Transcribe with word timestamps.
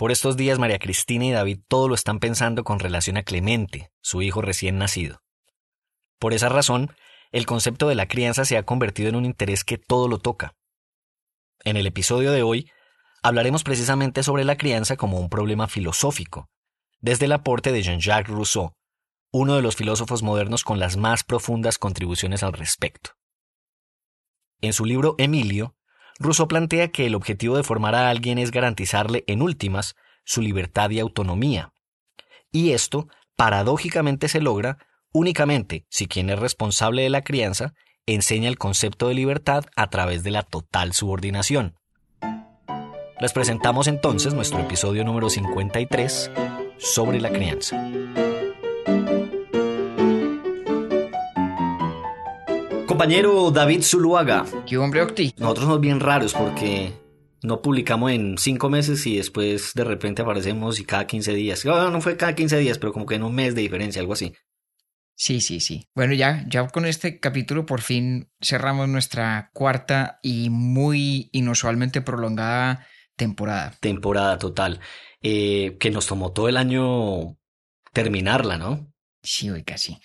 por 0.00 0.12
estos 0.12 0.38
días 0.38 0.58
María 0.58 0.78
Cristina 0.78 1.26
y 1.26 1.30
David 1.30 1.58
todo 1.68 1.86
lo 1.86 1.94
están 1.94 2.20
pensando 2.20 2.64
con 2.64 2.78
relación 2.78 3.18
a 3.18 3.22
Clemente, 3.22 3.92
su 4.00 4.22
hijo 4.22 4.40
recién 4.40 4.78
nacido. 4.78 5.20
Por 6.18 6.32
esa 6.32 6.48
razón, 6.48 6.96
el 7.32 7.44
concepto 7.44 7.86
de 7.86 7.94
la 7.94 8.08
crianza 8.08 8.46
se 8.46 8.56
ha 8.56 8.62
convertido 8.62 9.10
en 9.10 9.16
un 9.16 9.26
interés 9.26 9.62
que 9.62 9.76
todo 9.76 10.08
lo 10.08 10.16
toca. 10.16 10.54
En 11.64 11.76
el 11.76 11.86
episodio 11.86 12.32
de 12.32 12.42
hoy, 12.42 12.70
hablaremos 13.22 13.62
precisamente 13.62 14.22
sobre 14.22 14.44
la 14.44 14.56
crianza 14.56 14.96
como 14.96 15.20
un 15.20 15.28
problema 15.28 15.68
filosófico, 15.68 16.48
desde 17.00 17.26
el 17.26 17.32
aporte 17.32 17.70
de 17.70 17.82
Jean-Jacques 17.82 18.34
Rousseau, 18.34 18.72
uno 19.32 19.54
de 19.54 19.60
los 19.60 19.76
filósofos 19.76 20.22
modernos 20.22 20.64
con 20.64 20.78
las 20.78 20.96
más 20.96 21.24
profundas 21.24 21.76
contribuciones 21.76 22.42
al 22.42 22.54
respecto. 22.54 23.10
En 24.62 24.72
su 24.72 24.86
libro 24.86 25.14
Emilio, 25.18 25.76
Rousseau 26.20 26.46
plantea 26.46 26.88
que 26.88 27.06
el 27.06 27.14
objetivo 27.14 27.56
de 27.56 27.62
formar 27.62 27.94
a 27.94 28.10
alguien 28.10 28.38
es 28.38 28.50
garantizarle, 28.50 29.24
en 29.26 29.40
últimas, 29.40 29.96
su 30.24 30.42
libertad 30.42 30.90
y 30.90 31.00
autonomía. 31.00 31.72
Y 32.52 32.72
esto, 32.72 33.08
paradójicamente, 33.36 34.28
se 34.28 34.42
logra 34.42 34.76
únicamente 35.12 35.86
si 35.88 36.06
quien 36.06 36.28
es 36.28 36.38
responsable 36.38 37.02
de 37.02 37.10
la 37.10 37.22
crianza 37.22 37.72
enseña 38.04 38.48
el 38.48 38.58
concepto 38.58 39.08
de 39.08 39.14
libertad 39.14 39.64
a 39.76 39.88
través 39.88 40.22
de 40.22 40.30
la 40.30 40.42
total 40.42 40.92
subordinación. 40.92 41.76
Les 43.18 43.32
presentamos 43.32 43.86
entonces 43.86 44.34
nuestro 44.34 44.60
episodio 44.60 45.04
número 45.04 45.30
53 45.30 46.30
sobre 46.78 47.20
la 47.20 47.30
crianza. 47.30 47.82
Compañero 53.00 53.50
David 53.50 53.80
Zuluaga. 53.80 54.44
¿Qué 54.66 54.76
hombre, 54.76 55.00
Octi? 55.00 55.32
Nosotros 55.38 55.64
somos 55.64 55.80
bien 55.80 56.00
raros 56.00 56.34
porque 56.34 56.92
no 57.42 57.62
publicamos 57.62 58.12
en 58.12 58.36
cinco 58.36 58.68
meses 58.68 59.06
y 59.06 59.16
después 59.16 59.72
de 59.72 59.84
repente 59.84 60.20
aparecemos 60.20 60.78
y 60.78 60.84
cada 60.84 61.06
15 61.06 61.32
días. 61.32 61.64
No, 61.64 61.90
no 61.90 62.02
fue 62.02 62.18
cada 62.18 62.34
15 62.34 62.58
días, 62.58 62.76
pero 62.76 62.92
como 62.92 63.06
que 63.06 63.14
en 63.14 63.22
un 63.22 63.34
mes 63.34 63.54
de 63.54 63.62
diferencia, 63.62 64.02
algo 64.02 64.12
así. 64.12 64.34
Sí, 65.14 65.40
sí, 65.40 65.60
sí. 65.60 65.88
Bueno, 65.94 66.12
ya, 66.12 66.44
ya 66.46 66.68
con 66.68 66.84
este 66.84 67.20
capítulo 67.20 67.64
por 67.64 67.80
fin 67.80 68.28
cerramos 68.38 68.86
nuestra 68.86 69.50
cuarta 69.54 70.18
y 70.22 70.50
muy 70.50 71.30
inusualmente 71.32 72.02
prolongada 72.02 72.86
temporada. 73.16 73.78
Temporada 73.80 74.38
total. 74.38 74.78
Eh, 75.22 75.78
que 75.80 75.90
nos 75.90 76.06
tomó 76.06 76.32
todo 76.32 76.50
el 76.50 76.58
año 76.58 77.38
terminarla, 77.94 78.58
¿no? 78.58 78.92
Sí, 79.22 79.48
hoy 79.48 79.64
casi. 79.64 79.96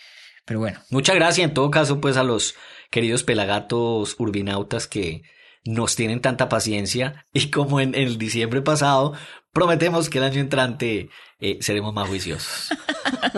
Pero 0.45 0.59
bueno. 0.59 0.79
Muchas 0.91 1.15
gracias 1.15 1.47
en 1.47 1.53
todo 1.53 1.69
caso 1.71 1.99
pues 1.99 2.17
a 2.17 2.23
los 2.23 2.55
queridos 2.95 3.23
pelagatos 3.23 4.15
urbinautas 4.19 4.87
que 4.87 5.23
nos 5.65 5.97
tienen 5.97 6.21
tanta 6.21 6.47
paciencia 6.47 7.25
y 7.33 7.51
como 7.51 7.81
en, 7.81 7.93
el 7.93 8.17
diciembre 8.17 8.61
pasado 8.61 9.11
prometemos 9.51 10.09
que 10.09 10.19
el 10.19 10.23
año 10.23 10.39
entrante 10.39 11.09
eh, 11.41 11.57
seremos 11.59 11.93
más 11.93 12.07
juiciosos. 12.07 12.69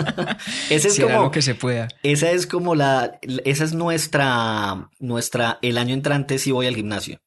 ese 0.70 0.90
es 0.90 1.00
como 1.00 1.32
que 1.32 1.42
se 1.42 1.56
pueda. 1.56 1.88
Esa 2.04 2.30
es 2.30 2.46
como 2.46 2.76
la 2.76 3.18
esa 3.46 3.64
es 3.64 3.74
nuestra 3.74 4.92
nuestra 5.00 5.58
el 5.64 5.80
año 5.80 5.96
entrante 5.96 6.38
si 6.38 6.52
voy 6.52 6.68
al 6.68 6.76
gimnasio. 6.76 7.20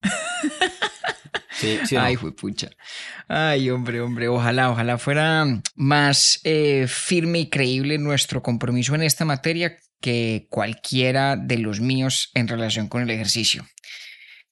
Sí, 1.50 1.76
sí, 1.86 1.96
Ay, 1.96 2.14
fue 2.14 2.30
pucha. 2.30 2.70
Ay, 3.26 3.68
hombre, 3.70 4.00
hombre, 4.00 4.28
ojalá, 4.28 4.70
ojalá 4.70 4.96
fuera 4.96 5.44
más 5.74 6.40
eh, 6.44 6.86
firme 6.86 7.40
y 7.40 7.50
creíble 7.50 7.98
nuestro 7.98 8.44
compromiso 8.44 8.94
en 8.94 9.02
esta 9.02 9.24
materia 9.24 9.76
que 10.00 10.46
cualquiera 10.50 11.36
de 11.36 11.58
los 11.58 11.80
míos 11.80 12.30
en 12.34 12.48
relación 12.48 12.88
con 12.88 13.02
el 13.02 13.10
ejercicio. 13.10 13.66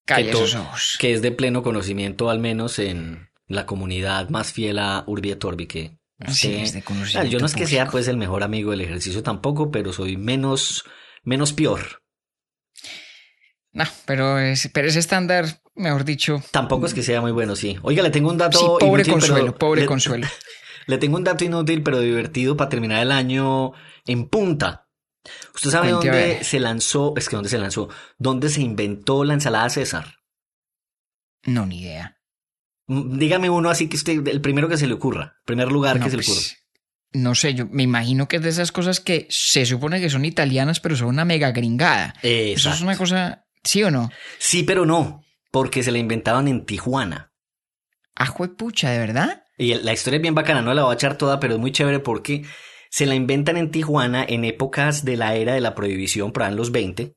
Calla 0.05 0.31
esos 0.31 0.55
ojos. 0.55 0.97
Que 0.99 1.13
es 1.13 1.23
de 1.23 1.33
pleno 1.33 1.63
conocimiento, 1.63 2.31
al 2.31 2.39
menos 2.39 2.79
en 2.79 3.29
la 3.49 3.67
comunidad 3.67 4.29
más 4.29 4.53
fiel 4.53 4.79
a 4.79 5.05
Urbi 5.07 5.31
et 5.31 5.45
Orbi, 5.45 5.67
que 5.67 5.99
Sí, 6.29 6.55
es 6.55 6.73
de 6.73 6.83
conocimiento 6.83 7.31
yo 7.31 7.39
no 7.39 7.47
es 7.47 7.55
que 7.55 7.67
sea 7.67 7.87
pues 7.89 8.09
el 8.09 8.17
mejor 8.17 8.43
amigo 8.43 8.71
del 8.71 8.81
ejercicio 8.81 9.23
tampoco, 9.23 9.71
pero 9.71 9.93
soy 9.93 10.17
menos, 10.17 10.85
menos 11.23 11.53
peor. 11.53 12.03
No, 13.73 13.85
pero, 14.07 14.39
es, 14.39 14.71
pero 14.73 14.89
ese 14.89 14.99
estándar, 14.99 15.61
mejor 15.75 16.07
dicho. 16.07 16.43
Tampoco 16.51 16.87
es 16.87 16.95
que 16.95 17.03
sea 17.03 17.21
muy 17.21 17.33
bueno, 17.33 17.55
sí. 17.55 17.77
Oiga, 17.83 18.03
le 18.03 18.09
tengo 18.09 18.31
un 18.31 18.39
dato. 18.39 18.59
Sí, 18.59 18.65
pobre 18.81 19.05
consuelo, 19.05 19.55
pobre 19.55 19.85
consuelo. 19.85 20.27
Le 20.87 20.99
tengo 20.99 21.17
un 21.17 21.25
dato 21.25 21.45
inútil, 21.45 21.83
pero 21.83 21.99
divertido 21.99 22.57
para 22.57 22.71
terminar 22.71 23.03
el 23.03 23.11
año 23.11 23.73
en 24.07 24.29
punta. 24.29 24.86
¿Usted 25.55 25.71
sabe 25.71 25.91
dónde 25.91 26.45
se 26.45 26.61
lanzó? 26.61 27.15
Es 27.17 27.29
que 27.29 27.37
dónde 27.37 27.49
se 27.49 27.59
lanzó. 27.59 27.89
¿Dónde 28.19 28.49
se 28.49 28.63
inventó 28.63 29.25
la 29.25 29.35
ensalada 29.35 29.69
César? 29.71 30.17
No, 31.45 31.67
ni 31.67 31.81
idea. 31.81 32.19
Mm, 32.87 33.19
dígame 33.19 33.51
uno 33.51 33.71
así 33.71 33.89
que 33.89 33.97
usted, 33.97 34.27
el 34.29 34.41
primero 34.41 34.69
que 34.69 34.77
se 34.77 34.87
le 34.87 34.95
ocurra. 34.95 35.37
Primer 35.45 35.71
lugar 35.71 36.01
que 36.01 36.11
se 36.11 36.17
le 36.17 36.23
ocurra. 36.23 36.41
Pues, 36.41 36.67
no 37.13 37.35
sé, 37.35 37.55
yo 37.55 37.67
me 37.67 37.83
imagino 37.83 38.29
que 38.29 38.37
es 38.37 38.43
de 38.43 38.51
esas 38.51 38.73
cosas 38.73 39.01
que 39.01 39.27
se 39.31 39.65
supone 39.65 40.01
que 40.01 40.11
son 40.11 40.25
italianas, 40.25 40.81
pero 40.81 40.97
son 40.97 41.09
una 41.09 41.25
mega 41.25 41.51
gringada. 41.53 42.15
Eso 42.23 42.71
es 42.71 42.81
una 42.81 42.97
cosa, 42.97 43.47
¿sí 43.65 43.83
o 43.83 43.91
no? 43.91 44.11
Sí, 44.39 44.65
pero 44.65 44.85
no, 44.85 45.25
porque 45.51 45.83
se 45.83 45.93
la 45.93 45.99
inventaban 45.99 46.49
en 46.49 46.67
Tijuana. 46.67 47.33
Ajo 48.15 48.47
pucha, 48.57 48.91
¿de 48.91 48.99
verdad? 48.99 49.45
Y 49.57 49.75
la 49.75 49.93
historia 49.93 50.17
es 50.17 50.23
bien 50.23 50.35
bacana, 50.35 50.61
no 50.63 50.75
la 50.75 50.83
voy 50.83 50.93
a 50.93 50.95
echar 50.95 51.17
toda, 51.17 51.41
pero 51.41 51.55
es 51.55 51.61
muy 51.61 51.73
chévere 51.73 52.01
porque 52.01 52.45
se 52.91 53.07
la 53.07 53.15
inventan 53.15 53.57
en 53.57 53.71
Tijuana 53.71 54.25
en 54.29 54.45
épocas 54.45 55.05
de 55.05 55.17
la 55.17 55.35
era 55.35 55.55
de 55.55 55.61
la 55.61 55.75
prohibición, 55.75 56.33
por 56.33 56.43
en 56.43 56.57
los 56.57 56.73
20, 56.73 57.15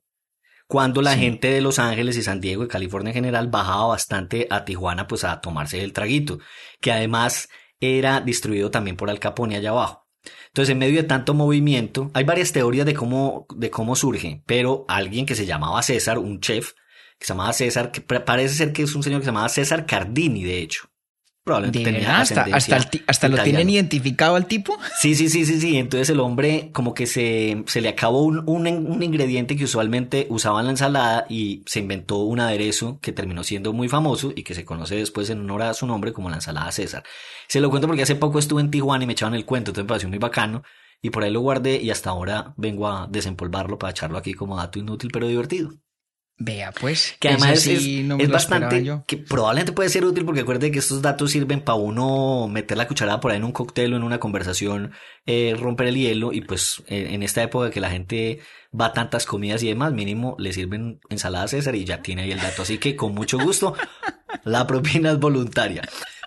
cuando 0.67 1.01
la 1.01 1.17
gente 1.17 1.49
de 1.49 1.61
Los 1.61 1.79
Ángeles 1.79 2.15
y 2.15 2.21
San 2.21 2.41
Diego 2.41 2.63
y 2.63 2.67
California 2.67 3.09
en 3.09 3.15
general 3.15 3.47
bajaba 3.47 3.87
bastante 3.87 4.45
a 4.51 4.65
Tijuana 4.65 5.07
pues 5.07 5.23
a 5.23 5.41
tomarse 5.41 5.83
el 5.83 5.93
traguito, 5.93 6.37
que 6.79 6.91
además 6.91 7.49
era 7.79 8.21
distribuido 8.21 8.69
también 8.69 8.95
por 8.95 9.09
Al 9.09 9.19
Capone 9.19 9.55
allá 9.55 9.71
abajo. 9.71 10.07
Entonces, 10.47 10.73
en 10.73 10.79
medio 10.79 11.01
de 11.01 11.07
tanto 11.07 11.33
movimiento, 11.33 12.11
hay 12.13 12.23
varias 12.23 12.51
teorías 12.51 12.85
de 12.85 12.93
cómo, 12.93 13.47
de 13.55 13.71
cómo 13.71 13.95
surge, 13.95 14.43
pero 14.45 14.85
alguien 14.87 15.25
que 15.25 15.35
se 15.35 15.45
llamaba 15.45 15.81
César, 15.81 16.19
un 16.19 16.39
chef, 16.39 16.73
que 17.17 17.25
se 17.25 17.33
llamaba 17.33 17.53
César, 17.53 17.91
que 17.91 18.01
parece 18.01 18.55
ser 18.55 18.73
que 18.73 18.83
es 18.83 18.93
un 18.93 19.01
señor 19.01 19.21
que 19.21 19.25
se 19.25 19.31
llamaba 19.31 19.49
César 19.49 19.85
Cardini, 19.85 20.43
de 20.43 20.59
hecho, 20.59 20.89
Probablemente 21.49 22.05
hasta, 22.05 22.45
hasta, 23.07 23.27
lo 23.27 23.41
tienen 23.41 23.71
identificado 23.71 24.35
al 24.35 24.45
tipo. 24.45 24.77
Sí, 24.99 25.15
sí, 25.15 25.29
sí, 25.29 25.47
sí, 25.47 25.59
sí. 25.59 25.77
Entonces 25.77 26.07
el 26.11 26.19
hombre 26.19 26.69
como 26.73 26.93
que 26.93 27.07
se, 27.07 27.63
se 27.65 27.81
le 27.81 27.89
acabó 27.89 28.21
un, 28.21 28.47
un, 28.47 29.01
ingrediente 29.01 29.55
que 29.55 29.63
usualmente 29.63 30.27
usaba 30.29 30.59
en 30.59 30.67
la 30.67 30.71
ensalada 30.73 31.25
y 31.27 31.63
se 31.65 31.79
inventó 31.79 32.17
un 32.17 32.39
aderezo 32.39 32.99
que 33.01 33.13
terminó 33.13 33.43
siendo 33.43 33.73
muy 33.73 33.89
famoso 33.89 34.31
y 34.35 34.43
que 34.43 34.53
se 34.53 34.63
conoce 34.63 34.95
después 34.95 35.27
en 35.31 35.39
honor 35.39 35.63
a 35.63 35.73
su 35.73 35.87
nombre 35.87 36.13
como 36.13 36.29
la 36.29 36.35
ensalada 36.35 36.71
César. 36.71 37.01
Se 37.47 37.59
lo 37.59 37.71
cuento 37.71 37.87
porque 37.87 38.03
hace 38.03 38.15
poco 38.15 38.37
estuve 38.37 38.61
en 38.61 38.69
Tijuana 38.69 39.05
y 39.05 39.07
me 39.07 39.13
echaban 39.13 39.33
el 39.33 39.45
cuento, 39.45 39.71
entonces 39.71 39.85
me 39.85 39.89
pareció 39.89 40.09
muy 40.09 40.19
bacano 40.19 40.61
y 41.01 41.09
por 41.09 41.23
ahí 41.23 41.31
lo 41.31 41.41
guardé 41.41 41.81
y 41.81 41.89
hasta 41.89 42.11
ahora 42.11 42.53
vengo 42.57 42.87
a 42.87 43.07
desempolvarlo 43.07 43.79
para 43.79 43.89
echarlo 43.89 44.19
aquí 44.19 44.35
como 44.35 44.55
dato 44.55 44.77
inútil 44.77 45.09
pero 45.11 45.27
divertido. 45.27 45.71
Vea, 46.41 46.71
pues. 46.71 47.15
Que 47.19 47.27
además 47.27 47.67
es, 47.67 48.29
bastante. 48.29 48.81
que 49.05 49.17
probablemente 49.17 49.73
puede 49.73 49.89
ser 49.89 50.05
útil 50.05 50.23
porque 50.23 50.39
acuerde 50.39 50.71
que 50.71 50.79
estos 50.79 51.01
datos 51.01 51.31
sirven 51.31 51.59
para 51.59 51.75
uno 51.75 52.47
meter 52.47 52.77
la 52.77 52.87
cucharada 52.87 53.19
por 53.19 53.31
ahí 53.31 53.37
en 53.37 53.43
un 53.43 53.51
cóctel 53.51 53.93
o 53.93 53.97
en 53.97 54.03
una 54.03 54.21
conversación, 54.21 54.93
eh, 55.25 55.57
romper 55.59 55.87
el 55.87 55.97
hielo 55.97 56.31
y 56.31 56.39
pues 56.39 56.81
en 56.87 57.23
esta 57.23 57.43
época 57.43 57.71
que 57.71 57.81
la 57.81 57.91
gente 57.91 58.39
va 58.79 58.87
a 58.87 58.93
tantas 58.93 59.25
comidas 59.25 59.63
y 59.63 59.67
demás, 59.67 59.91
mínimo 59.91 60.37
le 60.39 60.53
sirven 60.53 61.01
ensalada 61.09 61.49
César 61.49 61.75
y 61.75 61.83
ya 61.83 62.01
tiene 62.01 62.21
ahí 62.21 62.31
el 62.31 62.39
dato. 62.39 62.61
Así 62.61 62.77
que 62.77 62.95
con 62.95 63.13
mucho 63.13 63.37
gusto, 63.37 63.73
la 64.45 64.65
propina 64.65 65.11
es 65.11 65.19
voluntaria. 65.19 65.81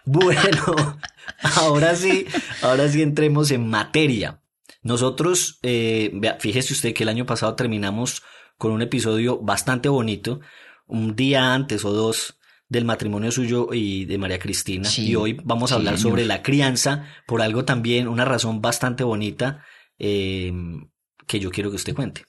Bueno, 0.04 0.98
ahora 1.56 1.96
sí, 1.96 2.26
ahora 2.60 2.86
sí 2.88 3.00
entremos 3.00 3.50
en 3.50 3.66
materia. 3.66 4.40
Nosotros, 4.82 5.58
eh, 5.62 6.12
fíjese 6.38 6.74
usted 6.74 6.92
que 6.92 7.04
el 7.04 7.08
año 7.08 7.24
pasado 7.24 7.54
terminamos 7.54 8.22
con 8.58 8.72
un 8.72 8.82
episodio 8.82 9.38
bastante 9.38 9.88
bonito, 9.88 10.40
un 10.86 11.14
día 11.16 11.54
antes 11.54 11.84
o 11.84 11.92
dos 11.92 12.38
del 12.68 12.84
matrimonio 12.84 13.30
suyo 13.30 13.68
y 13.72 14.06
de 14.06 14.18
María 14.18 14.38
Cristina. 14.38 14.88
y 14.96 15.14
hoy 15.14 15.38
vamos 15.44 15.72
a 15.72 15.74
hablar 15.74 15.98
sobre 15.98 16.24
la 16.24 16.42
crianza, 16.42 17.06
por 17.26 17.42
algo 17.42 17.64
también, 17.64 18.08
una 18.08 18.24
razón 18.24 18.62
bastante 18.62 19.04
bonita 19.04 19.62
em, 19.98 20.88
que 21.26 21.38
yo 21.38 21.50
quiero 21.50 21.70
que 21.70 21.76
usted 21.76 21.94
cuente. 21.94 22.24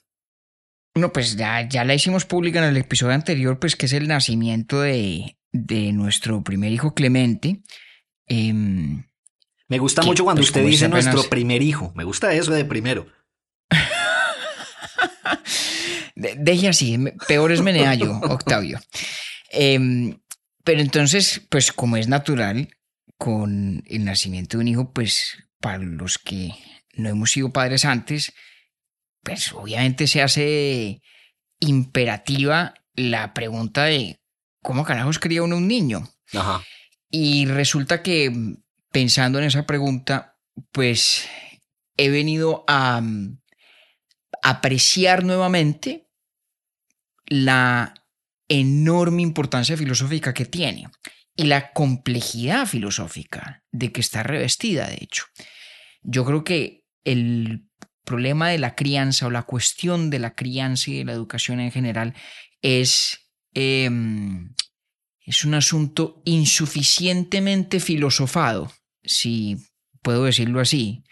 Bueno, 0.94 1.12
pues 1.12 1.36
ya, 1.36 1.66
ya 1.68 1.84
la 1.84 1.94
hicimos 1.94 2.24
pública 2.24 2.58
en 2.60 2.66
el 2.66 2.76
episodio 2.76 3.14
anterior, 3.14 3.58
pues 3.58 3.74
que 3.74 3.86
es 3.86 3.92
el 3.94 4.06
nacimiento 4.06 4.80
de, 4.80 5.38
de 5.50 5.92
nuestro 5.92 6.42
primer 6.44 6.72
hijo 6.72 6.94
Clemente. 6.94 7.62
Em, 8.26 9.04
Me 9.68 9.78
gusta 9.78 10.02
que, 10.02 10.06
mucho 10.08 10.24
cuando 10.24 10.40
pues, 10.40 10.50
usted 10.50 10.64
dice 10.66 10.84
apenas- 10.86 11.06
nuestro 11.06 11.28
primer 11.30 11.62
hijo. 11.62 11.92
Me 11.96 12.04
gusta 12.04 12.32
eso 12.34 12.52
de 12.52 12.64
primero. 12.64 13.06
De- 16.14 16.36
Deje 16.38 16.68
así, 16.68 16.98
peor 17.28 17.52
es 17.52 17.60
Meneallo, 17.60 18.12
Octavio. 18.22 18.80
Em, 19.50 20.18
pero 20.64 20.80
entonces, 20.80 21.42
pues 21.48 21.72
como 21.72 21.96
es 21.96 22.08
natural, 22.08 22.68
con 23.18 23.82
el 23.86 24.04
nacimiento 24.04 24.56
de 24.56 24.62
un 24.62 24.68
hijo, 24.68 24.92
pues 24.92 25.36
para 25.60 25.78
los 25.78 26.18
que 26.18 26.50
no 26.94 27.08
hemos 27.08 27.30
sido 27.32 27.52
padres 27.52 27.84
antes, 27.84 28.32
pues 29.22 29.52
obviamente 29.52 30.06
se 30.06 30.22
hace 30.22 31.00
imperativa 31.60 32.74
la 32.94 33.34
pregunta 33.34 33.84
de 33.84 34.20
cómo 34.62 34.84
carajos 34.84 35.18
cría 35.18 35.42
uno 35.42 35.56
un 35.56 35.68
niño. 35.68 36.08
Ajá. 36.32 36.62
Y 37.10 37.46
resulta 37.46 38.02
que 38.02 38.32
pensando 38.90 39.38
en 39.38 39.44
esa 39.46 39.66
pregunta, 39.66 40.36
pues 40.72 41.26
he 41.96 42.10
venido 42.10 42.64
a 42.68 43.02
apreciar 44.44 45.24
nuevamente 45.24 46.06
la 47.26 47.94
enorme 48.46 49.22
importancia 49.22 49.76
filosófica 49.76 50.34
que 50.34 50.44
tiene 50.44 50.88
y 51.34 51.44
la 51.44 51.72
complejidad 51.72 52.66
filosófica 52.66 53.64
de 53.72 53.90
que 53.90 54.02
está 54.02 54.22
revestida, 54.22 54.86
de 54.86 54.98
hecho. 55.00 55.24
Yo 56.02 56.24
creo 56.24 56.44
que 56.44 56.84
el 57.04 57.66
problema 58.04 58.50
de 58.50 58.58
la 58.58 58.74
crianza 58.74 59.26
o 59.26 59.30
la 59.30 59.44
cuestión 59.44 60.10
de 60.10 60.18
la 60.18 60.34
crianza 60.34 60.90
y 60.90 60.98
de 60.98 61.04
la 61.06 61.12
educación 61.12 61.58
en 61.60 61.72
general 61.72 62.14
es... 62.60 63.18
em, 63.54 64.54
es 65.26 65.46
un 65.46 65.54
asunto 65.54 66.20
insuficientemente 66.26 67.80
filosofado, 67.80 68.70
si 69.02 69.56
puedo 70.02 70.24
decirlo 70.24 70.60
así. 70.60 71.02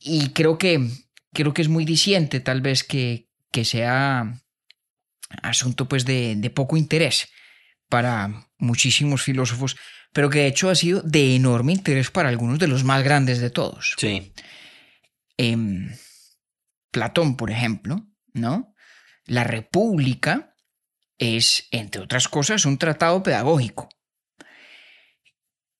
Y 0.00 0.30
creo 0.30 0.58
que, 0.58 0.90
creo 1.36 1.52
que 1.52 1.62
es 1.62 1.68
muy 1.68 1.84
diciente 1.84 2.40
tal 2.40 2.62
vez 2.62 2.82
que, 2.82 3.28
que 3.52 3.64
sea 3.64 4.42
asunto 5.42 5.86
pues 5.86 6.04
de, 6.04 6.34
de 6.36 6.50
poco 6.50 6.76
interés 6.76 7.28
para 7.88 8.48
muchísimos 8.58 9.22
filósofos, 9.22 9.76
pero 10.12 10.30
que 10.30 10.40
de 10.40 10.46
hecho 10.46 10.70
ha 10.70 10.74
sido 10.74 11.02
de 11.02 11.36
enorme 11.36 11.72
interés 11.72 12.10
para 12.10 12.30
algunos 12.30 12.58
de 12.58 12.68
los 12.68 12.84
más 12.84 13.04
grandes 13.04 13.38
de 13.38 13.50
todos. 13.50 13.94
Sí. 13.98 14.32
Em, 15.36 15.94
Platón, 16.90 17.36
por 17.36 17.50
ejemplo, 17.50 18.06
¿no? 18.32 18.74
La 19.26 19.44
República 19.44 20.54
es, 21.18 21.68
entre 21.70 22.00
otras 22.00 22.28
cosas, 22.28 22.64
un 22.64 22.78
tratado 22.78 23.22
pedagógico. 23.22 23.88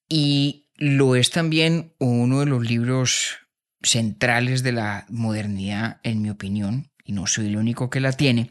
Y 0.09 0.69
lo 0.75 1.17
es 1.17 1.31
también 1.31 1.95
uno 1.99 2.41
de 2.41 2.47
los 2.47 2.63
libros 2.63 3.46
centrales 3.83 4.63
de 4.63 4.73
la 4.73 5.07
modernidad, 5.09 6.01
en 6.03 6.23
mi 6.23 6.31
opinión, 6.31 6.91
y 7.05 7.13
no 7.13 7.27
soy 7.27 7.47
el 7.47 7.57
único 7.57 7.91
que 7.91 8.01
la 8.01 8.13
tiene, 8.13 8.51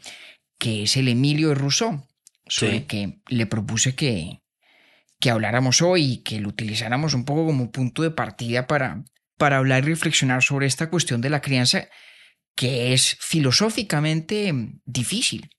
que 0.58 0.84
es 0.84 0.96
el 0.96 1.08
Emilio 1.08 1.50
de 1.50 1.54
Rousseau, 1.56 2.06
sobre 2.46 2.78
Sí. 2.78 2.84
que 2.86 3.20
le 3.28 3.46
propuse 3.46 3.94
que, 3.94 4.40
que 5.18 5.30
habláramos 5.30 5.82
hoy 5.82 6.04
y 6.04 6.22
que 6.22 6.40
lo 6.40 6.48
utilizáramos 6.48 7.12
un 7.14 7.24
poco 7.24 7.46
como 7.46 7.70
punto 7.70 8.02
de 8.02 8.10
partida 8.10 8.66
para, 8.66 9.04
para 9.36 9.58
hablar 9.58 9.84
y 9.84 9.88
reflexionar 9.88 10.42
sobre 10.42 10.66
esta 10.66 10.88
cuestión 10.88 11.20
de 11.20 11.30
la 11.30 11.40
crianza 11.40 11.88
que 12.54 12.94
es 12.94 13.18
filosóficamente 13.20 14.54
difícil. 14.86 15.50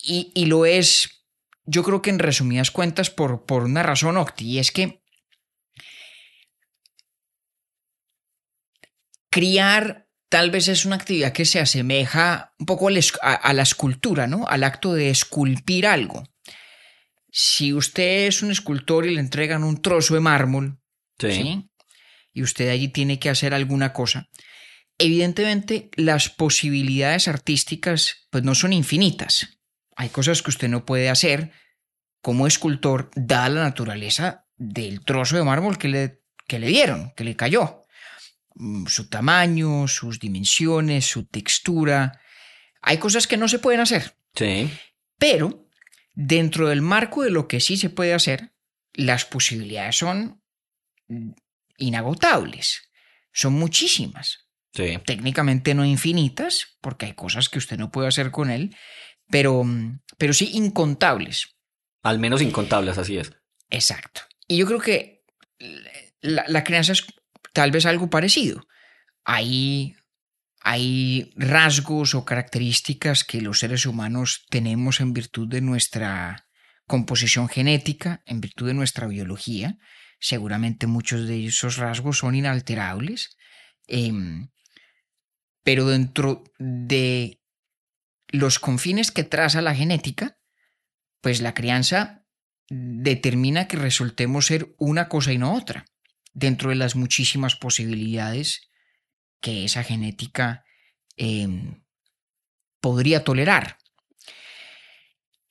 Y, 0.00 0.30
y 0.34 0.46
lo 0.46 0.66
es, 0.66 1.24
yo 1.64 1.82
creo 1.82 2.02
que 2.02 2.10
en 2.10 2.20
resumidas 2.20 2.70
cuentas, 2.70 3.10
por, 3.10 3.44
por 3.44 3.64
una 3.64 3.82
razón, 3.82 4.16
Octi, 4.16 4.44
y 4.46 4.58
es 4.58 4.70
que 4.70 5.02
criar 9.36 10.08
tal 10.30 10.50
vez 10.50 10.66
es 10.68 10.86
una 10.86 10.96
actividad 10.96 11.34
que 11.34 11.44
se 11.44 11.60
asemeja 11.60 12.54
un 12.58 12.64
poco 12.64 12.88
a, 12.88 13.52
la 13.52 13.62
escultura, 13.62 14.26
¿no? 14.26 14.46
Al 14.48 14.64
acto 14.64 14.94
de 14.94 15.10
esculpir 15.10 15.86
algo. 15.86 16.24
Si 17.30 17.74
usted 17.74 18.28
es 18.28 18.40
un 18.40 18.50
escultor 18.50 19.04
y 19.04 19.14
le 19.14 19.20
entregan 19.20 19.62
un 19.62 19.82
trozo 19.82 20.14
de 20.14 20.20
mármol, 20.20 20.80
Sí. 21.18 21.32
¿sí? 21.32 21.70
Y 22.32 22.42
usted 22.42 22.70
allí 22.70 22.88
tiene 22.88 23.18
que 23.18 23.28
hacer 23.28 23.52
alguna 23.52 23.92
cosa. 23.92 24.30
Evidentemente, 24.96 25.90
las 25.96 26.30
posibilidades 26.30 27.28
artísticas 27.28 28.26
pues 28.30 28.42
no 28.42 28.54
son 28.54 28.72
infinitas. 28.72 29.58
Hay 29.96 30.08
cosas 30.08 30.42
que 30.42 30.50
usted 30.50 30.68
no 30.68 30.86
puede 30.86 31.10
hacer 31.10 31.52
como 32.22 32.46
escultor, 32.46 33.10
dada 33.14 33.50
la 33.50 33.64
naturaleza 33.64 34.46
del 34.56 35.04
trozo 35.04 35.36
de 35.36 35.44
mármol 35.44 35.76
que 35.76 35.88
le, 35.88 36.22
que 36.48 36.58
le 36.58 36.68
dieron, 36.68 37.12
que 37.16 37.24
le 37.24 37.36
cayó. 37.36 37.85
Mm, 38.56 38.86
Su 38.86 39.08
tamaño, 39.08 39.86
sus 39.86 40.18
dimensiones, 40.18 41.04
su 41.06 41.26
textura. 41.26 42.20
Hay 42.80 42.98
cosas 42.98 43.26
que 43.26 43.36
no 43.36 43.48
se 43.48 43.58
pueden 43.58 43.80
hacer. 43.80 44.16
Sí. 44.34 44.70
Pero 45.18 45.68
dentro 46.14 46.68
del 46.68 46.82
marco 46.82 47.22
de 47.22 47.30
lo 47.30 47.48
que 47.48 47.60
sí 47.60 47.76
se 47.76 47.90
puede 47.90 48.14
hacer, 48.14 48.52
las 48.94 49.24
posibilidades 49.26 49.96
son 49.96 50.42
mm, 51.08 51.32
inagotables. 51.78 52.90
Son 53.32 53.52
muchísimas. 53.52 54.48
Sí. 54.72 54.98
Técnicamente 55.04 55.74
no 55.74 55.84
infinitas, 55.84 56.78
porque 56.80 57.06
hay 57.06 57.12
cosas 57.12 57.48
que 57.48 57.58
usted 57.58 57.78
no 57.78 57.90
puede 57.90 58.08
hacer 58.08 58.30
con 58.30 58.50
él, 58.50 58.74
pero, 59.30 59.64
mm, 59.64 60.00
pero 60.16 60.32
sí 60.32 60.50
incontables. 60.54 61.56
Al 62.02 62.18
menos 62.18 62.40
incontables, 62.40 62.96
así 62.96 63.18
es. 63.18 63.32
Exacto. 63.68 64.22
Y 64.48 64.58
yo 64.58 64.66
creo 64.66 64.80
que 64.80 65.24
la, 66.20 66.44
la 66.48 66.64
crianza 66.64 66.92
es 66.92 67.04
tal 67.56 67.70
vez 67.70 67.86
algo 67.86 68.10
parecido. 68.10 68.68
Hay, 69.24 69.96
hay 70.60 71.32
rasgos 71.36 72.14
o 72.14 72.26
características 72.26 73.24
que 73.24 73.40
los 73.40 73.60
seres 73.60 73.86
humanos 73.86 74.44
tenemos 74.50 75.00
en 75.00 75.14
virtud 75.14 75.48
de 75.48 75.62
nuestra 75.62 76.50
composición 76.86 77.48
genética, 77.48 78.22
en 78.26 78.42
virtud 78.42 78.66
de 78.66 78.74
nuestra 78.74 79.06
biología. 79.06 79.78
Seguramente 80.20 80.86
muchos 80.86 81.26
de 81.26 81.46
esos 81.46 81.78
rasgos 81.78 82.18
son 82.18 82.34
inalterables. 82.34 83.38
em, 83.88 84.50
pero 85.62 85.86
dentro 85.86 86.44
de 86.58 87.40
los 88.28 88.58
confines 88.58 89.10
que 89.10 89.24
traza 89.24 89.62
la 89.62 89.74
genética, 89.74 90.36
pues 91.22 91.40
la 91.40 91.54
crianza 91.54 92.26
determina 92.68 93.66
que 93.66 93.78
resultemos 93.78 94.44
ser 94.44 94.74
una 94.78 95.08
cosa 95.08 95.32
y 95.32 95.38
no 95.38 95.54
otra, 95.54 95.86
dentro 96.36 96.68
de 96.68 96.76
las 96.76 96.96
muchísimas 96.96 97.56
posibilidades 97.56 98.68
que 99.40 99.64
esa 99.64 99.82
genética 99.82 100.66
eh, 101.16 101.48
podría 102.80 103.24
tolerar. 103.24 103.78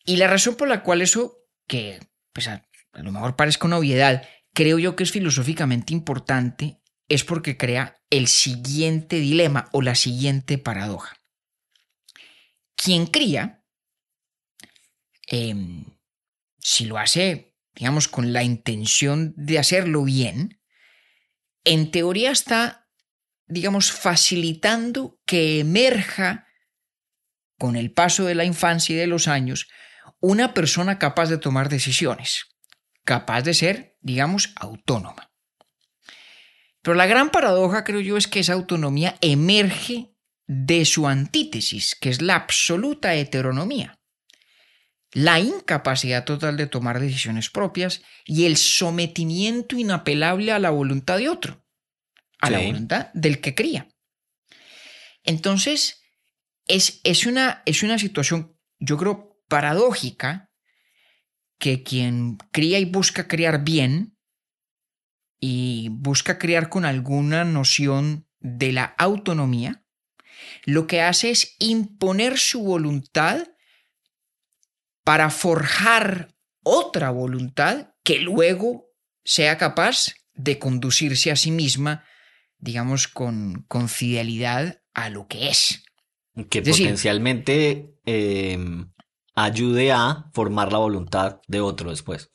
Y 0.05 0.17
la 0.17 0.27
razón 0.27 0.55
por 0.55 0.67
la 0.67 0.83
cual 0.83 1.01
eso, 1.01 1.39
que 1.67 1.99
pues 2.31 2.47
a, 2.47 2.69
a 2.93 3.01
lo 3.01 3.11
mejor 3.11 3.35
parezca 3.35 3.65
una 3.65 3.79
obviedad, 3.79 4.29
creo 4.53 4.77
yo 4.77 4.95
que 4.95 5.03
es 5.03 5.11
filosóficamente 5.11 5.91
importante, 5.91 6.79
es 7.09 7.23
porque 7.23 7.57
crea 7.57 7.99
el 8.11 8.27
siguiente 8.27 9.15
dilema 9.17 9.69
o 9.71 9.81
la 9.81 9.95
siguiente 9.95 10.59
paradoja. 10.59 11.17
Quien 12.75 13.07
cría, 13.07 13.63
em, 15.27 15.85
si 16.59 16.85
lo 16.85 16.99
hace, 16.99 17.55
digamos, 17.73 18.07
con 18.07 18.33
la 18.33 18.43
intención 18.43 19.33
de 19.35 19.57
hacerlo 19.57 20.03
bien, 20.03 20.59
en 21.65 21.91
teoría 21.91 22.31
está, 22.31 22.87
digamos, 23.47 23.91
facilitando 23.91 25.19
que 25.25 25.59
emerja 25.59 26.47
con 27.57 27.75
el 27.75 27.91
paso 27.91 28.25
de 28.25 28.35
la 28.35 28.45
infancia 28.45 28.95
y 28.95 28.99
de 28.99 29.07
los 29.07 29.27
años 29.27 29.67
una 30.19 30.53
persona 30.53 30.97
capaz 30.99 31.29
de 31.29 31.37
tomar 31.37 31.69
decisiones, 31.69 32.45
capaz 33.03 33.41
de 33.41 33.53
ser, 33.53 33.97
digamos, 34.01 34.53
autónoma. 34.55 35.31
Pero 36.81 36.95
la 36.95 37.07
gran 37.07 37.31
paradoja, 37.31 37.83
creo 37.83 37.99
yo, 37.99 38.17
es 38.17 38.27
que 38.27 38.39
esa 38.39 38.53
autonomía 38.53 39.17
emerge 39.21 40.15
de 40.47 40.85
su 40.85 41.07
antítesis, 41.07 41.95
que 41.99 42.09
es 42.09 42.21
la 42.21 42.35
absoluta 42.35 43.15
heteronomía 43.15 43.94
la 45.15 45.39
incapacidad 45.39 46.25
total 46.25 46.57
de 46.57 46.67
tomar 46.67 46.99
decisiones 46.99 47.49
propias 47.49 48.01
y 48.25 48.45
el 48.45 48.57
sometimiento 48.57 49.77
inapelable 49.77 50.51
a 50.51 50.59
la 50.59 50.71
voluntad 50.71 51.17
de 51.17 51.29
otro, 51.29 51.65
a 52.41 52.49
la 52.49 52.59
voluntad 52.59 53.07
del 53.13 53.39
que 53.39 53.55
cría. 53.55 53.87
Entonces, 55.23 56.03
es, 56.67 56.99
es, 57.05 57.25
una, 57.25 57.63
es 57.65 57.81
una 57.81 57.97
situación, 57.97 58.59
yo 58.77 58.97
creo, 58.97 59.39
paradójica, 59.47 60.51
que 61.59 61.81
quien 61.81 62.37
cría 62.51 62.79
y 62.79 62.85
busca 62.85 63.29
criar 63.29 63.63
bien 63.63 64.17
y 65.39 65.87
busca 65.93 66.37
criar 66.37 66.67
con 66.67 66.83
alguna 66.83 67.45
noción 67.45 68.27
de 68.41 68.73
la 68.73 68.83
autonomía, 68.97 69.85
lo 70.65 70.87
que 70.87 71.01
hace 71.01 71.29
es 71.29 71.55
imponer 71.59 72.37
su 72.37 72.63
voluntad 72.63 73.47
para 75.05 75.29
forjar 75.29 76.35
otra 76.63 77.11
voluntad 77.11 77.93
que 78.03 78.19
luego 78.19 78.87
sea 79.23 79.57
capaz 79.57 80.13
de 80.33 80.59
conducirse 80.59 81.31
a 81.31 81.35
sí 81.37 81.51
misma, 81.51 82.03
digamos, 82.57 83.07
con, 83.07 83.63
con 83.69 83.87
fidelidad 83.87 84.81
a 84.93 85.09
lo 85.09 85.27
que 85.27 85.47
es. 85.49 85.83
Que 86.49 86.59
Es 86.59 86.65
decir- 86.65 86.85
potencialmente 86.87 87.95
eh, 88.05 88.57
ayude 89.35 89.91
a 89.91 90.25
formar 90.33 90.71
la 90.73 90.79
voluntad 90.79 91.39
de 91.47 91.61
otro 91.61 91.91
después. 91.91 92.31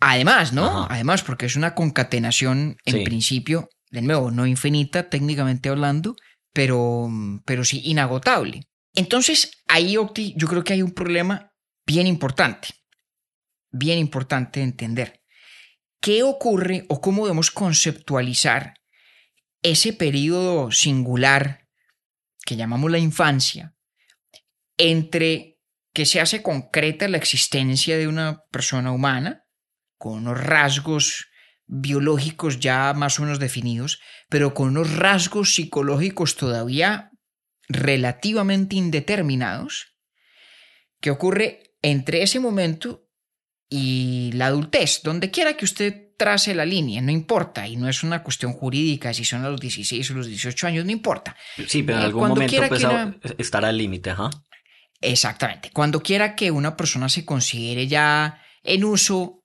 Además, 0.00 0.52
¿no? 0.52 0.66
Ajá. 0.84 0.94
Además, 0.94 1.22
porque 1.22 1.46
es 1.46 1.56
una 1.56 1.74
concatenación, 1.74 2.76
en 2.84 2.94
Sí. 2.98 3.04
principio, 3.04 3.68
de 3.90 4.02
nuevo, 4.02 4.30
no 4.30 4.46
infinita 4.46 5.08
técnicamente 5.08 5.70
hablando, 5.70 6.14
pero, 6.52 7.08
pero 7.46 7.64
sí 7.64 7.80
inagotable. 7.84 8.68
Entonces, 8.94 9.50
ahí, 9.68 9.96
Octi, 9.96 10.34
yo 10.36 10.46
creo 10.48 10.64
que 10.64 10.74
hay 10.74 10.82
un 10.82 10.92
problema 10.92 11.52
bien 11.86 12.06
importante, 12.06 12.68
bien 13.70 13.98
importante 13.98 14.60
de 14.60 14.64
entender. 14.64 15.22
¿Qué 16.00 16.22
ocurre 16.22 16.84
o 16.88 17.00
cómo 17.00 17.24
debemos 17.24 17.50
conceptualizar 17.50 18.74
ese 19.62 19.92
periodo 19.92 20.70
singular 20.70 21.66
que 22.44 22.56
llamamos 22.56 22.90
la 22.90 22.98
infancia 22.98 23.74
entre 24.76 25.58
que 25.92 26.06
se 26.06 26.20
hace 26.20 26.42
concreta 26.42 27.08
la 27.08 27.16
existencia 27.16 27.96
de 27.96 28.06
una 28.06 28.42
persona 28.50 28.92
humana, 28.92 29.44
con 29.96 30.18
unos 30.18 30.38
rasgos 30.38 31.28
biológicos 31.66 32.60
ya 32.60 32.92
más 32.92 33.18
o 33.18 33.22
menos 33.22 33.38
definidos, 33.38 34.00
pero 34.28 34.54
con 34.54 34.68
unos 34.68 34.94
rasgos 34.96 35.54
psicológicos 35.54 36.36
todavía 36.36 37.10
relativamente 37.68 38.76
indeterminados, 38.76 39.96
que 41.00 41.10
ocurre 41.10 41.65
entre 41.90 42.22
ese 42.22 42.40
momento 42.40 43.08
y 43.68 44.30
la 44.34 44.46
adultez, 44.46 45.00
donde 45.02 45.30
quiera 45.30 45.56
que 45.56 45.64
usted 45.64 46.02
trace 46.16 46.54
la 46.54 46.64
línea, 46.64 47.02
no 47.02 47.10
importa, 47.10 47.66
y 47.68 47.76
no 47.76 47.88
es 47.88 48.02
una 48.02 48.22
cuestión 48.22 48.52
jurídica 48.52 49.12
si 49.12 49.24
son 49.24 49.44
a 49.44 49.48
los 49.50 49.60
16 49.60 50.10
o 50.10 50.14
los 50.14 50.26
18 50.28 50.66
años, 50.66 50.84
no 50.84 50.90
importa. 50.92 51.36
Sí, 51.66 51.82
pero 51.82 51.98
en 51.98 52.04
algún 52.04 52.20
cuando 52.20 52.36
momento 52.36 52.62
pues, 52.68 52.84
una- 52.84 53.16
estará 53.38 53.68
al 53.68 53.76
límite, 53.76 54.10
ajá. 54.10 54.30
Exactamente. 55.00 55.70
Cuando 55.72 56.02
quiera 56.02 56.34
que 56.34 56.50
una 56.50 56.76
persona 56.76 57.08
se 57.08 57.24
considere 57.24 57.86
ya 57.86 58.40
en 58.62 58.84
uso 58.84 59.44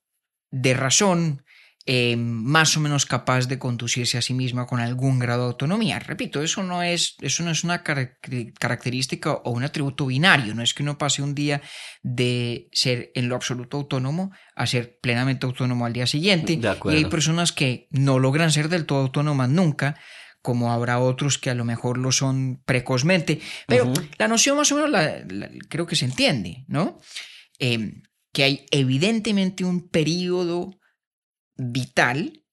de 0.50 0.74
razón, 0.74 1.44
eh, 1.86 2.16
más 2.16 2.76
o 2.76 2.80
menos 2.80 3.06
capaz 3.06 3.46
de 3.48 3.58
conducirse 3.58 4.16
a 4.16 4.22
sí 4.22 4.34
misma 4.34 4.66
con 4.66 4.78
algún 4.80 5.18
grado 5.18 5.42
de 5.42 5.46
autonomía. 5.48 5.98
Repito, 5.98 6.40
eso 6.42 6.62
no 6.62 6.82
es, 6.82 7.16
eso 7.20 7.42
no 7.42 7.50
es 7.50 7.64
una 7.64 7.82
car- 7.82 8.18
característica 8.58 9.32
o 9.32 9.50
un 9.50 9.64
atributo 9.64 10.06
binario. 10.06 10.54
No 10.54 10.62
es 10.62 10.74
que 10.74 10.82
uno 10.82 10.96
pase 10.98 11.22
un 11.22 11.34
día 11.34 11.60
de 12.02 12.68
ser 12.72 13.10
en 13.14 13.28
lo 13.28 13.34
absoluto 13.34 13.76
autónomo 13.78 14.30
a 14.54 14.66
ser 14.66 14.98
plenamente 15.00 15.46
autónomo 15.46 15.84
al 15.86 15.92
día 15.92 16.06
siguiente. 16.06 16.58
Y 16.92 16.96
hay 16.96 17.04
personas 17.10 17.52
que 17.52 17.88
no 17.90 18.18
logran 18.18 18.52
ser 18.52 18.68
del 18.68 18.86
todo 18.86 19.00
autónomas 19.00 19.48
nunca 19.48 19.96
como 20.40 20.72
habrá 20.72 20.98
otros 20.98 21.38
que 21.38 21.50
a 21.50 21.54
lo 21.54 21.64
mejor 21.64 21.98
lo 21.98 22.10
son 22.10 22.60
precozmente. 22.64 23.40
Pero 23.68 23.84
la 24.18 24.26
noción 24.28 24.56
más 24.56 24.72
o 24.72 24.74
menos 24.76 24.90
la- 24.90 25.24
la- 25.28 25.50
creo 25.68 25.86
que 25.86 25.94
se 25.94 26.04
entiende, 26.04 26.64
¿no? 26.66 26.98
Eh, 27.60 28.02
que 28.32 28.42
hay 28.44 28.66
evidentemente 28.72 29.64
un 29.64 29.88
periodo 29.88 30.78
vital 31.56 32.44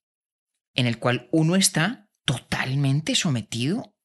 en 0.74 0.86
el 0.86 1.00
cual 1.00 1.28
uno 1.32 1.56
está 1.56 2.08
totalmente 2.26 3.16
sometido 3.16 3.96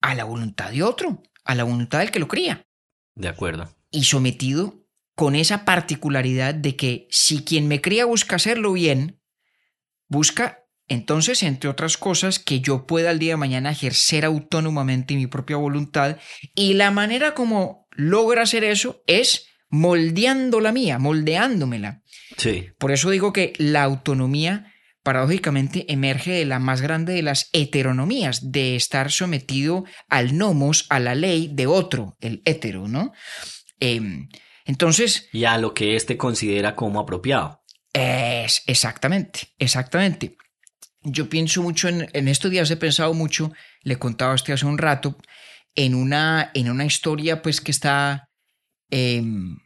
a 0.00 0.14
la 0.14 0.24
voluntad 0.24 0.70
de 0.70 0.82
otro, 0.82 1.22
a 1.44 1.54
la 1.54 1.64
voluntad 1.64 2.00
del 2.00 2.10
que 2.10 2.18
lo 2.18 2.28
cría, 2.28 2.66
De 3.14 3.28
acuerdo. 3.28 3.74
y 3.90 4.04
sometido 4.04 4.82
con 5.14 5.34
esa 5.34 5.64
particularidad 5.64 6.54
de 6.54 6.76
que 6.76 7.06
si 7.10 7.44
quien 7.44 7.68
me 7.68 7.80
cría 7.80 8.04
busca 8.04 8.36
hacerlo 8.36 8.72
bien, 8.72 9.20
busca 10.08 10.64
entonces, 10.86 11.42
entre 11.42 11.70
otras 11.70 11.96
cosas, 11.96 12.38
que 12.38 12.60
yo 12.60 12.86
pueda 12.86 13.10
al 13.10 13.18
día 13.18 13.32
de 13.32 13.36
mañana 13.38 13.70
ejercer 13.70 14.24
autónomamente 14.24 15.14
mi 15.14 15.26
propia 15.26 15.56
voluntad 15.56 16.18
y 16.54 16.74
la 16.74 16.90
manera 16.90 17.32
como 17.34 17.88
logra 17.90 18.42
hacer 18.42 18.64
eso 18.64 19.02
es 19.06 19.46
moldeando 19.74 20.60
la 20.60 20.70
mía, 20.70 21.00
moldeándomela. 21.00 22.02
Sí, 22.36 22.68
Por 22.78 22.92
eso 22.92 23.10
digo 23.10 23.32
que 23.32 23.52
la 23.58 23.82
autonomía 23.82 24.72
paradójicamente 25.02 25.92
emerge 25.92 26.30
de 26.30 26.44
la 26.44 26.60
más 26.60 26.80
grande 26.80 27.12
de 27.12 27.22
las 27.22 27.50
heteronomías, 27.52 28.52
de 28.52 28.76
estar 28.76 29.10
sometido 29.10 29.84
al 30.08 30.38
nomos, 30.38 30.86
a 30.90 31.00
la 31.00 31.14
ley 31.14 31.50
de 31.52 31.66
otro, 31.66 32.16
el 32.20 32.40
hetero, 32.44 32.86
¿no? 32.88 33.12
Em, 33.80 34.28
entonces, 34.64 35.28
y 35.32 35.44
a 35.44 35.58
lo 35.58 35.74
que 35.74 35.96
éste 35.96 36.16
considera 36.16 36.76
como 36.76 37.00
apropiado. 37.00 37.62
es 37.92 38.62
exactamente, 38.66 39.40
exactamente. 39.58 40.36
Yo 41.02 41.28
pienso 41.28 41.62
mucho 41.62 41.88
en, 41.88 42.08
en 42.12 42.28
estos 42.28 42.50
días, 42.50 42.70
he 42.70 42.76
pensado 42.76 43.12
mucho, 43.12 43.52
le 43.82 43.98
contaba 43.98 44.32
a 44.32 44.36
usted 44.36 44.54
hace 44.54 44.66
un 44.66 44.78
rato, 44.78 45.18
en 45.74 45.94
una, 45.96 46.52
en 46.54 46.70
una 46.70 46.86
historia 46.86 47.42
pues 47.42 47.60
que 47.60 47.72
está 47.72 48.30
em, 48.94 49.56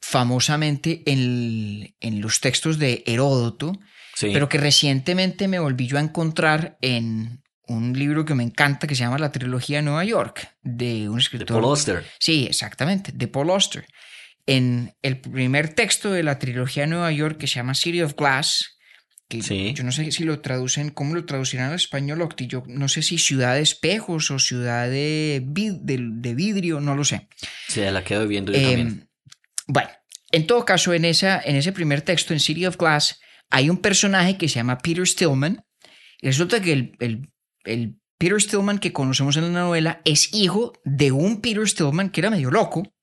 famosamente 0.00 1.02
en, 1.06 1.94
en 2.00 2.20
los 2.20 2.40
textos 2.40 2.78
de 2.78 3.02
Heródoto, 3.04 3.72
Sí, 4.14 4.30
pero 4.32 4.48
que 4.48 4.56
recientemente 4.58 5.46
me 5.46 5.58
volví 5.58 5.86
yo 5.86 5.98
a 5.98 6.00
encontrar 6.00 6.78
en 6.80 7.42
un 7.66 7.98
libro 7.98 8.24
que 8.24 8.34
me 8.34 8.44
encanta 8.44 8.86
que 8.86 8.94
se 8.94 9.00
llama 9.00 9.18
La 9.18 9.32
Trilogía 9.32 9.78
de 9.78 9.82
Nueva 9.82 10.04
York, 10.04 10.56
de 10.62 11.08
un 11.08 11.16
de 11.16 11.22
escritor. 11.22 11.48
Paul 11.48 11.64
Auster. 11.64 12.04
Sí, 12.18 12.46
exactamente, 12.48 13.12
de 13.12 13.28
Paul 13.28 13.50
Auster. 13.50 13.84
En 14.46 14.94
el 15.02 15.20
primer 15.20 15.74
texto 15.74 16.12
de 16.12 16.22
la 16.22 16.38
trilogía 16.38 16.84
de 16.84 16.90
Nueva 16.90 17.10
York 17.10 17.36
que 17.38 17.48
se 17.48 17.56
llama 17.56 17.74
City 17.74 18.00
of 18.00 18.14
Glass, 18.14 18.75
que 19.28 19.42
Sí. 19.42 19.72
yo 19.74 19.82
no 19.84 19.90
sé 19.92 20.10
si 20.12 20.24
lo 20.24 20.40
traducen, 20.40 20.90
cómo 20.90 21.14
lo 21.14 21.24
traducirán 21.24 21.70
al 21.70 21.76
español, 21.76 22.22
Octi, 22.22 22.46
yo 22.46 22.62
no 22.68 22.88
sé 22.88 23.02
si 23.02 23.18
ciudad 23.18 23.54
de 23.54 23.62
espejos 23.62 24.30
o 24.30 24.38
ciudad 24.38 24.88
de, 24.88 25.42
vid- 25.44 25.80
de, 25.82 25.98
de 26.00 26.34
vidrio, 26.34 26.80
no 26.80 26.94
lo 26.94 27.04
sé. 27.04 27.28
Sí, 27.68 27.80
la 27.80 28.04
quedo 28.04 28.26
viendo 28.28 28.52
yo 28.52 28.58
Eh, 28.58 28.62
también. 28.62 29.08
bueno, 29.66 29.88
en 30.32 30.46
todo 30.46 30.64
caso, 30.64 30.94
en, 30.94 31.04
esa, 31.04 31.40
en 31.40 31.56
ese 31.56 31.72
primer 31.72 32.02
texto, 32.02 32.32
en 32.32 32.40
City 32.40 32.66
of 32.66 32.76
Glass, 32.76 33.20
hay 33.50 33.68
un 33.70 33.78
personaje 33.78 34.36
que 34.38 34.48
se 34.48 34.56
llama 34.56 34.78
Peter 34.78 35.06
Stillman. 35.06 35.64
Y 36.20 36.26
resulta 36.28 36.60
que 36.60 36.72
el, 36.72 36.92
el- 37.00 37.30
el 37.64 37.98
Peter 38.18 38.40
Stillman 38.40 38.78
que 38.78 38.92
conocemos 38.92 39.36
en 39.36 39.52
la 39.52 39.60
novela 39.60 40.00
es 40.04 40.32
hijo 40.32 40.72
de 40.84 41.10
un 41.12 41.40
Peter 41.40 41.68
Stillman 41.68 42.10
que 42.10 42.20
era 42.20 42.30
medio 42.30 42.50
loco. 42.50 42.94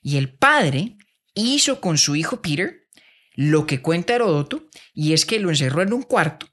Y 0.00 0.16
el 0.16 0.32
padre 0.34 0.96
hizo 1.34 1.80
con 1.80 1.98
su 1.98 2.14
hijo 2.16 2.40
Peter 2.40 2.85
lo 3.36 3.66
que 3.66 3.80
cuenta 3.80 4.14
Heródoto, 4.14 4.66
y 4.92 5.12
es 5.12 5.24
que 5.24 5.38
lo 5.38 5.50
encerró 5.50 5.82
en 5.82 5.92
un 5.92 6.02
cuarto 6.02 6.48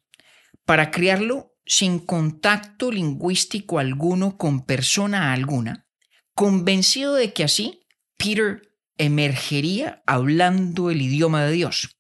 para 0.65 0.91
criarlo 0.91 1.55
sin 1.65 1.99
contacto 1.99 2.91
lingüístico 2.91 3.79
alguno 3.79 4.37
con 4.37 4.65
persona 4.65 5.33
alguna, 5.33 5.87
convencido 6.35 7.15
de 7.15 7.33
que 7.33 7.45
así 7.45 7.85
Peter 8.17 8.61
emergería 8.97 10.03
hablando 10.05 10.91
el 10.91 11.01
idioma 11.01 11.45
de 11.45 11.53
Dios, 11.53 11.97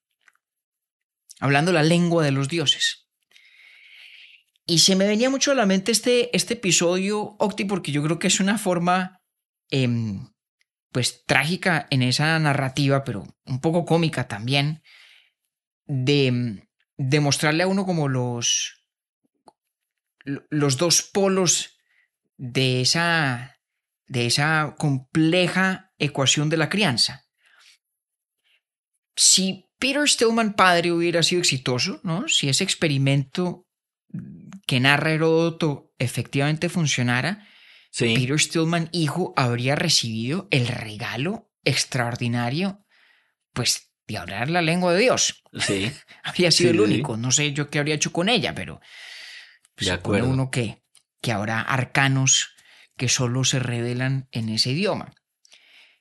hablando 1.39 1.71
la 1.71 1.83
lengua 1.83 2.23
de 2.23 2.31
los 2.31 2.49
dioses. 2.49 3.07
Y 4.65 4.79
se 4.79 4.95
me 4.95 5.07
venía 5.07 5.29
mucho 5.29 5.51
a 5.51 5.55
la 5.55 5.65
mente 5.65 5.91
este, 5.91 6.35
este 6.35 6.53
episodio, 6.53 7.35
Octi, 7.39 7.65
porque 7.65 7.91
yo 7.91 8.01
creo 8.03 8.19
que 8.19 8.27
es 8.27 8.39
una 8.39 8.57
forma, 8.57 9.21
em, 9.69 10.27
pues, 10.93 11.25
trágica 11.25 11.87
en 11.89 12.03
esa 12.03 12.39
narrativa, 12.39 13.03
pero 13.03 13.25
un 13.45 13.59
poco 13.59 13.83
cómica 13.83 14.29
también, 14.29 14.81
de, 15.85 16.65
de 16.97 17.19
mostrarle 17.19 17.63
a 17.63 17.67
uno 17.67 17.85
como 17.85 18.07
los, 18.07 18.87
los 20.23 20.77
dos 20.77 21.01
polos 21.01 21.77
de 22.37 22.81
esa, 22.81 23.59
de 24.07 24.27
esa 24.27 24.75
compleja 24.77 25.91
ecuación 25.97 26.49
de 26.49 26.57
la 26.57 26.69
crianza. 26.69 27.25
Si 29.15 29.69
Peter 29.79 30.07
Stillman 30.07 30.53
padre 30.53 30.91
hubiera 30.91 31.23
sido 31.23 31.41
exitoso, 31.41 31.99
¿no? 32.03 32.27
Si 32.27 32.47
ese 32.49 32.63
experimento 32.63 33.67
que 34.65 34.79
narra 34.79 35.11
Heródoto 35.11 35.91
efectivamente 35.97 36.69
funcionara, 36.69 37.47
Sí, 37.95 38.15
Peter 38.15 38.39
Stillman 38.39 38.89
hijo 38.91 39.33
habría 39.37 39.75
recibido 39.75 40.47
el 40.49 40.67
regalo 40.67 41.51
extraordinario, 41.63 42.83
pues, 43.53 43.91
de 44.07 44.17
hablar 44.17 44.49
la 44.49 44.63
lengua 44.63 44.93
de 44.93 44.99
Dios. 45.01 45.43
sí, 45.59 45.91
Habría 46.23 46.49
sido 46.49 46.71
Sí, 46.71 46.75
el 46.75 46.81
único. 46.81 47.17
No 47.17 47.31
sé 47.31 47.53
yo 47.53 47.69
qué 47.69 47.77
habría 47.79 47.95
hecho 47.95 48.11
con 48.11 48.29
ella, 48.29 48.55
pero 48.55 48.81
pues, 49.75 49.87
De 49.87 49.93
acuerdo. 49.93 50.27
uno 50.27 50.49
que, 50.49 50.83
que 51.21 51.31
habrá 51.31 51.61
arcanos 51.61 52.49
que 52.97 53.09
solo 53.09 53.43
se 53.43 53.59
revelan 53.59 54.27
en 54.31 54.49
ese 54.49 54.71
idioma. 54.71 55.13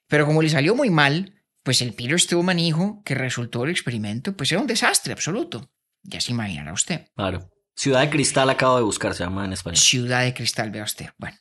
Pero 0.09 0.25
como 0.27 0.41
le 0.43 0.49
salió 0.49 0.75
muy 0.75 0.89
mal, 0.91 1.43
pues 1.63 1.83
el 1.83 1.93
Peter 1.95 2.19
Stillman 2.19 2.59
hijo 2.59 3.03
que 3.05 3.15
resultó 3.15 3.65
el 3.65 3.71
experimento, 3.71 4.35
pues 4.37 4.51
era 4.51 4.61
un 4.63 4.67
desastre 4.67 5.13
absoluto. 5.13 5.71
Ya 6.03 6.21
se 6.23 6.33
imaginará 6.33 6.73
usted. 6.73 7.07
claro. 7.15 7.51
Ciudad 7.75 8.01
de 8.03 8.11
Cristal 8.11 8.51
acabo 8.51 8.77
de 8.77 8.83
buscar, 8.83 9.15
se 9.15 9.25
llama 9.25 9.47
en 9.47 9.55
español. 9.55 9.79
Ciudad 9.79 10.23
de 10.25 10.35
Cristal, 10.35 10.71
vea 10.71 10.85
usted. 10.85 11.09
Bueno, 11.17 11.39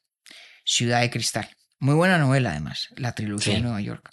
Ciudad 0.63 1.01
de 1.01 1.09
Cristal. 1.09 1.49
Muy 1.79 1.95
buena 1.95 2.17
novela, 2.17 2.51
además, 2.51 2.89
la 2.95 3.13
trilogía 3.15 3.45
Sí. 3.53 3.57
de 3.57 3.61
Nueva 3.61 3.81
York. 3.81 4.09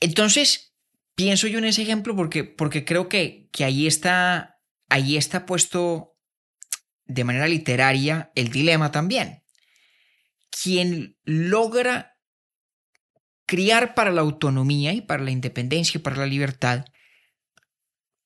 Entonces, 0.00 0.74
pienso 1.14 1.46
yo 1.46 1.58
en 1.58 1.64
ese 1.66 1.82
ejemplo 1.82 2.16
porque, 2.16 2.44
porque 2.44 2.84
creo 2.84 3.08
que, 3.08 3.48
que 3.52 3.64
ahí 3.64 3.86
está, 3.86 4.58
ahí 4.88 5.16
está 5.16 5.46
puesto 5.46 6.16
de 7.06 7.24
manera 7.24 7.46
literaria 7.46 8.32
el 8.34 8.50
dilema 8.50 8.90
también. 8.90 9.42
Quien 10.62 11.16
logra 11.24 12.16
criar 13.46 13.94
para 13.94 14.10
la 14.10 14.22
autonomía 14.22 14.92
y 14.92 15.02
para 15.02 15.22
la 15.22 15.30
independencia 15.30 15.98
y 15.98 16.02
para 16.02 16.16
la 16.16 16.26
libertad, 16.26 16.84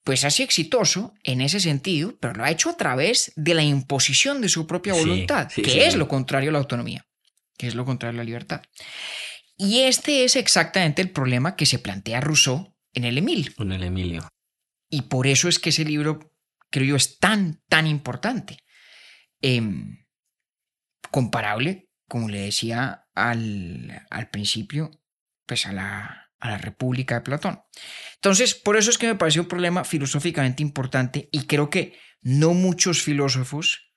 pues 0.04 0.24
ha 0.24 0.30
sido 0.30 0.46
exitoso 0.46 1.12
en 1.22 1.40
ese 1.40 1.60
sentido, 1.60 2.16
pero 2.18 2.34
lo 2.34 2.44
ha 2.44 2.50
hecho 2.50 2.70
a 2.70 2.76
través 2.76 3.32
de 3.36 3.54
la 3.54 3.62
imposición 3.62 4.40
de 4.40 4.48
su 4.48 4.66
propia 4.66 4.94
Sí, 4.94 5.00
voluntad, 5.00 5.50
sí, 5.54 5.60
que 5.62 5.70
sí. 5.70 5.80
es 5.80 5.96
lo 5.96 6.08
contrario 6.08 6.50
a 6.50 6.52
la 6.52 6.58
autonomía, 6.60 7.04
que 7.58 7.66
es 7.66 7.74
lo 7.74 7.84
contrario 7.84 8.18
a 8.18 8.22
la 8.22 8.24
libertad. 8.24 8.62
Y 9.56 9.80
este 9.80 10.24
es 10.24 10.36
exactamente 10.36 11.02
el 11.02 11.10
problema 11.10 11.56
que 11.56 11.66
se 11.66 11.78
plantea 11.78 12.20
Rousseau 12.20 12.76
en 12.94 13.04
el 13.04 13.18
Emilio. 13.18 13.52
Y 14.88 15.02
por 15.02 15.26
eso 15.26 15.48
es 15.48 15.58
que 15.58 15.70
ese 15.70 15.84
libro, 15.84 16.32
creo 16.70 16.86
yo, 16.86 16.96
es 16.96 17.18
tan, 17.18 17.60
tan 17.68 17.86
importante. 17.86 18.58
Em, 19.42 20.06
comparable, 21.10 21.90
como 22.08 22.28
le 22.28 22.40
decía 22.40 23.08
al, 23.14 24.06
al 24.10 24.30
principio, 24.30 24.90
pues 25.44 25.66
a 25.66 25.72
la, 25.72 26.30
a 26.38 26.50
la 26.50 26.58
República 26.58 27.16
de 27.16 27.20
Platón. 27.22 27.60
Entonces, 28.14 28.54
por 28.54 28.76
eso 28.76 28.90
es 28.90 28.98
que 28.98 29.08
me 29.08 29.16
pareció 29.16 29.42
un 29.42 29.48
problema 29.48 29.84
filosóficamente 29.84 30.62
importante 30.62 31.28
y 31.32 31.46
creo 31.46 31.68
que 31.68 31.98
no 32.20 32.54
muchos 32.54 33.02
filósofos 33.02 33.87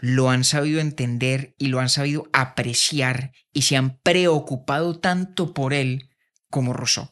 lo 0.00 0.30
han 0.30 0.44
sabido 0.44 0.80
entender 0.80 1.54
y 1.58 1.68
lo 1.68 1.80
han 1.80 1.88
sabido 1.88 2.28
apreciar 2.32 3.32
y 3.52 3.62
se 3.62 3.76
han 3.76 3.98
preocupado 3.98 4.98
tanto 4.98 5.52
por 5.52 5.74
él 5.74 6.10
como 6.50 6.72
Rousseau. 6.72 7.10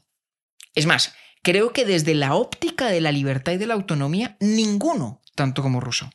Es 0.74 0.86
más, 0.86 1.14
creo 1.42 1.72
que 1.72 1.84
desde 1.84 2.14
la 2.14 2.34
óptica 2.34 2.86
de 2.86 3.00
la 3.00 3.12
libertad 3.12 3.52
y 3.52 3.56
de 3.56 3.66
la 3.66 3.74
autonomía, 3.74 4.36
ninguno 4.40 5.22
tanto 5.34 5.62
como 5.62 5.80
Rousseau. 5.80 6.10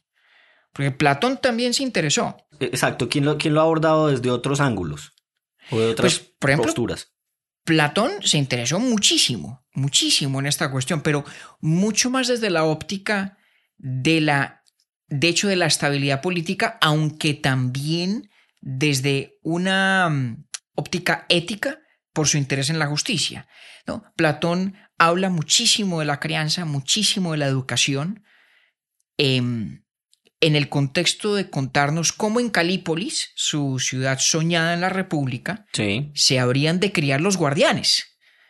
Porque 0.73 0.91
Platón 0.91 1.37
también 1.37 1.73
se 1.73 1.83
interesó. 1.83 2.37
Exacto. 2.59 3.09
¿Quién 3.09 3.25
lo, 3.25 3.37
quién 3.37 3.53
lo 3.53 3.61
ha 3.61 3.63
abordado 3.63 4.07
desde 4.07 4.29
otros 4.29 4.59
ángulos? 4.59 5.13
O 5.69 5.79
de 5.79 5.89
otras 5.89 6.19
Pues, 6.19 6.33
por 6.39 6.49
ejemplo, 6.49 6.67
posturas. 6.67 7.13
Platón 7.63 8.11
se 8.23 8.37
interesó 8.37 8.79
muchísimo, 8.79 9.65
muchísimo 9.73 10.39
en 10.39 10.47
esta 10.47 10.71
cuestión, 10.71 11.01
pero 11.01 11.23
mucho 11.59 12.09
más 12.09 12.27
desde 12.27 12.49
la 12.49 12.63
óptica 12.63 13.37
de 13.77 14.21
la, 14.21 14.60
de 15.11 15.27
hecho, 15.27 15.47
de 15.49 15.57
la 15.57 15.65
estabilidad 15.67 16.21
política, 16.21 16.77
aunque 16.81 17.33
también 17.33 18.29
desde 18.61 19.37
una 19.43 20.09
mm, 20.09 20.45
óptica 20.75 21.25
ética 21.29 21.79
por 22.13 22.27
su 22.27 22.37
interés 22.37 22.69
en 22.69 22.79
la 22.79 22.87
justicia. 22.87 23.47
¿no? 23.85 24.03
Platón 24.15 24.75
habla 24.97 25.29
muchísimo 25.29 25.99
de 25.99 26.05
la 26.05 26.19
crianza, 26.19 26.63
muchísimo 26.65 27.33
de 27.33 27.39
la 27.39 27.47
educación, 27.47 28.23
em, 29.17 29.83
en 30.39 30.55
el 30.55 30.69
contexto 30.69 31.35
de 31.35 31.49
contarnos 31.49 32.13
cómo 32.13 32.39
en 32.39 32.49
Calípolis, 32.49 33.31
su 33.35 33.79
ciudad 33.79 34.17
soñada 34.19 34.73
en 34.73 34.81
la 34.81 34.89
República, 34.89 35.65
Sí. 35.73 36.11
se 36.15 36.39
habrían 36.39 36.79
de 36.79 36.91
criar 36.91 37.21
los 37.21 37.37
guardianes, 37.37 38.05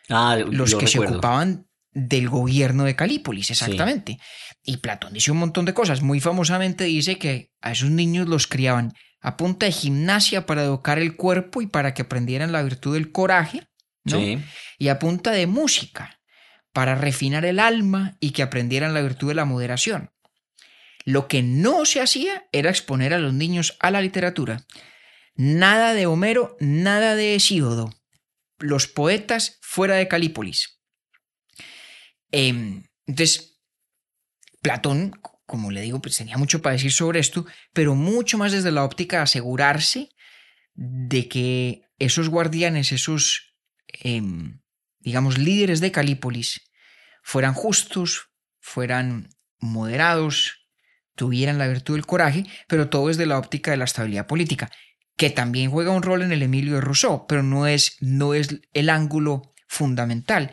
Ah, 0.08 0.36
los 0.36 0.72
lo 0.72 0.78
que 0.78 0.86
se 0.86 0.98
ocupaban 1.00 1.66
del 1.92 2.28
gobierno 2.28 2.84
de 2.84 2.96
Calípolis, 2.96 3.50
exactamente. 3.50 4.18
Y 4.62 4.78
Platón 4.78 5.12
dice 5.12 5.30
un 5.30 5.38
montón 5.38 5.64
de 5.64 5.74
cosas. 5.74 6.02
Muy 6.02 6.20
famosamente 6.20 6.84
dice 6.84 7.18
que 7.18 7.50
a 7.60 7.72
esos 7.72 7.90
niños 7.90 8.28
los 8.28 8.46
criaban 8.46 8.94
a 9.20 9.36
punta 9.36 9.66
de 9.66 9.72
gimnasia 9.72 10.46
para 10.46 10.64
educar 10.64 10.98
el 10.98 11.16
cuerpo 11.16 11.62
y 11.62 11.66
para 11.66 11.94
que 11.94 12.02
aprendieran 12.02 12.52
la 12.52 12.62
virtud 12.62 12.94
del 12.94 13.12
coraje, 13.12 13.68
¿no? 14.04 14.18
Sí. 14.18 14.38
Y 14.78 14.88
a 14.88 14.98
punta 14.98 15.30
de 15.30 15.46
música 15.46 16.18
para 16.72 16.94
refinar 16.94 17.44
el 17.44 17.60
alma 17.60 18.16
y 18.18 18.30
que 18.30 18.42
aprendieran 18.42 18.94
la 18.94 19.02
virtud 19.02 19.28
de 19.28 19.34
la 19.34 19.44
moderación. 19.44 20.10
Lo 21.04 21.28
que 21.28 21.42
no 21.42 21.84
se 21.84 22.00
hacía 22.00 22.46
era 22.52 22.70
exponer 22.70 23.12
a 23.12 23.18
los 23.18 23.34
niños 23.34 23.76
a 23.80 23.90
la 23.90 24.00
literatura. 24.00 24.64
Nada 25.34 25.94
de 25.94 26.06
Homero, 26.06 26.56
nada 26.60 27.16
de 27.16 27.34
Hesíodo. 27.34 27.92
Los 28.58 28.86
poetas 28.86 29.58
fuera 29.60 29.96
de 29.96 30.08
Calípolis. 30.08 30.81
Em, 32.32 32.84
entonces, 33.06 33.60
Platón, 34.62 35.12
como 35.46 35.70
le 35.70 35.82
digo, 35.82 36.00
pues 36.00 36.16
tenía 36.16 36.38
mucho 36.38 36.62
para 36.62 36.74
decir 36.74 36.92
sobre 36.92 37.20
esto, 37.20 37.46
pero 37.72 37.94
mucho 37.94 38.38
más 38.38 38.52
desde 38.52 38.72
la 38.72 38.84
óptica 38.84 39.18
de 39.18 39.22
asegurarse 39.24 40.08
de 40.74 41.28
que 41.28 41.82
esos 41.98 42.28
guardianes, 42.28 42.90
esos, 42.92 43.54
em, 43.86 44.60
digamos, 45.00 45.38
líderes 45.38 45.80
de 45.80 45.92
Calípolis, 45.92 46.62
fueran 47.22 47.54
justos, 47.54 48.30
fueran 48.60 49.28
moderados, 49.60 50.62
tuvieran 51.14 51.58
la 51.58 51.68
virtud 51.68 51.94
del 51.94 52.06
coraje, 52.06 52.44
pero 52.66 52.88
todo 52.88 53.08
desde 53.08 53.26
la 53.26 53.38
óptica 53.38 53.70
de 53.70 53.76
la 53.76 53.84
estabilidad 53.84 54.26
política, 54.26 54.70
que 55.16 55.30
también 55.30 55.70
juega 55.70 55.90
un 55.90 56.02
rol 56.02 56.22
en 56.22 56.32
el 56.32 56.42
Emilio 56.42 56.76
de 56.76 56.80
Rousseau, 56.80 57.26
pero 57.26 57.42
no 57.42 57.66
es, 57.66 57.96
no 58.00 58.34
es 58.34 58.60
el 58.72 58.88
ángulo 58.88 59.52
fundamental. 59.68 60.52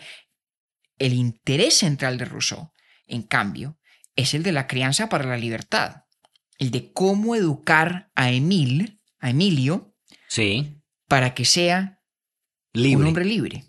El 0.99 1.13
interés 1.13 1.75
central 1.77 2.17
de 2.17 2.25
Rousseau, 2.25 2.71
en 3.07 3.23
cambio, 3.23 3.77
es 4.15 4.33
el 4.33 4.43
de 4.43 4.51
la 4.51 4.67
crianza 4.67 5.09
para 5.09 5.25
la 5.25 5.38
libertad, 5.38 6.03
el 6.57 6.71
de 6.71 6.91
cómo 6.93 7.35
educar 7.35 8.12
a 8.15 8.31
Emil, 8.31 9.01
a 9.19 9.29
Emilio, 9.29 9.95
Sí. 10.27 10.81
para 11.07 11.33
que 11.33 11.45
sea 11.45 12.01
Libre. 12.73 12.97
un 13.01 13.07
hombre 13.07 13.25
libre. 13.25 13.63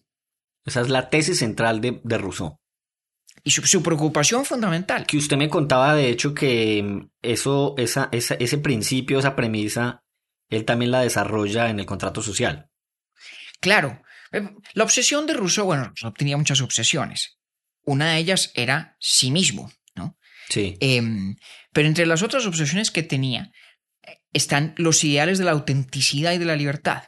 Esa 0.64 0.80
es 0.82 0.88
la 0.88 1.08
tesis 1.08 1.38
central 1.38 1.80
de, 1.80 2.00
de 2.04 2.18
Rousseau. 2.18 2.58
Y 3.42 3.52
su, 3.52 3.62
su 3.66 3.82
preocupación 3.82 4.44
fundamental. 4.44 5.06
Que 5.06 5.16
usted 5.16 5.36
me 5.38 5.48
contaba, 5.48 5.94
de 5.94 6.10
hecho, 6.10 6.34
que 6.34 6.82
mm, 6.82 7.10
eso, 7.22 7.74
esa, 7.78 8.08
esa- 8.12 8.34
ese 8.34 8.58
principio, 8.58 9.18
esa 9.18 9.34
premisa, 9.36 10.02
él 10.50 10.64
también 10.66 10.90
la 10.90 11.00
desarrolla 11.00 11.70
en 11.70 11.80
el 11.80 11.86
contrato 11.86 12.20
social. 12.22 12.68
Claro, 13.60 14.02
la 14.74 14.84
obsesión 14.84 15.26
de 15.26 15.34
Rousseau, 15.34 15.66
bueno, 15.66 15.84
Rousseau 15.88 16.12
tenía 16.12 16.36
muchas 16.36 16.60
obsesiones. 16.60 17.38
Una 17.84 18.12
de 18.12 18.18
ellas 18.18 18.52
era 18.54 18.96
sí 19.00 19.30
mismo, 19.30 19.72
¿no? 19.94 20.16
Sí. 20.48 20.76
Em, 20.80 21.36
pero 21.72 21.88
entre 21.88 22.06
las 22.06 22.22
otras 22.22 22.46
obsesiones 22.46 22.90
que 22.90 23.02
tenía 23.02 23.52
eh, 24.02 24.18
están 24.32 24.74
los 24.76 25.02
ideales 25.04 25.38
de 25.38 25.44
la 25.44 25.52
autenticidad 25.52 26.32
y 26.32 26.38
de 26.38 26.44
la 26.44 26.56
libertad. 26.56 27.04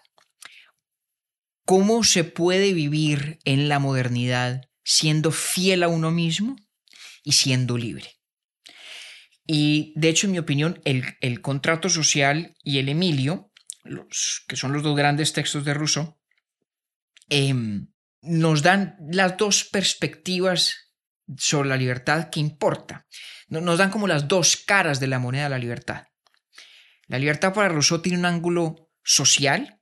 ¿Cómo 1.64 2.02
se 2.02 2.24
puede 2.24 2.72
vivir 2.72 3.38
en 3.44 3.68
la 3.68 3.78
modernidad 3.78 4.62
siendo 4.84 5.30
fiel 5.30 5.84
a 5.84 5.88
uno 5.88 6.10
mismo 6.10 6.56
y 7.22 7.32
siendo 7.32 7.78
libre? 7.78 8.10
Y 9.46 9.92
de 9.96 10.08
hecho, 10.08 10.26
en 10.26 10.32
mi 10.32 10.38
opinión, 10.38 10.80
el, 10.84 11.04
el 11.20 11.40
contrato 11.40 11.88
social 11.88 12.56
y 12.62 12.78
el 12.78 12.88
Emilio, 12.88 13.52
los, 13.84 14.44
que 14.48 14.56
son 14.56 14.72
los 14.72 14.82
dos 14.82 14.96
grandes 14.96 15.32
textos 15.32 15.64
de 15.64 15.74
Rousseau, 15.74 16.16
em, 17.32 17.88
nos 18.20 18.62
dan 18.62 18.96
las 19.10 19.36
dos 19.38 19.64
perspectivas 19.64 20.92
sobre 21.38 21.68
la 21.70 21.76
libertad 21.76 22.28
que 22.30 22.40
importa. 22.40 23.06
No- 23.48 23.60
Nos 23.60 23.78
dan 23.78 23.90
como 23.90 24.06
las 24.06 24.28
dos 24.28 24.56
caras 24.56 25.00
de 25.00 25.06
la 25.06 25.18
moneda 25.18 25.44
de 25.44 25.50
la 25.50 25.58
libertad. 25.58 26.04
La 27.08 27.18
libertad 27.18 27.52
para 27.54 27.68
Rousseau 27.68 28.00
tiene 28.02 28.18
un 28.18 28.26
ángulo 28.26 28.90
social 29.02 29.80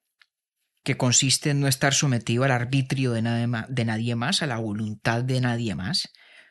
que 0.85 0.97
consiste 0.97 1.51
en 1.51 1.61
no 1.61 1.69
estar 1.69 1.93
sometido 1.93 2.45
al 2.45 2.53
arbitrio 2.53 3.13
de 3.13 3.23
nadie, 3.23 3.47
ma- 3.47 3.67
de 3.69 3.85
nadie 3.85 4.15
más, 4.15 4.43
a 4.43 4.47
la 4.47 4.57
voluntad 4.59 5.23
de 5.25 5.41
nadie 5.41 5.75
más. 5.75 6.09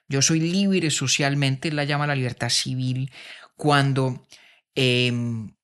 Yo 0.08 0.22
soy 0.22 0.40
libre 0.42 0.92
socialmente, 0.92 1.72
la 1.72 1.84
llama 1.86 2.08
la 2.08 2.16
libertad 2.16 2.50
civil, 2.50 3.12
cuando 3.56 4.28
em, 4.76 5.56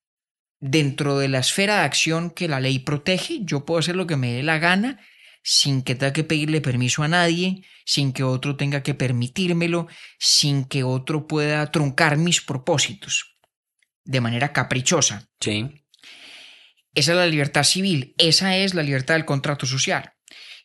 dentro 0.60 1.18
de 1.18 1.28
la 1.28 1.38
esfera 1.40 1.76
de 1.78 1.84
acción 1.84 2.30
que 2.30 2.48
la 2.48 2.60
ley 2.60 2.78
protege, 2.80 3.40
yo 3.44 3.64
puedo 3.64 3.78
hacer 3.80 3.96
lo 3.96 4.06
que 4.06 4.16
me 4.16 4.32
dé 4.32 4.42
la 4.42 4.58
gana 4.58 4.98
sin 5.48 5.82
que 5.82 5.94
tenga 5.94 6.12
que 6.12 6.24
pedirle 6.24 6.60
permiso 6.60 7.04
a 7.04 7.08
nadie, 7.08 7.62
sin 7.84 8.12
que 8.12 8.24
otro 8.24 8.56
tenga 8.56 8.82
que 8.82 8.94
permitírmelo, 8.94 9.86
sin 10.18 10.64
que 10.64 10.82
otro 10.82 11.28
pueda 11.28 11.70
truncar 11.70 12.16
mis 12.16 12.40
propósitos 12.40 13.38
de 14.04 14.20
manera 14.20 14.52
caprichosa. 14.52 15.28
Sí. 15.40 15.84
Esa 16.96 17.12
es 17.12 17.16
la 17.16 17.26
libertad 17.28 17.62
civil, 17.62 18.16
esa 18.18 18.56
es 18.56 18.74
la 18.74 18.82
libertad 18.82 19.14
del 19.14 19.24
contrato 19.24 19.66
social. 19.66 20.14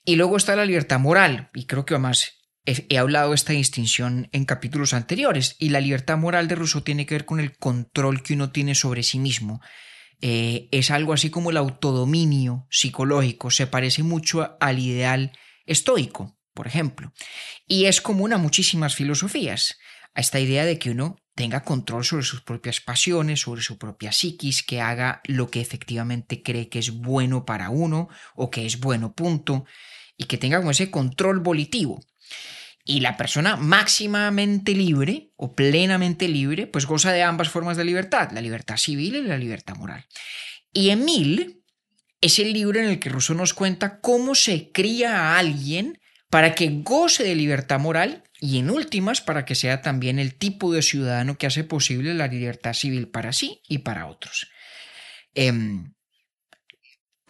Y 0.03 0.15
luego 0.15 0.35
está 0.35 0.55
la 0.55 0.65
libertad 0.65 0.99
moral, 0.99 1.51
y 1.53 1.67
creo 1.67 1.85
que 1.85 1.93
además 1.93 2.39
he, 2.65 2.97
hablado 2.97 3.29
de 3.29 3.35
esta 3.35 3.53
distinción 3.53 4.29
en 4.31 4.45
capítulos 4.45 4.95
anteriores, 4.95 5.57
y 5.59 5.69
la 5.69 5.79
libertad 5.79 6.17
moral 6.17 6.47
de 6.47 6.55
Rousseau 6.55 6.81
tiene 6.81 7.05
que 7.05 7.13
ver 7.13 7.25
con 7.25 7.39
el 7.39 7.55
control 7.55 8.23
que 8.23 8.33
uno 8.33 8.51
tiene 8.51 8.73
sobre 8.73 9.03
sí 9.03 9.19
mismo. 9.19 9.61
Eh, 10.21 10.69
es 10.71 10.91
algo 10.91 11.13
así 11.13 11.29
como 11.29 11.49
el 11.49 11.57
autodominio 11.57 12.67
psicológico, 12.69 13.49
se 13.49 13.67
parece 13.67 14.03
mucho 14.03 14.55
al 14.59 14.79
ideal 14.79 15.31
estoico, 15.65 16.37
por 16.53 16.67
ejemplo, 16.67 17.11
y 17.67 17.85
es 17.85 18.01
común 18.01 18.33
a 18.33 18.37
muchísimas 18.37 18.95
filosofías, 18.95 19.77
a 20.13 20.21
esta 20.21 20.39
idea 20.39 20.65
de 20.65 20.77
que 20.77 20.91
uno 20.91 21.17
tenga 21.33 21.63
control 21.63 22.05
sobre 22.05 22.23
sus 22.23 22.41
propias 22.41 22.81
pasiones, 22.81 23.41
sobre 23.41 23.61
su 23.61 23.77
propia 23.77 24.11
psiquis, 24.11 24.63
que 24.63 24.79
haga 24.79 25.21
lo 25.25 25.49
que 25.49 25.61
efectivamente 25.61 26.43
cree 26.43 26.69
que 26.69 26.79
es 26.79 26.91
bueno 26.91 27.45
para 27.45 27.69
uno 27.69 28.09
o 28.35 28.51
que 28.51 28.65
es 28.65 28.79
bueno 28.79 29.15
punto, 29.15 29.65
y 30.17 30.25
que 30.25 30.37
tenga 30.37 30.59
como 30.59 30.71
ese 30.71 30.91
control 30.91 31.39
volitivo. 31.39 31.99
Y 32.83 33.01
la 33.01 33.17
persona 33.17 33.55
máximamente 33.57 34.73
libre 34.73 35.31
o 35.35 35.55
plenamente 35.55 36.27
libre, 36.27 36.67
pues 36.67 36.85
goza 36.85 37.11
de 37.11 37.23
ambas 37.23 37.49
formas 37.49 37.77
de 37.77 37.85
libertad, 37.85 38.31
la 38.31 38.41
libertad 38.41 38.77
civil 38.77 39.15
y 39.15 39.21
la 39.21 39.37
libertad 39.37 39.75
moral. 39.75 40.05
Y 40.73 40.89
Emil 40.89 41.63
es 42.21 42.39
el 42.39 42.53
libro 42.53 42.79
en 42.79 42.87
el 42.87 42.99
que 42.99 43.09
Rousseau 43.09 43.37
nos 43.37 43.53
cuenta 43.53 43.99
cómo 43.99 44.35
se 44.35 44.71
cría 44.71 45.17
a 45.17 45.39
alguien 45.39 45.99
para 46.29 46.55
que 46.55 46.69
goce 46.81 47.23
de 47.23 47.35
libertad 47.35 47.79
moral 47.79 48.23
y 48.39 48.57
en 48.57 48.69
últimas 48.69 49.21
para 49.21 49.45
que 49.45 49.53
sea 49.53 49.81
también 49.81 50.17
el 50.17 50.35
tipo 50.35 50.73
de 50.73 50.81
ciudadano 50.81 51.37
que 51.37 51.45
hace 51.45 51.63
posible 51.63 52.13
la 52.13 52.27
libertad 52.27 52.73
civil 52.73 53.09
para 53.09 53.33
sí 53.33 53.61
y 53.67 53.79
para 53.79 54.07
otros. 54.07 54.49
Em, 55.35 55.93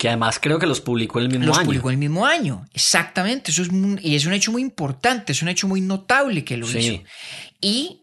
que 0.01 0.07
además 0.07 0.39
creo 0.41 0.57
que 0.57 0.65
los 0.65 0.81
publicó 0.81 1.19
el 1.19 1.29
mismo 1.29 1.45
los 1.45 1.59
año. 1.59 1.67
publicó 1.67 1.91
el 1.91 1.97
mismo 1.97 2.25
año, 2.25 2.67
exactamente. 2.73 3.51
Eso 3.51 3.61
es 3.61 3.69
y 4.01 4.15
es 4.15 4.25
un 4.25 4.33
hecho 4.33 4.51
muy 4.51 4.63
importante, 4.63 5.31
es 5.31 5.43
un 5.43 5.47
hecho 5.47 5.67
muy 5.67 5.79
notable 5.79 6.43
que 6.43 6.57
lo 6.57 6.65
hizo. 6.67 7.03
Y 7.61 8.01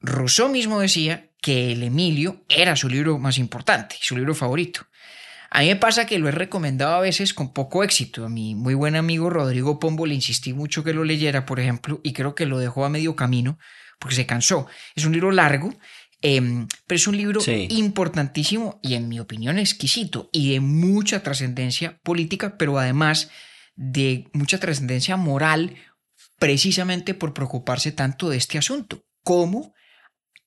Rousseau 0.00 0.48
mismo 0.48 0.80
decía 0.80 1.28
que 1.42 1.72
el 1.72 1.82
Emilio 1.82 2.46
era 2.48 2.76
su 2.76 2.88
libro 2.88 3.18
más 3.18 3.36
importante, 3.36 3.96
su 4.00 4.16
libro 4.16 4.34
favorito. 4.34 4.86
A 5.50 5.60
mí 5.60 5.66
me 5.66 5.76
pasa 5.76 6.06
que 6.06 6.18
lo 6.18 6.28
he 6.28 6.32
recomendado 6.32 6.94
a 6.94 7.00
veces 7.00 7.34
con 7.34 7.52
poco 7.52 7.84
éxito. 7.84 8.24
A 8.24 8.30
mi 8.30 8.54
muy 8.54 8.72
buen 8.72 8.96
amigo 8.96 9.28
Rodrigo 9.28 9.78
Pombo 9.78 10.06
le 10.06 10.14
insistí 10.14 10.54
mucho 10.54 10.82
que 10.82 10.94
lo 10.94 11.04
leyera, 11.04 11.44
por 11.44 11.60
ejemplo, 11.60 12.00
y 12.02 12.14
creo 12.14 12.34
que 12.34 12.46
lo 12.46 12.58
dejó 12.58 12.86
a 12.86 12.88
medio 12.88 13.14
camino 13.16 13.58
porque 13.98 14.16
se 14.16 14.24
cansó. 14.24 14.66
Es 14.94 15.04
un 15.04 15.12
libro 15.12 15.30
largo 15.30 15.74
Em, 16.20 16.66
pero 16.86 16.96
es 16.96 17.06
un 17.06 17.16
libro 17.16 17.40
importantísimo 17.46 18.80
y 18.82 18.94
en 18.94 19.08
mi 19.08 19.20
opinión 19.20 19.58
exquisito 19.58 20.28
y 20.32 20.52
de 20.52 20.60
mucha 20.60 21.22
trascendencia 21.22 22.00
política, 22.02 22.56
pero 22.58 22.78
además 22.78 23.30
de 23.76 24.28
mucha 24.32 24.58
trascendencia 24.58 25.16
moral 25.16 25.76
precisamente 26.38 27.14
por 27.14 27.34
preocuparse 27.34 27.92
tanto 27.92 28.30
de 28.30 28.36
este 28.36 28.58
asunto. 28.58 29.04
como 29.22 29.74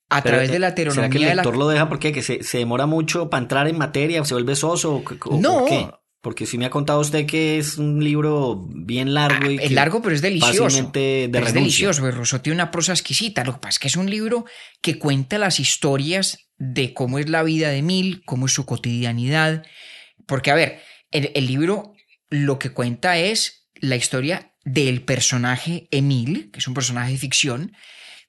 a 0.10 0.22
través 0.22 0.52
de 0.52 0.60
la 0.60 0.70
heteronomía. 0.70 1.10
¿será 1.10 1.20
que 1.26 1.32
el 1.32 1.38
lector 1.38 1.56
lo 1.56 1.70
deja 1.70 1.88
porque 1.88 2.12
que 2.12 2.22
se, 2.22 2.44
se, 2.44 2.58
demora 2.58 2.86
mucho 2.86 3.30
para 3.30 3.44
entrar 3.44 3.68
en 3.70 3.78
materia, 3.78 4.26
se 4.26 4.34
vuelve 4.34 4.58
soso? 4.58 5.02
O, 5.26 5.38
no, 5.40 5.66
qué? 5.66 5.88
Porque 6.22 6.46
si 6.46 6.60
me 6.60 6.66
ha 6.66 6.70
contado 6.70 7.00
usted 7.00 7.26
que 7.26 7.58
es 7.58 7.78
un 7.78 8.04
libro 8.04 8.68
bien 8.70 9.14
largo 9.16 9.50
y. 9.50 9.58
Ah, 9.58 9.64
es 9.64 9.72
largo, 9.72 10.02
pero 10.04 10.14
es 10.14 10.22
delicioso. 10.22 10.92
De 10.94 11.30
pero 11.32 11.48
es 11.48 11.54
delicioso. 11.54 12.10
Rousseau 12.12 12.42
tiene 12.42 12.56
una 12.56 12.70
prosa 12.70 12.94
exquisita. 12.94 13.44
Lo 13.44 13.54
que 13.54 13.60
pasa 13.60 13.70
es 13.70 13.80
que 13.80 13.88
es 13.88 13.96
un 13.96 14.10
libro 14.10 14.46
que 14.82 15.00
cuenta 15.00 15.40
las 15.40 15.60
historias 15.60 16.38
de 16.58 16.94
cómo 16.94 17.18
es 17.18 17.28
la 17.28 17.42
vida 17.42 17.70
de 17.70 17.78
Emil, 17.78 18.22
cómo 18.24 18.46
es 18.46 18.54
su 18.54 18.68
cotidianidad. 18.68 19.66
Porque, 20.28 20.52
a 20.52 20.56
ver, 20.56 20.82
el, 21.10 21.32
el 21.34 21.48
libro 21.48 21.94
lo 22.30 22.60
que 22.60 22.70
cuenta 22.70 23.18
es 23.18 23.68
la 23.76 23.96
historia 23.96 24.54
del 24.64 25.02
personaje 25.02 25.88
Emil, 25.90 26.52
que 26.52 26.60
es 26.60 26.68
un 26.68 26.76
personaje 26.76 27.14
de 27.14 27.18
ficción, 27.18 27.74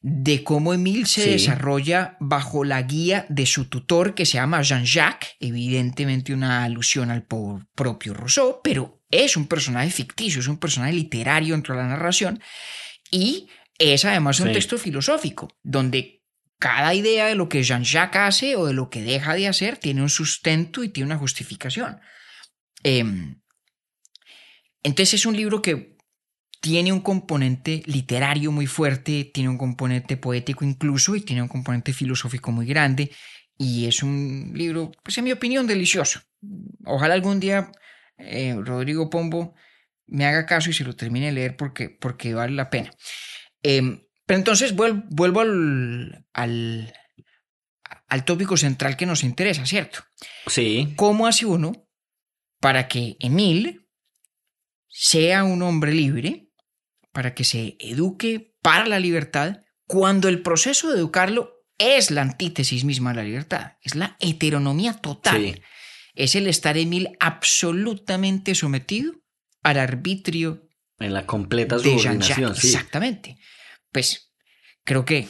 de 0.02 0.42
cómo 0.42 0.74
Emile 0.74 1.06
se 1.06 1.30
desarrolla 1.30 2.16
bajo 2.18 2.64
la 2.64 2.82
guía 2.82 3.24
de 3.28 3.46
su 3.46 3.66
tutor 3.66 4.14
que 4.14 4.26
se 4.26 4.34
llama 4.34 4.60
Jean-Jacques, 4.60 5.36
evidentemente 5.38 6.34
una 6.34 6.64
alusión 6.64 7.12
al 7.12 7.24
propio 7.24 8.12
Rousseau, 8.12 8.60
pero 8.64 9.00
es 9.10 9.36
un 9.36 9.46
personaje 9.46 9.90
ficticio, 9.90 10.40
es 10.40 10.48
un 10.48 10.58
personaje 10.58 10.92
literario 10.92 11.54
dentro 11.54 11.76
de 11.76 11.82
la 11.82 11.88
narración. 11.88 12.42
Y 13.12 13.48
es 13.78 14.04
además 14.04 14.40
un 14.40 14.52
texto 14.52 14.76
filosófico, 14.76 15.56
donde 15.62 16.24
cada 16.58 16.94
idea 16.94 17.26
de 17.26 17.36
lo 17.36 17.48
que 17.48 17.62
Jean-Jacques 17.62 18.20
hace 18.20 18.56
o 18.56 18.66
de 18.66 18.72
lo 18.72 18.90
que 18.90 19.02
deja 19.02 19.34
de 19.34 19.46
hacer 19.46 19.76
tiene 19.76 20.02
un 20.02 20.08
sustento 20.08 20.82
y 20.82 20.88
tiene 20.88 21.06
una 21.06 21.18
justificación. 21.18 22.00
Em, 22.82 23.40
entonces 24.82 25.14
es 25.14 25.26
un 25.26 25.36
libro 25.36 25.62
que 25.62 25.91
tiene 26.62 26.92
un 26.92 27.00
componente 27.00 27.82
literario 27.86 28.52
muy 28.52 28.68
fuerte, 28.68 29.28
tiene 29.34 29.48
un 29.48 29.58
componente 29.58 30.16
poético 30.16 30.64
incluso 30.64 31.16
y 31.16 31.22
tiene 31.22 31.42
un 31.42 31.48
componente 31.48 31.92
filosófico 31.92 32.52
muy 32.52 32.66
grande 32.66 33.10
y 33.58 33.86
es 33.86 34.00
un 34.04 34.52
libro, 34.54 34.92
pues 35.02 35.18
en 35.18 35.24
mi 35.24 35.32
opinión, 35.32 35.66
delicioso. 35.66 36.20
Ojalá 36.84 37.14
algún 37.14 37.40
día 37.40 37.72
eh, 38.16 38.54
Rodrigo 38.56 39.10
Pombo 39.10 39.56
me 40.06 40.24
haga 40.24 40.46
caso 40.46 40.70
y 40.70 40.72
se 40.72 40.84
lo 40.84 40.94
termine 40.94 41.26
de 41.26 41.32
leer 41.32 41.56
porque, 41.56 41.90
porque 41.90 42.32
vale 42.32 42.54
la 42.54 42.70
pena. 42.70 42.92
Em, 43.64 44.04
pero 44.24 44.38
entonces 44.38 44.76
vuelvo, 44.76 45.02
vuelvo 45.10 45.40
al, 45.40 46.26
al, 46.32 46.94
al 48.06 48.24
tópico 48.24 48.56
central 48.56 48.96
que 48.96 49.06
nos 49.06 49.24
interesa, 49.24 49.66
¿cierto? 49.66 50.04
Sí. 50.46 50.94
¿Cómo 50.94 51.26
hace 51.26 51.44
uno 51.44 51.88
para 52.60 52.86
que 52.86 53.16
Emil 53.18 53.88
sea 54.86 55.42
un 55.42 55.62
hombre 55.62 55.92
libre 55.92 56.51
para 57.12 57.34
que 57.34 57.44
se 57.44 57.76
eduque 57.78 58.54
para 58.62 58.86
la 58.86 58.98
libertad 58.98 59.62
cuando 59.86 60.28
el 60.28 60.42
proceso 60.42 60.90
de 60.90 60.98
educarlo 60.98 61.52
es 61.78 62.10
la 62.10 62.22
antítesis 62.22 62.84
misma 62.84 63.10
de 63.10 63.16
la 63.16 63.24
libertad, 63.24 63.72
es 63.82 63.94
la 63.94 64.16
heteronomía 64.20 64.94
total. 64.94 65.62
Es 66.14 66.34
el 66.34 66.46
estar 66.46 66.76
Emil 66.76 67.16
absolutamente 67.20 68.54
sometido 68.54 69.14
al 69.62 69.78
arbitrio 69.78 70.68
en 70.98 71.14
la 71.14 71.26
completa 71.26 71.78
subordinación. 71.78 72.54
Sí. 72.54 72.68
Exactamente. 72.68 73.38
Pues 73.90 74.32
creo 74.84 75.04
que 75.04 75.28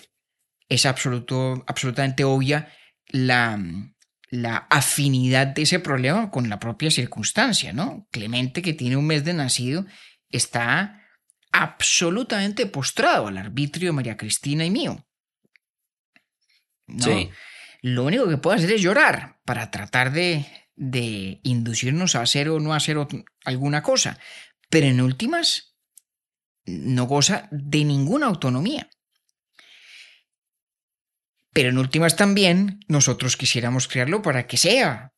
es 0.68 0.86
absoluto, 0.86 1.64
absolutamente 1.66 2.24
obvia 2.24 2.72
la, 3.08 3.60
la 4.30 4.66
afinidad 4.70 5.48
de 5.48 5.62
ese 5.62 5.78
problema 5.78 6.30
con 6.30 6.48
la 6.48 6.58
propia 6.58 6.90
circunstancia, 6.90 7.72
¿no? 7.72 8.06
Clemente, 8.10 8.62
que 8.62 8.72
tiene 8.72 8.96
un 8.96 9.06
mes 9.06 9.24
de 9.24 9.34
nacido, 9.34 9.86
está 10.30 11.01
absolutamente 11.52 12.66
postrado 12.66 13.28
al 13.28 13.36
arbitrio 13.36 13.90
de 13.90 13.92
María 13.92 14.16
Cristina 14.16 14.64
y 14.64 14.70
mío. 14.70 15.06
Sí. 16.98 17.30
Lo 17.82 18.04
único 18.04 18.28
que 18.28 18.38
puedo 18.38 18.56
hacer 18.56 18.72
es 18.72 18.80
llorar 18.80 19.40
para 19.44 19.70
tratar 19.70 20.12
de, 20.12 20.46
de 20.76 21.40
inducirnos 21.42 22.14
a 22.14 22.22
hacer 22.22 22.48
o 22.48 22.60
no 22.60 22.74
hacer 22.74 22.96
alguna 23.44 23.82
cosa. 23.82 24.18
Pero 24.68 24.86
en 24.86 25.00
últimas, 25.00 25.76
no 26.64 27.04
goza 27.04 27.48
de 27.50 27.84
ninguna 27.84 28.26
autonomía. 28.26 28.88
Pero 31.52 31.68
en 31.68 31.78
últimas 31.78 32.16
también 32.16 32.80
nosotros 32.88 33.36
quisiéramos 33.36 33.88
crearlo 33.88 34.22
para 34.22 34.46
que 34.46 34.56
sea 34.56 35.12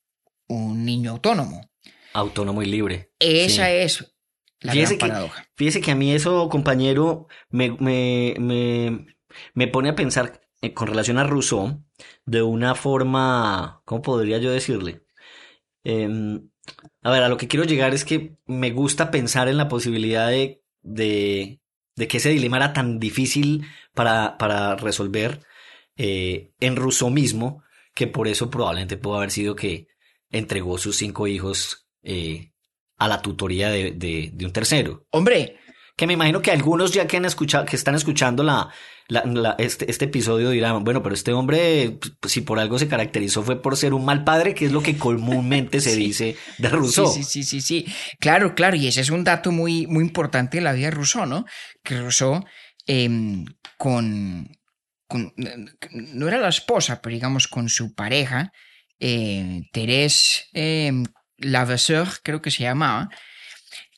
un 0.49 0.85
niño 0.85 1.13
autónomo. 1.13 1.71
Autónomo 2.13 2.63
y 2.63 2.67
libre. 2.67 3.13
Esa 3.19 3.71
es 3.71 4.14
fíjese, 4.61 4.99
que, 4.99 5.13
fíjese 5.55 5.81
que 5.81 5.91
a 5.91 5.95
mí 5.95 6.13
eso, 6.13 6.49
compañero, 6.49 7.29
me, 7.51 7.71
me, 7.73 8.35
me, 8.39 9.07
me 9.55 9.69
pone 9.69 9.91
a 9.91 9.95
pensar 9.95 10.41
eh, 10.63 10.73
con 10.73 10.89
relación 10.89 11.19
a 11.19 11.25
Rousseau 11.25 11.85
de 12.25 12.43
una 12.43 12.75
forma, 12.75 13.83
¿cómo 13.85 14.03
podría 14.03 14.39
yo 14.39 14.51
decirle? 14.51 15.03
Em, 15.85 16.49
a 17.03 17.11
ver, 17.11 17.23
a 17.23 17.29
lo 17.29 17.37
que 17.37 17.49
quiero 17.49 17.67
llegar 17.67 17.93
es 17.93 18.05
que 18.05 18.37
me 18.47 18.71
gusta 18.71 19.11
pensar 19.11 19.49
en 19.49 19.59
la 19.59 19.69
posibilidad 19.69 20.29
de, 20.29 20.63
de, 20.83 21.61
de 21.97 22.09
que 22.09 22.17
ese 22.17 22.31
dilema 22.31 22.57
era 22.57 22.73
tan 22.73 22.99
difícil 22.99 23.67
para, 23.93 24.39
para 24.39 24.77
resolver 24.77 25.41
eh, 25.97 26.53
en 26.61 26.77
Rousseau 26.77 27.11
mismo, 27.11 27.63
que 27.95 28.07
por 28.07 28.27
eso 28.27 28.51
probablemente 28.51 28.97
pudo 28.97 29.17
haber 29.17 29.31
sido 29.31 29.55
que 29.55 29.89
entregó 30.31 30.79
sus 30.79 30.97
cinco 30.97 31.27
hijos 31.27 31.87
eh, 32.03 32.54
a 32.97 33.09
la 33.09 33.23
tutoría 33.23 33.71
de, 33.71 33.93
de, 33.93 34.45
un 34.45 34.53
tercero. 34.53 35.07
Hombre. 35.11 35.59
Que 35.97 36.09
me 36.09 36.15
imagino 36.15 36.43
que 36.43 36.51
algunos 36.51 36.91
ya 36.93 37.07
que 37.07 37.19
han 37.19 37.25
escuchado, 37.25 37.65
que 37.65 37.77
están 37.77 37.95
escuchando 37.95 38.43
la, 38.43 38.69
la, 39.09 39.55
este, 39.59 39.89
este, 39.89 40.07
episodio 40.07 40.51
dirán, 40.51 40.83
bueno, 40.83 41.05
pero 41.05 41.15
este 41.15 41.33
hombre, 41.33 41.99
pues, 42.19 42.33
si 42.33 42.41
por 42.41 42.59
algo 42.59 42.81
se 42.81 42.89
caracterizó 42.89 43.45
fue 43.45 43.63
por 43.63 43.77
ser 43.77 43.95
un 43.95 44.05
mal 44.05 44.25
padre, 44.25 44.55
que 44.55 44.65
es 44.67 44.73
lo 44.73 44.83
que 44.83 44.99
comúnmente 44.99 45.81
se 45.81 45.95
dice 45.97 46.37
de 46.59 46.69
Rousseau. 46.69 47.07
Sí, 47.07 47.23
sí, 47.23 47.45
sí, 47.45 47.61
sí, 47.61 47.87
Claro, 48.19 48.57
claro, 48.57 48.77
y 48.77 48.89
ese 48.89 49.03
es 49.03 49.11
un 49.11 49.23
dato 49.23 49.53
muy, 49.53 49.87
muy 49.87 50.03
importante 50.03 50.57
de 50.57 50.65
la 50.65 50.73
vida 50.73 50.87
de 50.87 50.93
Rousseau, 50.93 51.27
¿no? 51.27 51.45
Que 51.85 52.01
Rousseau 52.01 52.45
em, 52.87 53.45
con, 53.79 54.49
con, 55.07 55.33
no 55.93 56.27
era 56.27 56.39
la 56.39 56.49
esposa, 56.49 57.01
pero 57.01 57.15
digamos 57.15 57.47
con 57.47 57.69
su 57.69 57.95
pareja, 57.95 58.51
eh, 58.99 59.63
em, 60.55 61.05
Lavesseur, 61.39 62.09
creo 62.23 62.43
que 62.43 62.51
se 62.51 62.63
llamaba, 62.63 63.11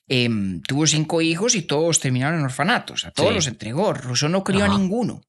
em, 0.09 0.62
tuvo 0.62 0.87
cinco 0.87 1.20
hijos 1.20 1.55
y 1.55 1.62
todos 1.62 2.01
terminaron 2.01 2.38
en 2.38 2.44
orfanatos. 2.44 3.05
A 3.05 3.11
todos 3.11 3.35
los 3.35 3.46
entregó. 3.46 3.92
Rousseau 3.92 4.31
no 4.31 4.44
crió 4.44 4.64
a 4.64 4.68
ninguno. 4.68 5.22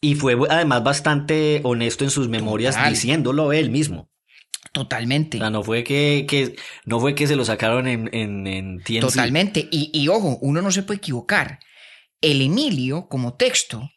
Y 0.00 0.14
fue 0.14 0.36
además 0.48 0.82
bastante 0.82 1.60
honesto 1.62 2.04
en 2.04 2.10
sus 2.10 2.28
memorias 2.28 2.76
diciéndolo 2.88 3.52
él 3.52 3.70
mismo. 3.70 4.10
Totalmente. 4.72 5.38
O 5.38 5.40
sea, 5.40 5.50
no 5.50 5.62
fue 5.62 5.82
que, 5.82 6.26
que, 6.28 6.56
no 6.84 7.00
fue 7.00 7.14
que 7.14 7.26
se 7.26 7.36
lo 7.36 7.44
sacaron 7.44 7.88
en, 7.88 8.08
en, 8.12 8.46
en 8.46 8.82
Totalmente. 9.00 9.68
Y, 9.70 9.90
y 9.92 10.08
ojo, 10.08 10.38
uno 10.40 10.62
no 10.62 10.70
se 10.70 10.82
puede 10.82 10.98
equivocar. 10.98 11.58
El 12.20 12.40
Emilio, 12.40 13.08
como 13.08 13.34
texto, 13.34 13.90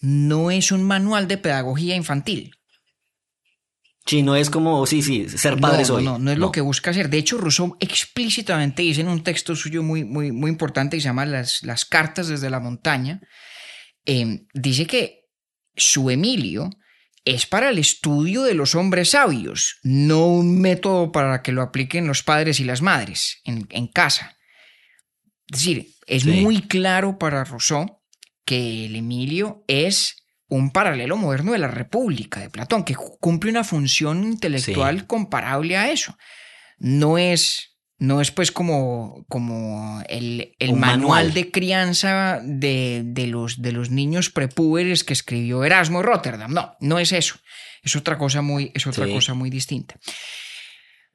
no 0.00 0.50
es 0.50 0.70
un 0.72 0.82
manual 0.82 1.26
de 1.26 1.38
pedagogía 1.38 1.96
infantil. 1.96 2.52
Sí, 4.10 4.24
no 4.24 4.34
es 4.34 4.50
como, 4.50 4.84
sí, 4.86 5.02
sí, 5.02 5.28
ser 5.28 5.60
padre 5.60 5.84
no, 5.86 6.00
No, 6.00 6.18
no, 6.18 6.32
es 6.32 6.36
lo 6.36 6.50
que 6.50 6.60
busca 6.60 6.90
hacer. 6.90 7.10
De 7.10 7.18
hecho, 7.18 7.38
Rousseau 7.38 7.76
explícitamente 7.78 8.82
dice 8.82 9.02
en 9.02 9.08
un 9.08 9.22
texto 9.22 9.54
suyo 9.54 9.84
muy, 9.84 10.02
muy, 10.02 10.32
muy 10.32 10.50
importante 10.50 10.96
que 10.96 11.00
se 11.00 11.04
llama 11.04 11.26
Las, 11.26 11.62
las 11.62 11.84
Cartas 11.84 12.26
desde 12.26 12.50
la 12.50 12.58
Montaña, 12.58 13.20
eh, 14.06 14.46
dice 14.52 14.88
que 14.88 15.28
su 15.76 16.10
Emilio 16.10 16.70
es 17.24 17.46
para 17.46 17.70
el 17.70 17.78
estudio 17.78 18.42
de 18.42 18.54
los 18.54 18.74
hombres 18.74 19.10
sabios, 19.10 19.78
no 19.84 20.26
un 20.26 20.60
método 20.60 21.12
para 21.12 21.40
que 21.40 21.52
lo 21.52 21.62
apliquen 21.62 22.08
los 22.08 22.24
padres 22.24 22.58
y 22.58 22.64
las 22.64 22.82
madres 22.82 23.40
en, 23.44 23.86
casa. 23.86 24.36
Es 25.52 25.60
decir, 25.60 25.86
es 26.08 26.26
muy 26.26 26.62
claro 26.62 27.16
para 27.16 27.44
Rousseau 27.44 28.02
que 28.44 28.86
el 28.86 28.96
Emilio 28.96 29.62
es 29.68 30.19
un 30.50 30.70
paralelo 30.70 31.16
moderno 31.16 31.52
de 31.52 31.58
la 31.58 31.68
República 31.68 32.40
de 32.40 32.50
Platón, 32.50 32.84
que 32.84 32.94
cumple 32.94 33.50
una 33.50 33.64
función 33.64 34.24
intelectual 34.24 35.06
comparable 35.06 35.76
a 35.76 35.90
eso. 35.90 36.18
No 36.78 37.16
es 37.18 37.70
no 38.00 38.22
es 38.22 38.30
pues 38.30 38.50
como, 38.50 39.26
como 39.28 40.02
el, 40.08 40.54
manual, 40.74 41.34
de 41.34 41.50
crianza 41.50 42.40
de, 42.42 43.04
los, 43.28 43.60
de 43.60 43.72
los 43.72 43.90
niños 43.90 44.30
prepúberes 44.30 45.04
que 45.04 45.12
escribió 45.12 45.64
Erasmo 45.64 46.02
Rotterdam. 46.02 46.52
No, 46.52 46.76
no 46.80 46.98
es 46.98 47.12
eso. 47.12 47.36
Es 47.82 47.96
otra 47.96 48.16
cosa 48.16 48.40
muy, 48.40 48.72
es 48.74 48.86
otra 48.86 49.06
cosa 49.06 49.34
muy 49.34 49.50
distinta. 49.50 49.96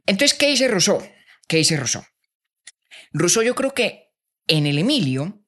Entonces, 0.05 0.37
¿qué 0.37 0.47
dice 0.47 0.67
Rousseau? 0.67 1.01
¿Qué 1.47 1.57
dice 1.57 1.75
Rousseau? 1.75 2.05
Rousseau 3.13 3.43
yo 3.43 3.55
creo 3.55 3.73
que 3.73 4.11
en 4.47 4.67
el 4.67 4.77
Emilio 4.77 5.43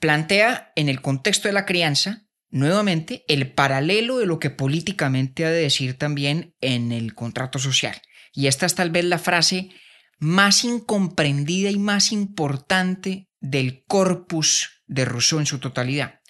plantea 0.00 0.72
en 0.74 0.88
el 0.88 1.00
contexto 1.00 1.46
de 1.46 1.54
la 1.54 1.64
crianza 1.64 2.25
nuevamente 2.50 3.24
el 3.28 3.52
paralelo 3.52 4.18
de 4.18 4.26
lo 4.26 4.38
que 4.38 4.50
políticamente 4.50 5.44
ha 5.44 5.50
de 5.50 5.62
decir 5.62 5.98
también 5.98 6.54
en 6.60 6.92
el 6.92 7.14
contrato 7.14 7.58
social. 7.58 8.00
Y 8.32 8.46
esta 8.46 8.66
es 8.66 8.74
tal 8.74 8.90
vez 8.90 9.04
la 9.04 9.18
frase 9.18 9.70
más 10.18 10.64
incomprendida 10.64 11.70
y 11.70 11.78
más 11.78 12.12
importante 12.12 13.28
del 13.40 13.84
corpus 13.86 14.82
de 14.86 15.04
Rousseau 15.04 15.40
en 15.40 15.46
su 15.46 15.58
totalidad. 15.58 16.20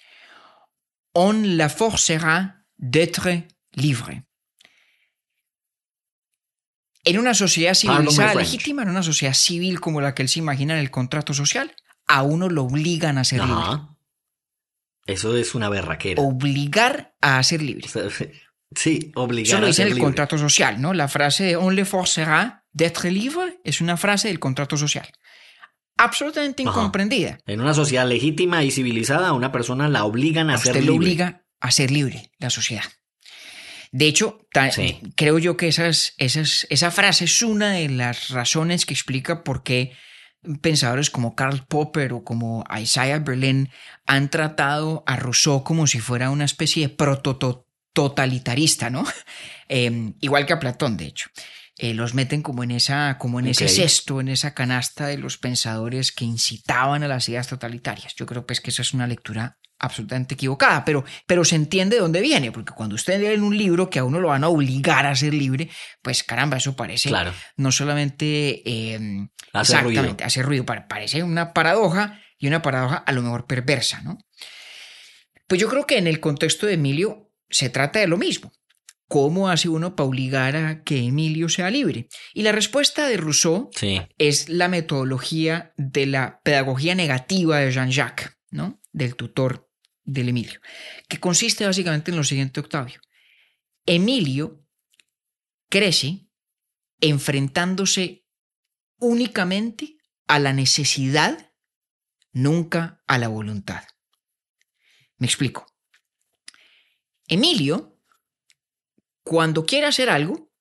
On 1.13 1.57
la 1.57 1.69
forcera 1.69 2.65
d'être 2.75 3.47
libre. 3.71 4.25
En 7.03 7.17
una 7.17 7.33
sociedad 7.33 7.73
civilizada 7.73 8.35
legítima, 8.35 8.83
en 8.83 8.89
una 8.89 9.03
sociedad 9.03 9.33
civil 9.33 9.79
como 9.79 10.01
la 10.01 10.13
que 10.13 10.23
él 10.23 10.29
se 10.29 10.39
imagina 10.39 10.73
en 10.73 10.81
el 10.81 10.91
contrato 10.91 11.33
social, 11.33 11.73
a 12.05 12.21
uno 12.23 12.49
lo 12.49 12.63
obligan 12.63 13.17
a 13.17 13.23
ser 13.23 13.45
libre. 13.45 13.96
Eso 15.07 15.35
es 15.37 15.55
una 15.55 15.69
berraquera. 15.69 16.21
Obligar 16.21 17.15
a 17.21 17.41
ser 17.43 17.61
libre. 17.61 17.87
Sí, 18.75 19.13
obligar 19.15 19.47
Eso 19.47 19.61
lo 19.61 19.67
dice 19.67 19.83
el 19.83 19.97
contrato 19.97 20.37
social, 20.37 20.81
¿no? 20.81 20.93
La 20.93 21.07
frase 21.07 21.45
de 21.45 21.55
on 21.55 21.73
le 21.73 21.85
forcera 21.85 22.65
d'être 22.73 23.09
libre 23.09 23.61
es 23.63 23.79
una 23.79 23.95
frase 23.95 24.27
del 24.27 24.39
contrato 24.39 24.75
social. 24.75 25.07
Absolutamente 25.95 26.63
incomprendida. 26.63 27.39
En 27.45 27.61
una 27.61 27.73
sociedad 27.73 28.05
legítima 28.05 28.65
y 28.65 28.71
civilizada, 28.71 29.29
a 29.29 29.33
una 29.33 29.53
persona 29.53 29.87
la 29.87 30.03
obligan 30.03 30.49
a, 30.49 30.57
ser 30.57 30.75
libre. 30.75 30.81
Usted 30.81 30.95
obliga 30.97 31.45
a 31.61 31.71
ser 31.71 31.91
libre, 31.91 32.29
la 32.39 32.49
sociedad. 32.49 32.83
De 33.91 34.05
hecho, 34.05 34.45
creo 35.15 35.39
yo 35.39 35.55
que 35.55 35.69
esas, 35.69 36.13
esas, 36.17 36.67
esa 36.69 36.91
frase 36.91 37.23
es 37.23 37.41
una 37.41 37.71
de 37.71 37.87
las 37.87 38.29
razones 38.29 38.85
que 38.85 38.93
explica 38.93 39.45
por 39.45 39.63
qué 39.63 39.93
pensadores 40.61 41.09
como 41.09 41.35
Karl 41.35 41.65
Popper 41.67 42.13
o 42.13 42.23
como 42.23 42.63
Isaiah 42.79 43.19
Berlin 43.19 43.69
han 44.05 44.29
tratado 44.29 45.03
a 45.05 45.15
Rousseau 45.17 45.63
como 45.63 45.87
si 45.87 45.99
fuera 45.99 46.29
una 46.29 46.45
especie 46.45 46.87
de 46.87 46.95
protototalitarista, 46.95 48.89
¿no? 48.89 49.05
Em, 49.69 50.13
igual 50.21 50.45
que 50.45 50.53
a 50.53 50.59
Platón, 50.59 50.95
de 50.95 51.07
hecho. 51.07 51.29
Eh, 51.77 51.93
los 51.93 52.13
meten 52.13 52.41
como 52.41 52.63
en, 52.63 52.71
esa, 52.71 53.17
como 53.19 53.39
en 53.39 53.47
ese 53.47 53.67
cesto, 53.67 54.19
en 54.19 54.29
esa 54.29 54.53
canasta 54.55 55.07
de 55.07 55.17
los 55.17 55.37
pensadores 55.37 56.11
que 56.11 56.25
incitaban 56.25 57.03
a 57.03 57.07
las 57.07 57.29
ideas 57.29 57.47
totalitarias. 57.47 58.15
Yo 58.15 58.25
creo 58.25 58.47
pues 58.47 58.61
que 58.61 58.71
esa 58.71 58.81
es 58.81 58.93
una 58.93 59.05
lectura 59.05 59.59
absolutamente 59.79 60.35
equivocada, 60.35 60.83
pero, 60.83 61.03
pero 61.25 61.45
se 61.45 61.55
entiende 61.55 61.95
de 61.95 62.01
dónde 62.01 62.21
viene, 62.21 62.51
porque 62.51 62.73
cuando 62.73 62.95
usted 62.95 63.19
lee 63.19 63.27
en 63.27 63.43
un 63.43 63.57
libro 63.57 63.89
que 63.89 63.99
a 63.99 64.03
uno 64.03 64.19
lo 64.19 64.29
van 64.29 64.43
a 64.43 64.49
obligar 64.49 65.05
a 65.05 65.15
ser 65.15 65.33
libre, 65.33 65.69
pues 66.01 66.23
caramba, 66.23 66.57
eso 66.57 66.75
parece 66.75 67.09
claro. 67.09 67.33
no 67.57 67.71
solamente 67.71 68.61
eh, 68.69 69.27
exactamente, 69.53 70.23
hace 70.23 70.41
ruido, 70.41 70.65
parece 70.65 71.23
una 71.23 71.53
paradoja 71.53 72.19
y 72.37 72.47
una 72.47 72.61
paradoja 72.61 72.97
a 72.97 73.11
lo 73.11 73.21
mejor 73.21 73.45
perversa, 73.45 74.01
¿no? 74.01 74.17
Pues 75.47 75.61
yo 75.61 75.69
creo 75.69 75.85
que 75.85 75.97
en 75.97 76.07
el 76.07 76.19
contexto 76.19 76.65
de 76.65 76.73
Emilio 76.73 77.31
se 77.49 77.69
trata 77.69 77.99
de 77.99 78.07
lo 78.07 78.17
mismo. 78.17 78.51
¿Cómo 79.07 79.47
hace 79.49 79.69
uno 79.69 79.95
para 79.95 80.07
obligar 80.07 80.57
a 80.57 80.83
que 80.83 81.05
Emilio 81.05 81.47
sea 81.47 81.69
libre? 81.69 82.09
Y 82.33 82.43
la 82.43 82.51
respuesta 82.51 83.07
de 83.07 83.15
Rousseau 83.15 83.69
es 84.17 84.49
la 84.49 84.67
metodología 84.67 85.71
de 85.77 86.07
la 86.07 86.41
pedagogía 86.43 86.93
negativa 86.93 87.59
de 87.59 87.71
Jean-Jacques, 87.71 88.31
¿no? 88.51 88.81
del 88.97 89.15
tutor 89.15 89.66
del 90.07 90.29
Emilio, 90.29 90.59
que 91.07 91.19
consiste 91.19 91.65
básicamente 91.65 92.09
en 92.09 92.17
lo 92.17 92.23
siguiente, 92.23 92.59
Octavio. 92.59 92.99
Emilio 93.85 94.65
crece 95.69 96.27
enfrentándose 96.99 98.25
únicamente 98.97 99.97
a 100.25 100.39
la 100.39 100.53
necesidad, 100.53 101.53
nunca 102.31 103.03
a 103.05 103.19
la 103.19 103.27
voluntad. 103.27 103.83
Me 105.17 105.27
explico. 105.27 105.67
Emilio 107.27 107.99
cuando 109.23 109.65
quiera 109.65 109.89
hacer 109.89 110.09
algo, 110.09 110.53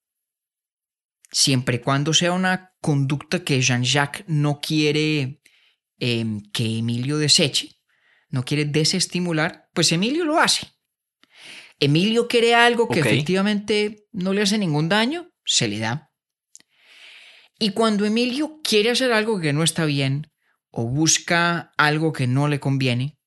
siempre 1.30 1.76
y 1.76 1.78
cuando 1.78 2.12
sea 2.12 2.32
una 2.32 2.74
conducta 2.80 3.44
que 3.44 3.60
Jean-Jacques 3.60 4.24
no 4.26 4.60
quiere 4.60 5.40
em, 6.00 6.40
que 6.50 6.78
Emilio 6.78 7.18
deseche, 7.18 7.75
no 8.28 8.44
quiere 8.44 8.64
desestimular, 8.64 9.68
pues 9.72 9.92
Emilio 9.92 10.24
lo 10.24 10.38
hace. 10.38 10.68
Emilio 11.78 12.26
quiere 12.26 12.54
algo 12.54 12.88
que 12.88 13.00
efectivamente 13.00 14.06
no 14.12 14.32
le 14.32 14.42
hace 14.42 14.58
ningún 14.58 14.88
daño, 14.88 15.30
se 15.44 15.68
le 15.68 15.78
da. 15.78 16.10
Y 17.58 17.70
cuando 17.70 18.04
Emilio 18.04 18.60
quiere 18.62 18.90
hacer 18.90 19.12
algo 19.12 19.40
que 19.40 19.52
no 19.52 19.62
está 19.62 19.84
bien 19.84 20.30
o 20.70 20.86
busca 20.86 21.72
algo 21.76 22.12
que 22.12 22.26
no 22.26 22.48
le 22.48 22.60
conviene, 22.60 23.18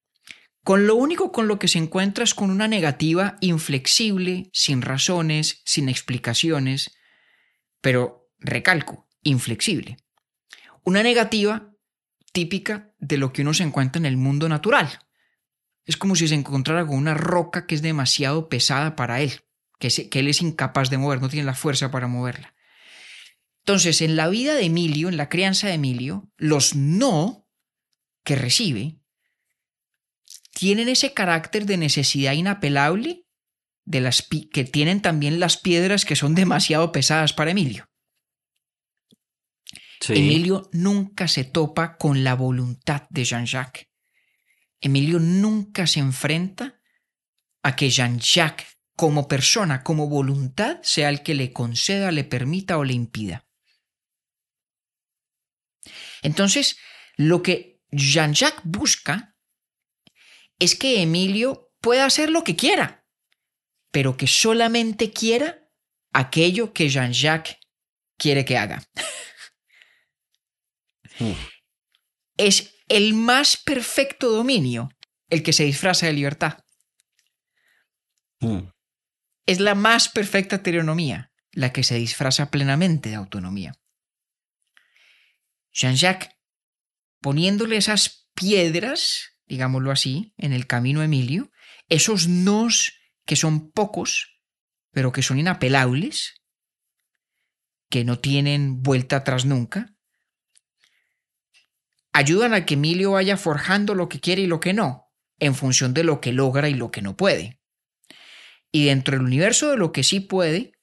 con 0.63 0.85
lo 0.85 0.95
único 0.95 1.31
con 1.31 1.47
lo 1.47 1.57
que 1.57 1.67
se 1.67 1.79
encuentra 1.79 2.23
es 2.23 2.35
con 2.35 2.51
una 2.51 2.67
negativa 2.67 3.38
inflexible, 3.41 4.49
sin 4.53 4.81
razones, 4.81 5.62
sin 5.65 5.89
explicaciones, 5.89 6.91
pero 7.81 8.29
recalco, 8.38 9.07
inflexible. 9.23 9.97
Una 10.83 11.01
negativa 11.01 11.71
típica 12.32 12.94
de 13.00 13.18
lo 13.18 13.34
que 13.34 13.42
uno 13.42 13.54
se 13.54 13.63
encuentra 13.63 14.00
en 14.00 14.06
el 14.06 14.18
mundo 14.18 14.50
natural. 14.50 15.00
Es 15.86 15.98
como 15.98 16.15
si 16.15 16.28
se 16.28 16.36
encontrara 16.36 16.86
con 16.86 16.98
una 16.98 17.13
roca 17.13 17.65
que 17.65 17.76
es 17.76 17.82
demasiado 17.82 18.50
pesada 18.50 18.96
para 18.96 19.22
él, 19.22 19.42
que, 19.80 20.10
él 20.12 20.28
es 20.28 20.42
incapaz 20.42 20.89
de 20.89 20.98
mover, 20.98 21.22
no 21.22 21.30
tiene 21.30 21.46
la 21.46 21.56
fuerza 21.56 21.92
para 21.92 22.08
moverla. 22.08 22.56
Entonces, 23.60 24.02
en 24.02 24.15
la 24.15 24.28
vida 24.28 24.56
de 24.56 24.65
Emilio, 24.65 25.10
en 25.10 25.18
la 25.18 25.30
crianza 25.30 25.68
de 25.68 25.74
Emilio, 25.74 26.32
los 26.38 26.76
no 26.76 27.48
que 28.24 28.36
recibe 28.36 29.00
tienen 30.52 30.89
ese 30.89 31.13
carácter 31.13 31.65
de 31.65 31.78
necesidad 31.78 32.34
inapelable 32.34 33.26
de 33.86 34.02
las 34.02 34.28
que 34.52 34.65
tienen 34.65 35.02
también 35.02 35.39
las 35.39 35.58
piedras 35.58 36.06
que 36.06 36.15
son 36.15 36.36
demasiado 36.36 36.92
pesadas 36.92 37.34
para 37.34 37.52
Emilio. 37.52 37.88
Emilio 40.07 40.69
nunca 40.71 41.27
se 41.27 41.43
topa 41.43 41.97
con 41.97 42.23
la 42.23 42.33
voluntad 42.35 43.03
de 43.09 43.25
Jean-Jacques. 43.25 43.88
Emilio 44.81 45.19
nunca 45.19 45.85
se 45.88 45.99
enfrenta 45.99 46.79
a 47.63 47.75
que 47.75 47.89
Jean-Jacques 47.89 48.77
como 48.95 49.27
persona, 49.27 49.83
como 49.83 50.07
voluntad, 50.07 50.79
sea 50.83 51.09
el 51.09 51.21
que 51.23 51.35
le 51.35 51.51
conceda, 51.51 52.12
le 52.12 52.23
permita 52.23 52.77
o 52.77 52.83
le 52.83 52.93
impida. 52.93 53.47
Entonces, 56.21 56.77
lo 57.15 57.41
que 57.41 57.81
Jean-Jacques 57.91 58.62
busca 58.63 59.35
es 60.59 60.75
que 60.75 61.01
Emilio 61.01 61.71
pueda 61.81 62.05
hacer 62.05 62.29
lo 62.29 62.43
que 62.43 62.55
quiera, 62.55 63.05
pero 63.91 64.17
que 64.17 64.27
solamente 64.27 65.12
quiera 65.12 65.69
aquello 66.12 66.73
que 66.73 66.89
Jean-Jacques 66.89 67.57
quiere 68.17 68.45
que 68.45 68.57
haga. 68.57 68.83
Es 72.38 72.75
el 72.88 73.13
más 73.13 73.58
perfecto 73.58 74.29
dominio 74.29 74.89
el 75.29 75.43
que 75.43 75.53
se 75.53 75.65
disfraza 75.65 76.05
de 76.05 76.13
libertad. 76.13 76.63
Es 79.45 79.60
la 79.60 79.75
más 79.75 80.10
perfecta 80.10 80.63
teonomía 80.63 81.32
la 81.51 81.73
que 81.73 81.84
se 81.84 81.95
disfraza 81.95 82.51
plenamente 82.51 83.10
de 83.10 83.15
autonomía. 83.15 83.73
Jean-Jacques, 85.71 86.29
poniéndole 87.21 87.77
esas 87.77 88.29
piedras 88.34 89.29
digámoslo 89.49 89.91
así, 89.91 90.34
en 90.38 90.53
el 90.53 90.67
camino 90.67 91.03
Emilio, 91.03 91.51
esos 91.89 92.27
nos 92.27 92.93
que 93.25 93.36
son 93.36 93.71
pocos, 93.71 94.39
pero 94.91 95.12
que 95.12 95.23
son 95.23 95.39
inapelables, 95.39 96.36
que 97.89 98.05
no 98.05 98.19
tienen 98.19 98.82
vuelta 98.84 99.17
atrás 99.17 99.45
nunca, 99.45 99.95
ayudan 102.19 102.53
a 102.53 102.65
que 102.65 102.73
Emilio 102.73 103.12
vaya 103.12 103.38
forjando 103.38 103.95
lo 103.95 104.10
que 104.10 104.19
quiere 104.19 104.41
y 104.41 104.47
lo 104.47 104.60
que 104.60 104.73
no, 104.73 105.10
en 105.39 105.55
función 105.55 105.93
de 105.93 106.03
lo 106.03 106.19
que 106.19 106.34
logra 106.34 106.67
y 106.67 106.73
lo 106.73 106.91
que 106.91 107.01
no 107.01 107.15
puede. 107.15 107.62
Y 108.73 108.86
dentro 108.86 109.15
del 109.15 109.25
universo 109.25 109.69
de 109.71 109.77
lo 109.77 109.93
que 109.93 110.03
sí 110.03 110.19
puede, 110.19 110.73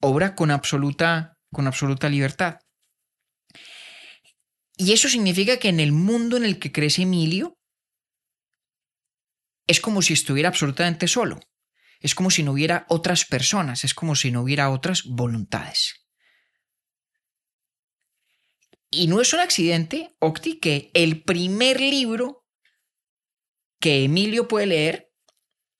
obra 0.00 0.34
con 0.34 0.50
absoluta, 0.50 1.38
con 1.52 1.68
absoluta 1.68 2.08
libertad. 2.08 2.58
Y 4.76 4.92
eso 4.92 5.08
significa 5.08 5.58
que 5.58 5.68
en 5.68 5.78
el 5.78 5.92
mundo 5.92 6.36
en 6.36 6.44
el 6.44 6.58
que 6.58 6.72
crece 6.72 7.02
Emilio, 7.02 7.56
es 9.68 9.80
como 9.80 10.02
si 10.02 10.12
estuviera 10.12 10.48
absolutamente 10.48 11.06
solo. 11.06 11.38
Es 12.00 12.16
como 12.16 12.32
si 12.32 12.42
no 12.42 12.50
hubiera 12.50 12.84
otras 12.88 13.24
personas, 13.24 13.84
es 13.84 13.94
como 13.94 14.16
si 14.16 14.32
no 14.32 14.42
hubiera 14.42 14.70
otras 14.70 15.04
voluntades. 15.04 16.01
Y 18.94 19.06
no 19.06 19.22
es 19.22 19.32
un 19.32 19.40
accidente, 19.40 20.14
Octi, 20.18 20.58
que 20.60 20.90
el 20.92 21.22
primer 21.22 21.80
libro 21.80 22.46
que 23.80 24.04
Emilio 24.04 24.46
puede 24.46 24.66
leer 24.66 25.10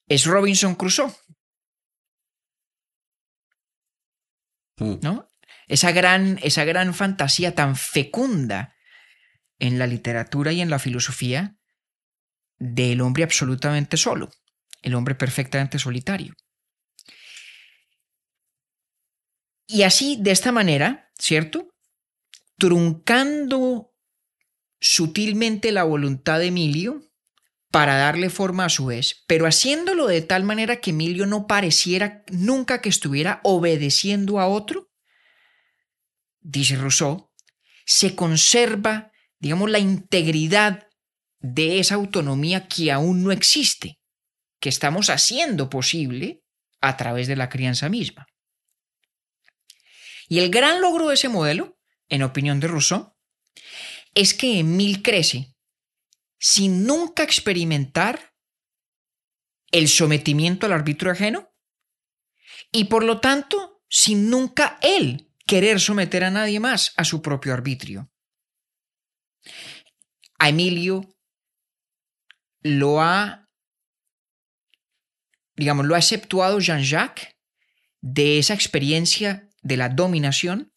es 0.08 0.24
Robinson 0.24 0.74
Crusoe. 0.74 1.12
Mm. 4.78 4.94
¿No? 5.02 5.28
Esa 5.68 5.92
gran, 5.92 6.38
esa 6.42 6.64
gran 6.64 6.94
fantasía 6.94 7.54
tan 7.54 7.76
fecunda 7.76 8.74
en 9.58 9.78
la 9.78 9.86
literatura 9.86 10.52
y 10.52 10.62
en 10.62 10.70
la 10.70 10.78
filosofía 10.78 11.56
del 12.58 13.02
hombre 13.02 13.24
absolutamente 13.24 13.98
solo, 13.98 14.30
el 14.80 14.94
hombre 14.94 15.14
perfectamente 15.14 15.78
solitario. 15.78 16.34
Y 19.66 19.82
así, 19.82 20.16
de 20.18 20.30
esta 20.30 20.50
manera, 20.50 21.10
¿cierto? 21.18 21.71
Truncando 22.62 23.92
sutilmente 24.80 25.72
la 25.72 25.82
voluntad 25.82 26.38
de 26.38 26.46
Emilio 26.46 27.02
para 27.72 27.96
darle 27.96 28.30
forma 28.30 28.66
a 28.66 28.68
su 28.68 28.86
vez, 28.86 29.24
pero 29.26 29.46
haciéndolo 29.46 30.06
de 30.06 30.22
tal 30.22 30.44
manera 30.44 30.76
que 30.76 30.90
Emilio 30.90 31.26
no 31.26 31.48
pareciera 31.48 32.22
nunca 32.30 32.80
que 32.80 32.88
estuviera 32.88 33.40
obedeciendo 33.42 34.38
a 34.38 34.46
otro, 34.46 34.92
dice 36.38 36.76
Rousseau, 36.76 37.32
se 37.84 38.14
conserva, 38.14 39.10
digamos, 39.40 39.68
la 39.68 39.80
integridad 39.80 40.86
de 41.40 41.80
esa 41.80 41.96
autonomía 41.96 42.68
que 42.68 42.92
aún 42.92 43.24
no 43.24 43.32
existe, 43.32 43.98
que 44.60 44.68
estamos 44.68 45.10
haciendo 45.10 45.68
posible 45.68 46.44
a 46.80 46.96
través 46.96 47.26
de 47.26 47.34
la 47.34 47.48
crianza 47.48 47.88
misma. 47.88 48.28
Y 50.28 50.38
el 50.38 50.48
gran 50.48 50.80
logro 50.80 51.08
de 51.08 51.14
ese 51.14 51.28
modelo, 51.28 51.76
en 52.08 52.22
opinión 52.22 52.60
de 52.60 52.68
Rousseau, 52.68 53.16
es 54.14 54.34
que 54.34 54.58
Emil 54.58 55.02
crece 55.02 55.54
sin 56.38 56.86
nunca 56.86 57.22
experimentar 57.22 58.34
el 59.70 59.88
sometimiento 59.88 60.66
al 60.66 60.72
arbitrio 60.72 61.12
ajeno 61.12 61.54
y 62.70 62.84
por 62.84 63.04
lo 63.04 63.20
tanto 63.20 63.82
sin 63.88 64.28
nunca 64.30 64.78
él 64.82 65.30
querer 65.46 65.80
someter 65.80 66.24
a 66.24 66.30
nadie 66.30 66.60
más 66.60 66.92
a 66.96 67.04
su 67.04 67.22
propio 67.22 67.52
arbitrio. 67.52 68.10
A 70.38 70.48
Emilio 70.48 71.14
lo 72.62 73.00
ha, 73.00 73.48
digamos, 75.54 75.86
lo 75.86 75.94
ha 75.94 75.98
exceptuado 75.98 76.58
Jean-Jacques 76.58 77.36
de 78.00 78.38
esa 78.38 78.54
experiencia 78.54 79.48
de 79.62 79.76
la 79.76 79.88
dominación, 79.88 80.71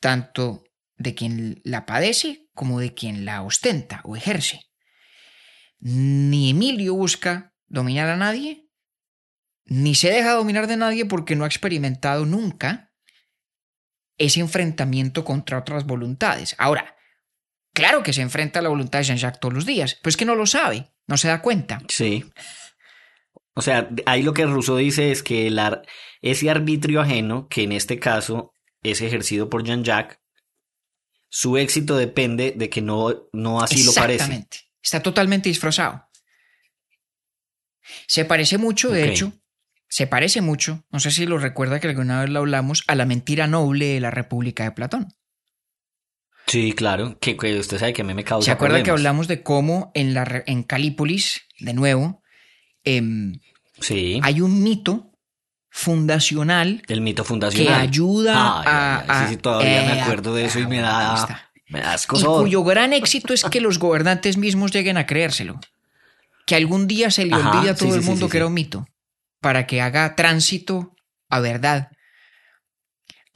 tanto 0.00 0.64
de 0.96 1.14
quien 1.14 1.60
la 1.64 1.86
padece 1.86 2.48
como 2.54 2.80
de 2.80 2.94
quien 2.94 3.24
la 3.24 3.42
ostenta 3.42 4.00
o 4.04 4.16
ejerce. 4.16 4.62
Ni 5.78 6.50
Emilio 6.50 6.94
busca 6.94 7.54
dominar 7.66 8.08
a 8.08 8.16
nadie, 8.16 8.68
ni 9.64 9.94
se 9.94 10.10
deja 10.10 10.32
dominar 10.32 10.66
de 10.66 10.76
nadie 10.76 11.04
porque 11.04 11.36
no 11.36 11.44
ha 11.44 11.48
experimentado 11.48 12.24
nunca 12.26 12.92
ese 14.16 14.40
enfrentamiento 14.40 15.24
contra 15.24 15.58
otras 15.58 15.84
voluntades. 15.86 16.56
Ahora, 16.58 16.96
claro 17.72 18.02
que 18.02 18.12
se 18.12 18.22
enfrenta 18.22 18.58
a 18.58 18.62
la 18.62 18.68
voluntad 18.70 18.98
de 18.98 19.04
Jean-Jacques 19.04 19.38
todos 19.40 19.54
los 19.54 19.66
días, 19.66 19.96
pero 20.02 20.10
es 20.10 20.16
que 20.16 20.24
no 20.24 20.34
lo 20.34 20.46
sabe, 20.46 20.92
no 21.06 21.16
se 21.16 21.28
da 21.28 21.40
cuenta. 21.40 21.80
Sí. 21.88 22.24
O 23.54 23.62
sea, 23.62 23.88
ahí 24.06 24.22
lo 24.22 24.34
que 24.34 24.46
Rousseau 24.46 24.76
dice 24.76 25.12
es 25.12 25.22
que 25.22 25.46
el 25.46 25.58
ar- 25.58 25.82
ese 26.22 26.50
arbitrio 26.50 27.00
ajeno, 27.00 27.46
que 27.48 27.62
en 27.62 27.72
este 27.72 28.00
caso 28.00 28.52
es 28.82 29.00
ejercido 29.00 29.48
por 29.48 29.64
Jean-Jacques, 29.64 30.18
su 31.28 31.56
éxito 31.58 31.96
depende 31.96 32.54
de 32.56 32.70
que 32.70 32.80
no, 32.80 33.28
no 33.32 33.60
así 33.60 33.84
lo 33.84 33.92
parece. 33.92 34.14
Exactamente. 34.14 34.58
Está 34.82 35.02
totalmente 35.02 35.48
disfrazado. 35.48 36.06
Se 38.06 38.24
parece 38.24 38.58
mucho, 38.58 38.90
de 38.90 39.08
hecho, 39.08 39.32
se 39.88 40.06
parece 40.06 40.40
mucho, 40.40 40.84
no 40.90 41.00
sé 41.00 41.10
si 41.10 41.26
lo 41.26 41.38
recuerda 41.38 41.80
que 41.80 41.88
alguna 41.88 42.20
vez 42.20 42.30
lo 42.30 42.40
hablamos, 42.40 42.84
a 42.86 42.94
la 42.94 43.06
mentira 43.06 43.46
noble 43.46 43.86
de 43.86 44.00
la 44.00 44.10
República 44.10 44.64
de 44.64 44.72
Platón. 44.72 45.08
Sí, 46.46 46.72
claro, 46.72 47.18
que, 47.18 47.36
que 47.36 47.58
usted 47.58 47.78
sabe 47.78 47.92
que 47.92 48.02
a 48.02 48.04
mí 48.04 48.14
me 48.14 48.24
causa 48.24 48.46
¿Se 48.46 48.50
acuerda 48.50 48.82
que 48.82 48.90
hablamos 48.90 49.28
de 49.28 49.42
cómo 49.42 49.90
en, 49.94 50.14
la, 50.14 50.42
en 50.46 50.62
Calípolis, 50.62 51.42
de 51.60 51.74
nuevo, 51.74 52.22
em, 52.84 53.38
Sí, 53.80 54.20
hay 54.22 54.40
un 54.40 54.62
mito 54.62 55.07
fundacional 55.78 56.82
el 56.88 57.00
mito 57.00 57.22
que 57.22 57.28
fundacional. 57.28 57.80
ayuda 57.80 58.60
Ay, 58.60 59.04
a... 59.08 59.26
sí, 59.28 59.34
sí, 59.34 59.36
todavía 59.36 59.82
me 59.82 59.96
eh, 59.96 60.00
acuerdo 60.02 60.34
de 60.34 60.44
eso 60.46 60.58
y 60.58 60.66
me 60.66 60.80
da- 60.80 61.48
me 61.68 61.80
da 61.80 61.92
y 61.92 61.94
escozor. 61.94 62.42
cuyo 62.42 62.64
gran 62.64 62.92
éxito 62.92 63.32
es 63.32 63.44
que 63.44 63.60
los 63.60 63.78
gobernantes 63.78 64.36
mismos 64.38 64.72
lleguen 64.72 64.96
a 64.96 65.06
creérselo. 65.06 65.60
Que 66.46 66.56
algún 66.56 66.88
día 66.88 67.12
se 67.12 67.26
le 67.26 67.34
Ajá, 67.34 67.50
olvide 67.52 67.70
a 67.70 67.74
todo 67.76 67.92
sí, 67.92 67.98
el 67.98 68.04
mundo 68.04 68.28
que 68.28 68.38
era 68.38 68.46
un 68.48 68.54
mito, 68.54 68.86
para 69.40 69.66
que 69.68 69.80
haga 69.80 70.16
tránsito 70.16 70.96
a 71.28 71.38
verdad. 71.38 71.90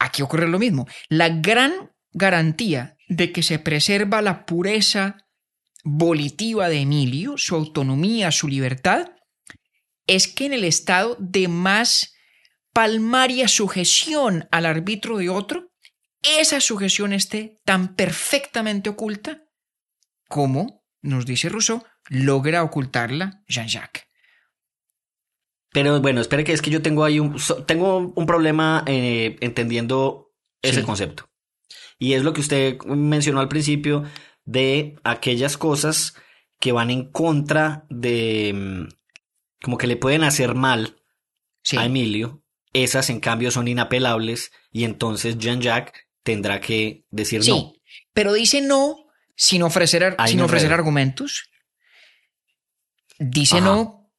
Aquí 0.01 0.23
ocurre 0.23 0.49
lo 0.49 0.59
mismo. 0.59 0.89
La 1.09 1.29
gran 1.29 1.93
garantía 2.13 2.97
de 3.09 3.31
que 3.31 3.45
se 3.45 3.61
preserva 3.61 4.21
la 4.21 4.47
pureza 4.47 5.17
volitiva 5.85 6.69
de 6.69 6.81
Emilio, 6.81 7.35
su 7.37 7.55
autonomía, 7.55 8.33
su 8.33 8.49
libertad, 8.49 9.11
es 10.09 10.27
que 10.27 10.47
en 10.47 10.55
el 10.55 10.65
estado 10.65 11.17
de 11.21 11.47
más 11.49 12.15
palmaria 12.73 13.49
sujeción 13.49 14.49
al 14.51 14.67
arbitrio 14.67 15.17
de 15.19 15.29
otro, 15.29 15.71
esa 16.23 16.61
sujeción 16.61 17.13
esté 17.13 17.61
tan 17.65 17.95
perfectamente 17.95 18.91
oculta 18.91 19.45
como, 20.29 20.83
nos 21.03 21.27
dice 21.27 21.49
Rousseau, 21.49 21.85
logra 22.09 22.63
ocultarla 22.63 23.43
Jean-Jacques. 23.49 24.05
Pero 25.73 26.01
bueno, 26.01 26.21
espere 26.21 26.45
que 26.45 26.53
es 26.53 26.63
que 26.63 26.71
yo 26.71 26.83
tengo 26.83 27.05
ahí 27.05 27.19
un, 27.19 27.37
tengo 27.67 28.13
un 28.15 28.27
problema 28.27 28.83
eh, 28.87 29.37
entendiendo 29.41 30.33
ese 30.63 30.81
Sí. 30.81 30.87
concepto. 30.87 31.29
Y 31.99 32.15
es 32.15 32.23
lo 32.23 32.33
que 32.33 32.41
usted 32.41 32.79
mencionó 32.85 33.41
al 33.41 33.49
principio 33.49 34.05
de 34.45 34.97
aquellas 35.05 35.57
cosas 35.57 36.15
que 36.61 36.73
van 36.73 36.91
en 36.91 37.11
contra 37.11 37.87
de, 37.91 38.53
mm, 38.55 38.89
como 39.63 39.79
que 39.79 39.87
le 39.87 39.97
pueden 39.97 40.25
hacer 40.25 40.55
mal 40.55 40.97
Sí, 41.63 41.77
a 41.77 41.85
Emilio. 41.87 42.42
Esas 42.73 43.11
en 43.11 43.21
cambio 43.21 43.51
son 43.51 43.69
inapelables 43.69 44.53
y 44.71 44.85
entonces 44.85 45.39
Jean-Jacques 45.39 46.07
tendrá 46.23 46.61
que 46.61 47.05
decir 47.11 47.43
sí, 47.43 47.51
no. 47.51 47.73
pero 48.13 48.33
dice 48.33 48.61
no 48.61 48.97
sin 49.37 49.63
ofrecer, 49.63 50.15
Ahí 50.19 50.33
sin 50.33 50.41
ofrecer 50.41 50.73
argumentos. 50.73 51.51
Dice 53.19 53.59
Ajá. 53.59 53.67
no, 53.67 54.11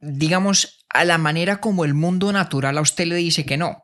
digamos, 0.00 0.84
a 0.88 1.04
la 1.04 1.18
manera 1.18 1.60
como 1.60 1.84
el 1.84 1.94
mundo 1.94 2.32
natural 2.32 2.78
a 2.78 2.80
usted 2.80 3.06
le 3.06 3.16
dice 3.16 3.44
que 3.44 3.56
no. 3.56 3.82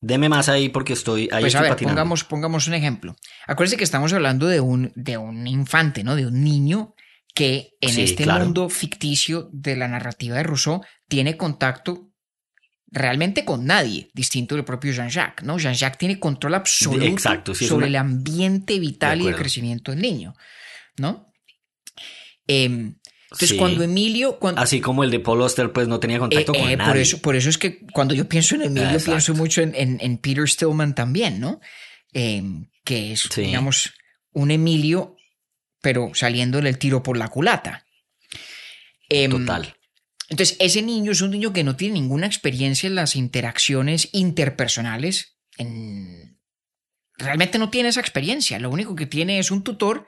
Deme 0.00 0.28
más 0.28 0.48
ahí 0.48 0.68
porque 0.68 0.94
estoy 0.94 1.28
ahí 1.32 1.42
pues 1.42 1.54
a 1.54 1.60
ver, 1.60 1.70
patinando. 1.70 1.94
pongamos, 1.94 2.24
pongamos 2.24 2.66
un 2.66 2.74
ejemplo. 2.74 3.14
Acuérdense 3.46 3.76
que 3.76 3.84
estamos 3.84 4.12
hablando 4.12 4.48
de 4.48 4.60
un, 4.60 4.92
de 4.96 5.16
un 5.16 5.46
infante, 5.46 6.02
¿no? 6.02 6.16
De 6.16 6.26
un 6.26 6.42
niño 6.42 6.94
que 7.34 7.70
en 7.80 7.90
Sí, 7.94 8.02
este 8.02 8.24
claro. 8.24 8.44
mundo 8.44 8.68
ficticio 8.68 9.48
de 9.52 9.76
la 9.76 9.88
narrativa 9.88 10.36
de 10.36 10.42
Rousseau 10.42 10.82
tiene 11.08 11.36
contacto 11.36 12.10
realmente 12.94 13.44
con 13.46 13.64
nadie, 13.64 14.10
distinto 14.12 14.54
del 14.54 14.64
propio 14.66 14.92
Jean-Jacques, 14.92 15.46
¿no? 15.46 15.56
Jean-Jacques 15.58 15.96
tiene 15.98 16.20
control 16.20 16.54
absoluto 16.56 17.04
Exacto, 17.06 17.54
sí, 17.54 17.64
es 17.64 17.68
sobre 17.70 17.86
una- 17.86 17.86
el 17.86 17.96
ambiente 17.96 18.78
vital 18.78 19.18
y 19.18 19.22
acuerdo. 19.22 19.38
crecimiento 19.38 19.92
del 19.92 20.02
niño, 20.02 20.34
¿no? 20.98 21.32
Em, 22.46 22.96
entonces, 23.24 23.48
Sí. 23.50 23.56
cuando 23.56 23.82
Emilio, 23.82 24.38
cuando, 24.38 24.60
Así 24.60 24.80
como 24.82 25.04
el 25.04 25.10
de 25.10 25.20
Paul 25.20 25.40
Auster 25.42 25.72
pues 25.72 25.88
no 25.88 26.00
tenía 26.00 26.18
contacto 26.18 26.52
eh, 26.54 26.58
con 26.60 26.68
eh, 26.70 26.76
nadie. 26.76 26.90
por, 26.90 26.96
eso, 26.98 27.18
por 27.22 27.36
eso 27.36 27.48
es 27.48 27.56
que 27.56 27.80
cuando 27.94 28.14
yo 28.14 28.28
pienso 28.28 28.56
en 28.56 28.62
Emilio, 28.62 28.90
Exacto. 28.90 29.10
pienso 29.12 29.34
mucho 29.34 29.62
en, 29.62 29.74
en- 29.74 29.98
en 30.02 30.18
Peter 30.18 30.46
Stillman 30.46 30.94
también, 30.94 31.40
¿no? 31.40 31.60
Eh, 32.12 32.42
que 32.84 33.12
es, 33.12 33.22
Sí. 33.30 33.40
digamos, 33.42 33.94
un 34.32 34.50
Emilio, 34.50 35.16
pero 35.82 36.12
saliéndole 36.14 36.70
el 36.70 36.78
tiro 36.78 37.02
por 37.02 37.18
la 37.18 37.28
culata. 37.28 37.84
Em, 39.10 39.30
Total. 39.30 39.76
Entonces, 40.30 40.56
ese 40.60 40.80
niño 40.80 41.12
es 41.12 41.20
un 41.20 41.32
niño 41.32 41.52
que 41.52 41.64
no 41.64 41.76
tiene 41.76 41.94
ninguna 41.94 42.26
experiencia 42.26 42.86
en 42.86 42.94
las 42.94 43.16
interacciones 43.16 44.08
interpersonales. 44.12 45.36
En... 45.58 46.38
Realmente 47.18 47.58
no 47.58 47.68
tiene 47.68 47.90
esa 47.90 48.00
experiencia. 48.00 48.58
Lo 48.58 48.70
único 48.70 48.96
que 48.96 49.04
tiene 49.04 49.38
es 49.38 49.50
un 49.50 49.62
tutor 49.62 50.06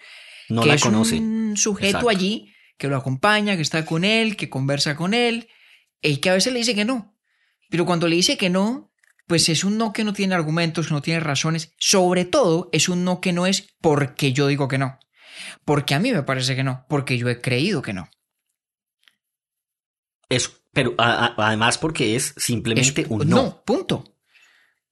No 0.49 0.62
que 0.62 0.68
la 0.68 0.75
es 0.77 0.83
conoce. 0.83 1.18
un 1.18 1.57
sujeto 1.59 1.87
Exacto. 1.89 2.09
allí 2.09 2.55
que 2.79 2.89
lo 2.89 2.97
acompaña, 2.97 3.57
que 3.57 3.62
está 3.62 3.85
con 3.85 4.05
él, 4.05 4.37
que 4.37 4.49
conversa 4.49 4.97
con 4.97 5.12
él, 5.12 5.49
y 6.01 6.16
que 6.16 6.31
a 6.31 6.35
veces 6.35 6.53
le 6.53 6.61
dice 6.61 6.75
que 6.75 6.85
no. 6.85 7.14
Pero 7.68 7.85
cuando 7.85 8.09
le 8.09 8.16
dice 8.16 8.37
que 8.37 8.51
no, 8.51 8.93
pues 9.27 9.49
es 9.49 9.64
un 9.64 9.79
no 9.79 9.93
que 9.93 10.05
no 10.05 10.12
tiene 10.12 10.35
argumentos, 10.35 10.89
que 10.89 10.95
no 10.95 11.03
tiene 11.03 11.20
razones. 11.20 11.75
Sobre 11.79 12.25
todo, 12.25 12.68
es 12.72 12.89
un 12.89 13.05
no 13.05 13.20
que 13.20 13.33
no 13.33 13.47
es 13.47 13.75
porque 13.81 14.33
yo 14.33 14.47
digo 14.47 14.68
que 14.68 14.79
no. 14.79 14.99
Porque 15.64 15.95
a 15.95 16.01
mí 16.01 16.12
me 16.12 16.22
parece 16.22 16.55
que 16.57 16.64
no, 16.64 16.85
porque 16.89 17.16
yo 17.18 17.28
he 17.28 17.41
creído 17.41 17.82
que 17.82 17.93
no. 17.93 18.09
Es, 20.28 20.51
pero 20.72 20.95
a- 20.99 21.26
a- 21.26 21.35
además 21.47 21.78
porque 21.78 22.16
es 22.16 22.35
simplemente 22.37 23.03
Es- 23.03 23.09
un 23.11 23.28
no. 23.28 23.62
punto. 23.64 24.16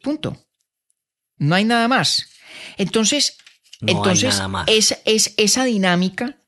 Punto. 0.02 0.36
No 1.38 1.54
hay 1.54 1.64
nada 1.64 1.88
más. 1.88 2.28
Entonces, 2.76 3.38
No 3.80 3.92
entonces 3.92 4.34
nada 4.36 4.48
más. 4.48 4.66
Es, 4.68 5.00
es, 5.04 5.34
esa 5.36 5.64
dinámica 5.64 6.38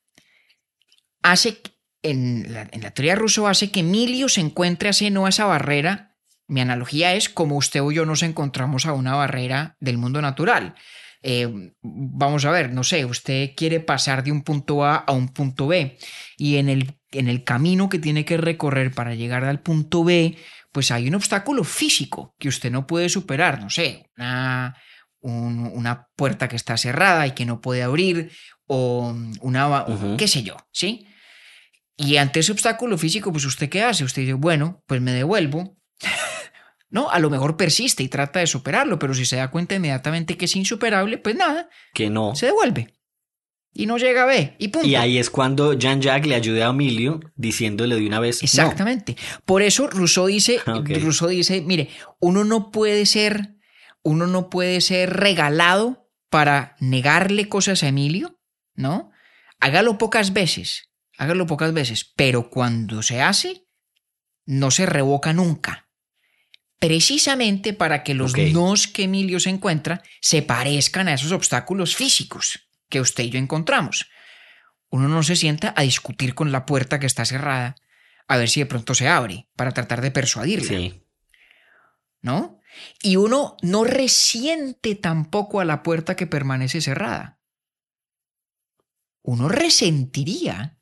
hace, 1.23 1.61
en 2.03 2.53
la, 2.53 2.69
en 2.71 2.83
la 2.83 2.91
teoría 2.93 3.15
ruso, 3.15 3.49
hace 3.49 3.71
que 3.71 3.81
Emilio 3.81 4.29
se 4.29 4.41
encuentre 4.41 4.89
así 4.89 5.11
no 5.11 5.27
a 5.27 5.31
esa 5.31 5.47
barrera. 5.47 6.17
Mi 6.47 6.61
analogía 6.61 7.15
es 7.15 7.29
como 7.31 7.57
usted 7.57 7.81
o 7.83 7.91
yo 7.91 8.05
nos 8.05 8.23
encontramos 8.23 8.87
a 8.87 8.93
una 8.93 9.15
barrera 9.15 9.77
del 9.81 9.97
mundo 9.99 10.21
natural. 10.21 10.75
Eh, 11.27 11.73
vamos 11.83 12.45
a 12.45 12.51
ver, 12.51 12.71
no 12.75 12.85
sé, 12.85 13.07
usted 13.07 13.53
quiere 13.57 13.81
pasar 13.81 14.23
de 14.23 14.31
un 14.31 14.43
punto 14.43 14.85
A 14.85 14.97
a 14.97 15.13
un 15.13 15.29
punto 15.31 15.67
B 15.67 15.97
y 16.37 16.57
en 16.57 16.69
el, 16.69 16.99
en 17.13 17.29
el 17.29 17.45
camino 17.45 17.89
que 17.89 17.99
tiene 17.99 18.27
que 18.27 18.37
recorrer 18.37 18.93
para 18.93 19.15
llegar 19.15 19.43
al 19.45 19.61
punto 19.61 20.05
B, 20.05 20.37
pues 20.71 20.91
hay 20.91 21.09
un 21.09 21.15
obstáculo 21.15 21.65
físico 21.65 22.35
que 22.39 22.49
usted 22.49 22.71
no 22.71 22.87
puede 22.87 23.09
superar, 23.09 23.59
no 23.63 23.71
sé, 23.71 24.11
una, 24.19 24.77
un- 25.21 25.71
una 25.73 26.09
puerta 26.15 26.47
que 26.47 26.57
está 26.57 26.77
cerrada 26.77 27.27
y 27.27 27.31
que 27.31 27.47
no 27.47 27.63
puede 27.63 27.83
abrir 27.83 28.31
o 28.67 29.17
una, 29.41 29.67
va- 29.67 29.89
Ujú. 29.89 30.19
qué 30.19 30.29
sé 30.29 30.43
yo, 30.43 30.57
¿sí? 30.73 31.07
Y 31.97 32.19
ante 32.19 32.41
ese 32.41 32.53
obstáculo 32.53 32.99
físico, 32.99 33.33
pues 33.33 33.47
usted 33.47 33.71
qué 33.71 33.83
hace? 33.83 34.05
Usted 34.05 34.23
dice, 34.23 34.35
bueno, 34.35 34.83
pues 34.87 35.01
me 35.01 35.13
devuelvo. 35.13 35.79
No, 36.95 37.11
a 37.11 37.19
lo 37.19 37.29
mejor 37.29 37.57
persiste 37.57 38.05
y 38.05 38.09
trata 38.09 38.39
de 38.39 38.47
superarlo, 38.47 39.01
pero 39.01 39.15
si 39.15 39.25
se 39.25 39.35
da 39.35 39.51
cuenta 39.51 39.75
inmediatamente 39.75 40.37
que 40.37 40.45
es 40.45 40.55
insuperable, 40.55 41.19
pues 41.19 41.35
nada, 41.35 41.69
Que 41.93 42.09
no. 42.09 42.37
se 42.37 42.47
devuelve. 42.47 42.95
Y 43.73 43.87
no 43.87 43.99
llega 43.99 44.23
a 44.23 44.27
B. 44.27 44.55
Y 44.61 44.69
punto. 44.69 44.87
Y 44.87 44.95
ahí 44.95 45.19
es 45.19 45.29
cuando 45.29 45.73
Jean-Jacques 45.73 46.29
le 46.29 46.37
ayuda 46.37 46.69
a 46.69 46.71
Emilio 46.71 47.19
diciéndole 47.35 47.97
de 47.97 48.07
una 48.07 48.21
vez 48.21 48.41
no. 48.41 48.47
Exactamente. 48.47 49.17
Por 49.45 49.63
eso 49.63 49.89
Rousseau 49.89 50.29
dice, 50.29 50.61
Ok. 50.69 50.91
Rousseau 51.03 51.29
dice, 51.31 51.61
mire, 51.63 51.89
uno 52.21 52.45
no 52.45 52.71
puede 52.71 53.07
ser, 53.07 53.57
uno 54.05 54.29
no 54.29 54.49
puede 54.49 54.81
ser 54.81 55.11
regalado 55.15 56.09
para 56.31 56.77
negarle 56.79 57.49
cosas 57.49 57.83
a 57.83 57.89
Emilio, 57.89 58.39
¿no? 58.77 59.11
Hágalo 59.59 59.99
pocas 59.99 60.33
veces, 60.33 60.91
hágalo 61.19 61.47
pocas 61.47 61.73
veces, 61.73 62.13
pero 62.15 62.51
cuando 62.51 63.03
se 63.03 63.21
hace, 63.21 63.67
no 64.47 64.71
se 64.71 64.87
revoca 64.87 65.33
nunca. 65.33 65.84
Precisamente 66.79 67.73
para 67.73 68.03
que 68.03 68.15
los 68.15 68.33
Ok. 68.33 68.39
nos 68.53 68.87
que 68.89 69.05
Emilio 69.05 69.41
se 69.41 69.51
encuentra 69.51 70.03
se 70.21 70.43
parezcan 70.43 71.09
a 71.09 71.15
esos 71.15 71.33
obstáculos 71.33 71.97
físicos 71.97 72.69
que 72.89 73.01
usted 73.01 73.25
y 73.25 73.31
yo 73.31 73.39
encontramos. 73.39 74.09
Uno 74.91 75.09
no 75.09 75.23
se 75.23 75.37
sienta 75.37 75.73
a 75.77 75.83
discutir 75.83 76.35
con 76.35 76.53
la 76.53 76.67
puerta 76.67 77.01
que 77.01 77.07
está 77.07 77.25
cerrada 77.25 77.75
a 78.29 78.37
ver 78.37 78.49
si 78.49 78.61
de 78.61 78.67
pronto 78.67 78.95
se 78.95 79.09
abre 79.09 79.49
para 79.57 79.73
tratar 79.73 80.01
de 80.01 80.11
persuadirla, 80.11 80.69
Sí. 80.69 81.03
¿no? 82.23 82.61
Y 83.03 83.17
uno 83.17 83.57
no 83.63 83.85
resiente 83.85 84.95
tampoco 84.95 85.61
a 85.61 85.65
la 85.65 85.83
puerta 85.83 86.17
que 86.17 86.27
permanece 86.27 86.81
cerrada. 86.81 87.39
Uno 89.23 89.49
resentiría 89.49 90.79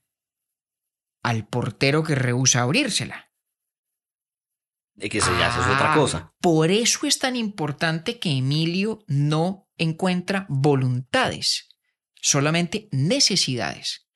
al 1.22 1.46
portero 1.46 2.02
que 2.02 2.14
rehúsa 2.14 2.62
abrírsela. 2.62 3.30
Que 4.98 5.18
eso 5.18 5.36
ya 5.38 5.48
eso 5.48 5.60
es 5.60 5.66
otra 5.66 5.92
Ah, 5.92 5.96
cosa. 5.96 6.32
Por 6.40 6.70
eso 6.70 7.06
es 7.06 7.18
tan 7.18 7.34
importante 7.34 8.18
que 8.18 8.30
Emilio 8.30 9.00
no 9.06 9.68
encuentra 9.76 10.46
voluntades, 10.48 11.68
solamente 12.20 12.88
necesidades. 12.92 14.06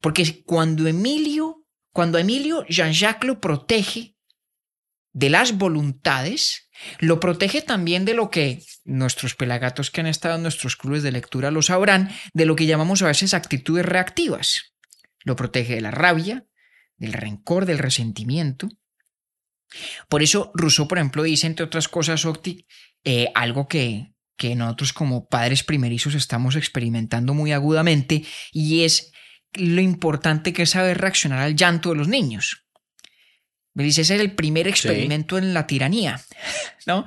Porque 0.00 0.42
cuando 0.44 0.86
Emilio, 0.86 1.64
cuando 1.92 2.18
Emilio 2.18 2.64
Jean-Jacques 2.68 3.26
lo 3.26 3.40
protege 3.40 4.16
de 5.12 5.30
las 5.30 5.58
voluntades, 5.58 6.68
lo 6.98 7.20
protege 7.20 7.62
también 7.62 8.04
de 8.04 8.14
lo 8.14 8.30
que 8.30 8.62
nuestros 8.84 9.34
pelagatos 9.34 9.90
que 9.90 10.00
han 10.00 10.06
estado 10.06 10.36
en 10.36 10.42
nuestros 10.42 10.76
clubes 10.76 11.02
de 11.02 11.12
lectura 11.12 11.50
lo 11.50 11.62
sabrán, 11.62 12.10
de 12.32 12.46
lo 12.46 12.56
que 12.56 12.66
llamamos 12.66 13.02
a 13.02 13.06
veces 13.06 13.34
actitudes 13.34 13.84
reactivas. 13.86 14.74
Lo 15.22 15.36
protege 15.36 15.74
de 15.74 15.80
la 15.80 15.90
rabia, 15.90 16.46
del 16.96 17.12
rencor, 17.12 17.66
del 17.66 17.78
resentimiento. 17.78 18.68
Por 20.08 20.22
eso 20.22 20.50
Rousseau, 20.54 20.86
por 20.88 20.98
ejemplo, 20.98 21.22
dice, 21.22 21.46
entre 21.46 21.64
otras 21.64 21.88
cosas, 21.88 22.24
Octi, 22.24 22.66
eh, 23.04 23.28
algo 23.34 23.68
que, 23.68 24.14
que 24.36 24.54
nosotros 24.54 24.92
como 24.92 25.28
padres 25.28 25.62
primerizos 25.64 26.14
estamos 26.14 26.56
experimentando 26.56 27.34
muy 27.34 27.52
agudamente, 27.52 28.24
y 28.52 28.84
es 28.84 29.12
lo 29.54 29.80
importante 29.80 30.52
que 30.52 30.62
es 30.62 30.70
saber 30.70 30.98
reaccionar 30.98 31.40
al 31.40 31.56
llanto 31.56 31.90
de 31.90 31.96
los 31.96 32.08
niños. 32.08 32.64
Me 33.74 33.84
dice, 33.84 34.02
ese 34.02 34.14
es 34.14 34.20
el 34.20 34.34
primer 34.34 34.68
experimento 34.68 35.36
en 35.36 35.52
la 35.52 35.66
tiranía, 35.66 36.20
¿no? 36.86 37.04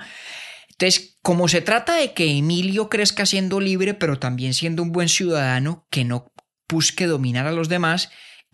Entonces, 0.70 1.18
como 1.22 1.48
se 1.48 1.62
trata 1.62 1.96
de 1.96 2.14
que 2.14 2.38
Emilio 2.38 2.88
crezca 2.90 3.26
siendo 3.26 3.60
libre, 3.60 3.94
pero 3.94 4.20
también 4.20 4.54
siendo 4.54 4.84
un 4.84 4.92
buen 4.92 5.10
ciudadano 5.10 5.88
que 5.90 6.06
no 6.06 6.32
busque 6.70 7.08
dominar 7.08 7.48
a 7.48 7.52
los 7.52 7.70
demás, 7.70 8.10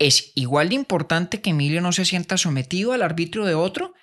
es 0.07 0.31
igual 0.35 0.69
de 0.69 0.75
importante 0.75 1.41
que 1.41 1.51
Emilio 1.51 1.81
no 1.81 1.91
se 1.91 2.05
sienta 2.05 2.37
sometido 2.37 2.93
al 2.93 3.01
arbitrio 3.01 3.45
de 3.45 3.55
otro 3.55 3.93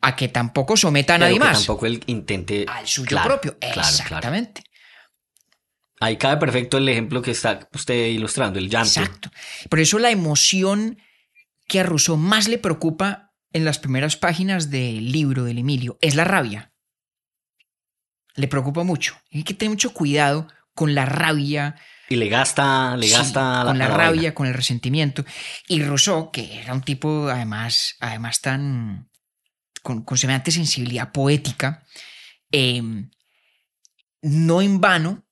a 0.00 0.14
que 0.16 0.28
tampoco 0.28 0.76
someta 0.76 1.14
a 1.14 1.18
Pero 1.18 1.26
nadie 1.26 1.38
que 1.38 1.44
más. 1.44 1.58
tampoco 1.58 1.86
él 1.86 2.02
intente. 2.06 2.64
Al 2.68 2.86
suyo 2.86 3.08
Claro, 3.08 3.28
propio. 3.28 3.58
claro, 3.58 3.74
claro. 3.74 3.88
Exactamente. 3.88 4.62
Ahí 6.00 6.16
cabe 6.16 6.36
perfecto 6.38 6.78
el 6.78 6.88
ejemplo 6.88 7.20
que 7.22 7.32
está 7.32 7.68
usted 7.74 8.06
ilustrando, 8.06 8.58
el 8.60 8.68
llanto. 8.70 9.00
Exacto. 9.00 9.30
Por 9.68 9.80
eso 9.80 9.98
la 9.98 10.10
emoción 10.10 10.98
que 11.66 11.80
a 11.80 11.82
Rousseau 11.82 12.16
más 12.16 12.46
le 12.48 12.58
preocupa 12.58 13.32
en 13.52 13.64
las 13.64 13.78
primeras 13.78 14.16
páginas 14.16 14.70
del 14.70 15.10
libro 15.10 15.42
del 15.44 15.58
Emilio 15.58 15.98
es 16.00 16.14
la 16.14 16.24
rabia. 16.24 16.72
Le 18.36 18.46
preocupa 18.46 18.84
mucho. 18.84 19.16
Hay 19.32 19.42
que 19.42 19.54
tener 19.54 19.70
mucho 19.70 19.92
cuidado 19.92 20.46
con 20.74 20.94
la 20.94 21.04
rabia, 21.06 21.74
Y 22.08 22.16
le 22.16 22.28
gasta, 22.28 22.96
le 22.96 23.06
Sí, 23.06 23.12
gasta 23.12 23.62
con 23.66 23.78
la, 23.78 23.88
rabia, 23.88 24.20
vaina. 24.22 24.34
con 24.34 24.46
el 24.46 24.54
resentimiento. 24.54 25.24
Y 25.68 25.82
Rousseau, 25.82 26.30
que 26.30 26.60
era 26.60 26.72
un 26.72 26.82
tipo 26.82 27.28
además, 27.28 27.96
además 28.00 28.40
tan 28.40 29.10
con, 29.82 30.04
con 30.04 30.16
semejante 30.18 30.50
sensibilidad 30.50 31.12
poética, 31.12 31.84
eh, 32.50 32.82
no 34.22 34.62
en 34.62 34.80
vano, 34.80 35.24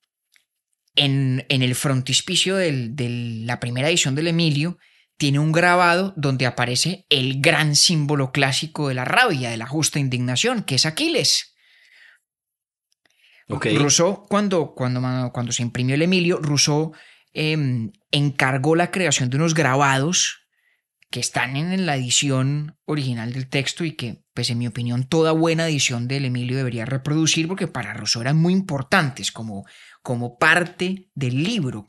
en, 0.94 1.44
en 1.48 1.62
el 1.62 1.74
frontispicio 1.74 2.56
del- 2.56 2.94
de 2.96 3.08
la 3.44 3.58
primera 3.60 3.88
edición 3.88 4.14
del 4.14 4.28
Emilio, 4.28 4.78
tiene 5.18 5.38
un 5.38 5.52
grabado 5.52 6.12
donde 6.16 6.46
aparece 6.46 7.06
el 7.08 7.40
gran 7.40 7.74
símbolo 7.74 8.32
clásico 8.32 8.88
de 8.88 8.94
la 8.94 9.04
rabia, 9.04 9.50
de 9.50 9.56
la 9.56 9.66
justa 9.66 9.98
indignación, 9.98 10.62
que 10.62 10.74
es 10.76 10.86
Aquiles. 10.86 11.54
Ok. 13.48 13.66
Rousseau, 13.76 14.26
cuando, 14.28 14.74
cuando, 14.74 15.30
cuando 15.32 15.52
se 15.52 15.62
imprimió 15.62 15.94
el 15.94 16.02
Emilio, 16.02 16.38
Rousseau 16.42 16.92
eh, 17.32 17.90
encargó 18.10 18.74
la 18.76 18.90
creación 18.90 19.30
de 19.30 19.36
unos 19.36 19.54
grabados 19.54 20.40
que 21.10 21.20
están 21.20 21.56
en 21.56 21.86
la 21.86 21.96
edición 21.96 22.76
original 22.84 23.32
del 23.32 23.48
texto 23.48 23.84
y 23.84 23.92
que, 23.92 24.24
pues 24.34 24.50
en 24.50 24.58
mi 24.58 24.66
opinión, 24.66 25.04
toda 25.08 25.30
buena 25.32 25.68
edición 25.68 26.08
del 26.08 26.24
Emilio 26.24 26.56
debería 26.56 26.84
reproducir 26.84 27.46
porque 27.46 27.68
para 27.68 27.94
Rousseau 27.94 28.22
eran 28.22 28.36
muy 28.36 28.52
importantes 28.52 29.30
como, 29.30 29.64
como 30.02 30.36
parte 30.38 31.08
del 31.14 31.42
libro. 31.44 31.86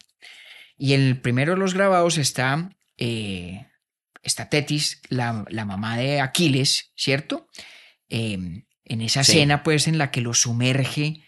Y 0.78 0.94
en 0.94 1.02
el 1.02 1.20
primero 1.20 1.54
de 1.54 1.60
los 1.60 1.74
grabados 1.74 2.20
está, 2.20 2.70
eh, 2.98 3.66
está 4.22 4.50
Tetis, 4.50 5.02
la, 5.10 5.44
la 5.50 5.66
mamá 5.66 5.98
de 5.98 6.22
Aquiles, 6.22 6.92
¿cierto? 6.96 7.48
Eh, 8.10 8.38
en 8.86 9.02
esa 9.02 9.24
Sí. 9.24 9.32
escena, 9.32 9.64
pues, 9.64 9.88
en 9.88 9.98
la 9.98 10.12
que 10.12 10.22
lo 10.22 10.36
sumerge 10.36 11.24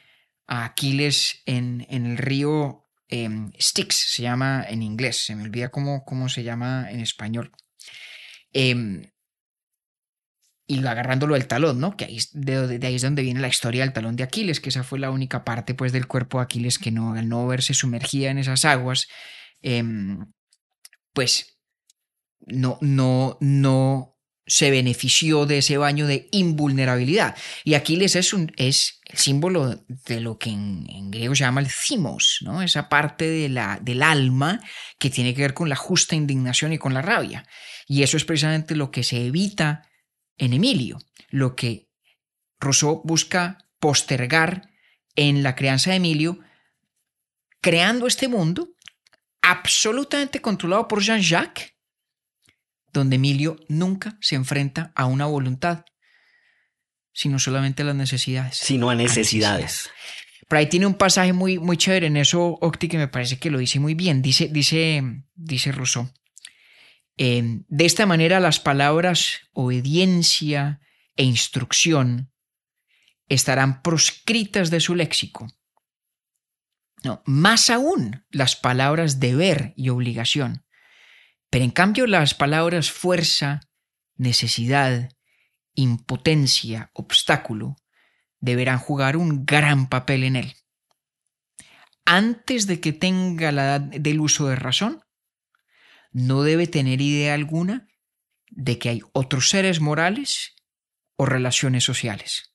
a 0.49 0.65
Aquiles 0.65 1.43
en, 1.45 1.85
el 1.89 2.17
río 2.17 2.87
eh, 3.07 3.29
Styx, 3.59 4.13
se 4.15 4.23
llama 4.23 4.65
en 4.67 4.81
inglés, 4.81 5.23
se 5.23 5.35
me 5.35 5.43
olvida 5.43 5.69
cómo, 5.69 6.03
cómo 6.03 6.27
se 6.27 6.43
llama 6.43 6.89
en 6.89 6.99
español. 7.01 7.51
Eh, 8.51 9.11
y 10.65 10.79
lo 10.81 10.89
agarrándolo 10.89 11.35
del 11.35 11.47
talón, 11.47 11.79
¿no? 11.79 11.95
Que 11.95 12.05
ahí, 12.05 12.19
de, 12.33 12.79
de 12.79 12.87
ahí 12.87 12.95
es 12.95 13.01
donde 13.03 13.21
viene 13.21 13.39
la 13.39 13.47
historia 13.47 13.83
del 13.83 13.93
talón 13.93 14.15
de 14.15 14.23
Aquiles, 14.23 14.59
que 14.59 14.69
esa 14.69 14.83
fue 14.83 14.99
la 14.99 15.11
única 15.11 15.43
parte 15.43 15.75
pues 15.75 15.91
del 15.91 16.07
cuerpo 16.07 16.39
de 16.39 16.43
Aquiles 16.43 16.79
que 16.79 16.91
no, 16.91 17.13
al 17.13 17.29
no 17.29 17.45
verse 17.47 17.75
sumergida 17.75 18.31
en 18.31 18.39
esas 18.39 18.65
aguas, 18.65 19.07
eh, 19.61 19.83
pues 21.13 21.59
no, 22.47 22.79
no, 22.81 23.37
no 23.39 24.18
se 24.49 24.71
benefició 24.71 25.45
de 25.45 25.59
ese 25.59 25.77
baño 25.77 26.07
de 26.07 26.27
invulnerabilidad. 26.31 27.37
Y 27.63 27.75
Aquiles 27.75 28.15
es, 28.15 28.33
un, 28.33 28.51
el 28.57 28.73
símbolo 29.13 29.85
de 29.87 30.19
lo 30.19 30.39
que 30.39 30.49
en, 30.49 31.11
griego 31.11 31.35
se 31.35 31.43
llama 31.43 31.61
el 31.61 31.69
cimos, 31.69 32.39
¿no? 32.41 32.61
esa 32.63 32.89
parte 32.89 33.29
de 33.29 33.47
la, 33.47 33.79
del 33.81 34.01
alma 34.01 34.59
que 34.97 35.11
tiene 35.11 35.35
que 35.35 35.43
ver 35.43 35.53
con 35.53 35.69
la 35.69 35.75
justa 35.75 36.15
indignación 36.15 36.73
y 36.73 36.79
con 36.79 36.95
la 36.95 37.03
rabia. 37.03 37.45
Y 37.87 38.01
eso 38.01 38.17
es 38.17 38.25
precisamente 38.25 38.75
lo 38.75 38.89
que 38.89 39.03
se 39.03 39.23
evita 39.25 39.87
en 40.37 40.53
Emilio, 40.53 40.97
lo 41.29 41.55
que 41.55 41.87
Rousseau 42.59 43.01
busca 43.05 43.59
postergar 43.79 44.71
en 45.15 45.43
la 45.43 45.55
crianza 45.55 45.91
de 45.91 45.97
Emilio, 45.97 46.39
creando 47.61 48.07
este 48.07 48.27
mundo 48.27 48.69
absolutamente 49.41 50.41
controlado 50.41 50.87
por 50.87 51.01
Jean-Jacques, 51.01 51.73
donde 52.93 53.17
Emilio 53.17 53.57
nunca 53.67 54.17
se 54.21 54.35
enfrenta 54.35 54.91
a 54.95 55.05
una 55.05 55.25
voluntad, 55.25 55.85
sino 57.13 57.39
solamente 57.39 57.83
a 57.83 57.85
las 57.85 57.95
necesidades. 57.95 58.57
Sino 58.57 58.89
a 58.89 58.95
necesidades. 58.95 59.89
Pero 60.47 60.59
ahí 60.59 60.67
tiene 60.67 60.87
un 60.87 60.95
pasaje 60.95 61.33
muy, 61.33 61.59
muy 61.59 61.77
chévere 61.77 62.07
en 62.07 62.17
eso, 62.17 62.57
Octi, 62.61 62.87
que 62.87 62.97
me 62.97 63.07
parece 63.07 63.37
que 63.37 63.51
lo 63.51 63.59
dice 63.59 63.79
muy 63.79 63.93
bien. 63.93 64.21
Dice, 64.21 64.47
dice, 64.47 65.03
dice 65.35 65.71
Rousseau. 65.71 66.09
Eh, 67.17 67.61
de 67.67 67.85
esta 67.85 68.05
manera 68.05 68.39
las 68.39 68.59
palabras 68.59 69.41
obediencia 69.51 70.79
e 71.17 71.23
instrucción 71.23 72.31
estarán 73.27 73.81
proscritas 73.81 74.69
de 74.69 74.79
su 74.79 74.95
léxico. 74.95 75.47
No, 77.03 77.21
más 77.25 77.69
aún 77.69 78.25
las 78.31 78.55
palabras 78.55 79.19
deber 79.19 79.73
y 79.75 79.89
obligación. 79.89 80.65
Pero 81.49 81.65
en 81.65 81.71
cambio 81.71 82.05
las 82.07 82.33
palabras 82.33 82.91
fuerza, 82.91 83.61
necesidad, 84.15 85.09
impotencia, 85.73 86.91
obstáculo, 86.93 87.75
deberán 88.39 88.79
jugar 88.79 89.17
un 89.17 89.45
gran 89.45 89.89
papel 89.89 90.23
en 90.23 90.35
él. 90.35 90.53
Antes 92.05 92.67
de 92.67 92.79
que 92.79 92.93
tenga 92.93 93.51
la 93.51 93.63
edad 93.63 93.81
del 93.81 94.19
uso 94.19 94.47
de 94.47 94.55
razón, 94.55 95.03
no 96.11 96.43
debe 96.43 96.67
tener 96.67 97.01
idea 97.01 97.33
alguna 97.33 97.87
de 98.49 98.79
que 98.79 98.89
hay 98.89 99.01
otros 99.13 99.49
seres 99.49 99.79
morales 99.79 100.55
o 101.15 101.25
relaciones 101.25 101.83
sociales. 101.83 102.53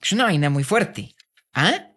Es 0.00 0.12
una 0.12 0.24
vaina 0.24 0.50
muy 0.50 0.64
fuerte. 0.64 1.14
¿Ah? 1.54 1.93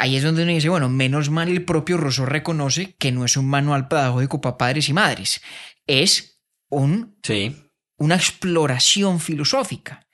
Ahí 0.00 0.16
es 0.16 0.22
donde 0.22 0.44
uno 0.44 0.52
dice, 0.52 0.70
bueno, 0.70 0.88
menos 0.88 1.28
mal 1.28 1.50
el 1.50 1.62
propio 1.66 1.98
Rousseau 1.98 2.24
reconoce 2.24 2.94
que 2.94 3.12
no 3.12 3.26
es 3.26 3.36
un 3.36 3.46
manual 3.46 3.86
pedagógico 3.86 4.40
para 4.40 4.56
padres 4.56 4.88
y 4.88 4.94
madres, 4.94 5.42
es 5.86 6.40
un, 6.70 7.18
sí. 7.22 7.54
una 7.98 8.14
exploración 8.14 9.20
filosófica 9.20 10.08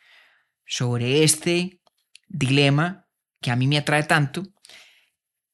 sobre 0.64 1.22
este 1.22 1.80
dilema 2.26 3.06
que 3.40 3.52
a 3.52 3.54
mí 3.54 3.68
me 3.68 3.78
atrae 3.78 4.02
tanto 4.02 4.42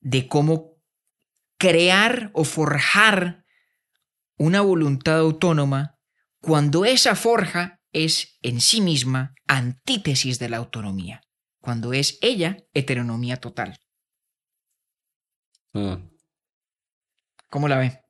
de 0.01 0.27
cómo 0.29 0.79
crear 1.59 2.31
o 2.33 2.45
forjar 2.45 3.45
una 4.39 4.63
voluntad 4.63 5.19
autónoma 5.19 5.99
cuando 6.41 6.87
esa 6.87 7.17
forja 7.17 7.83
es 7.93 8.39
en 8.41 8.63
sí 8.63 8.81
misma 8.81 9.35
antítesis 9.47 10.39
de 10.39 10.49
la 10.49 10.57
autonomía, 10.57 11.21
cuando 11.61 11.93
es 11.93 12.19
ella 12.23 12.57
heteronomía 12.73 13.37
total. 13.37 13.79
Mm. 15.73 15.95
¿Cómo 17.49 17.69
la 17.69 17.79
ve? 17.79 18.01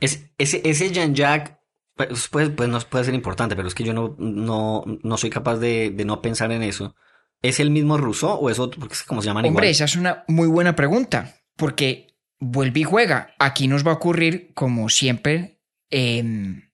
Es, 0.00 0.30
ese, 0.38 0.62
ese 0.64 0.90
Jean-Jacques, 0.90 1.56
pues, 1.94 2.28
pues, 2.28 2.50
pues 2.50 2.68
no 2.68 2.80
puede 2.80 3.04
ser 3.04 3.14
importante, 3.14 3.54
pero 3.54 3.68
es 3.68 3.74
que 3.74 3.84
yo 3.84 3.92
no, 3.92 4.16
no, 4.18 4.84
no 5.02 5.16
soy 5.16 5.30
capaz 5.30 5.58
de, 5.58 5.90
de, 5.90 6.04
no 6.04 6.20
pensar 6.20 6.50
en 6.50 6.62
eso. 6.62 6.96
¿Es 7.40 7.60
el 7.60 7.70
mismo 7.70 7.98
Rousseau 7.98 8.38
o 8.40 8.50
es 8.50 8.58
otro? 8.58 8.80
Porque 8.80 8.94
es 8.94 9.02
como 9.02 9.22
se 9.22 9.28
llaman 9.28 9.44
Hombre, 9.44 9.70
esa 9.70 9.84
es 9.84 9.96
una 9.96 10.24
muy 10.28 10.48
buena 10.48 10.74
pregunta, 10.74 11.36
porque 11.56 12.16
vuelve 12.40 12.80
y 12.80 12.84
juega. 12.84 13.34
Aquí 13.38 13.68
nos 13.68 13.86
va 13.86 13.92
a 13.92 13.94
ocurrir, 13.94 14.52
como 14.54 14.88
siempre, 14.88 15.60
em, 15.90 16.70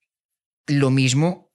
lo 0.66 0.91
mismo 0.91 1.53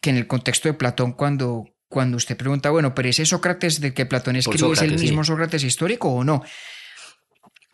que 0.00 0.10
en 0.10 0.16
el 0.16 0.26
contexto 0.26 0.68
de 0.68 0.74
Platón 0.74 1.12
cuando, 1.12 1.64
cuando 1.88 2.18
usted 2.18 2.36
pregunta, 2.36 2.70
bueno, 2.70 2.94
pero 2.94 3.08
ese 3.08 3.24
Sócrates 3.24 3.80
del 3.80 3.94
que 3.94 4.04
Platón 4.04 4.36
escribe 4.36 4.72
es 4.72 4.82
el 4.82 4.98
mismo 4.98 5.24
Sócrates 5.24 5.64
histórico 5.64 6.10
o 6.10 6.24
no? 6.24 6.42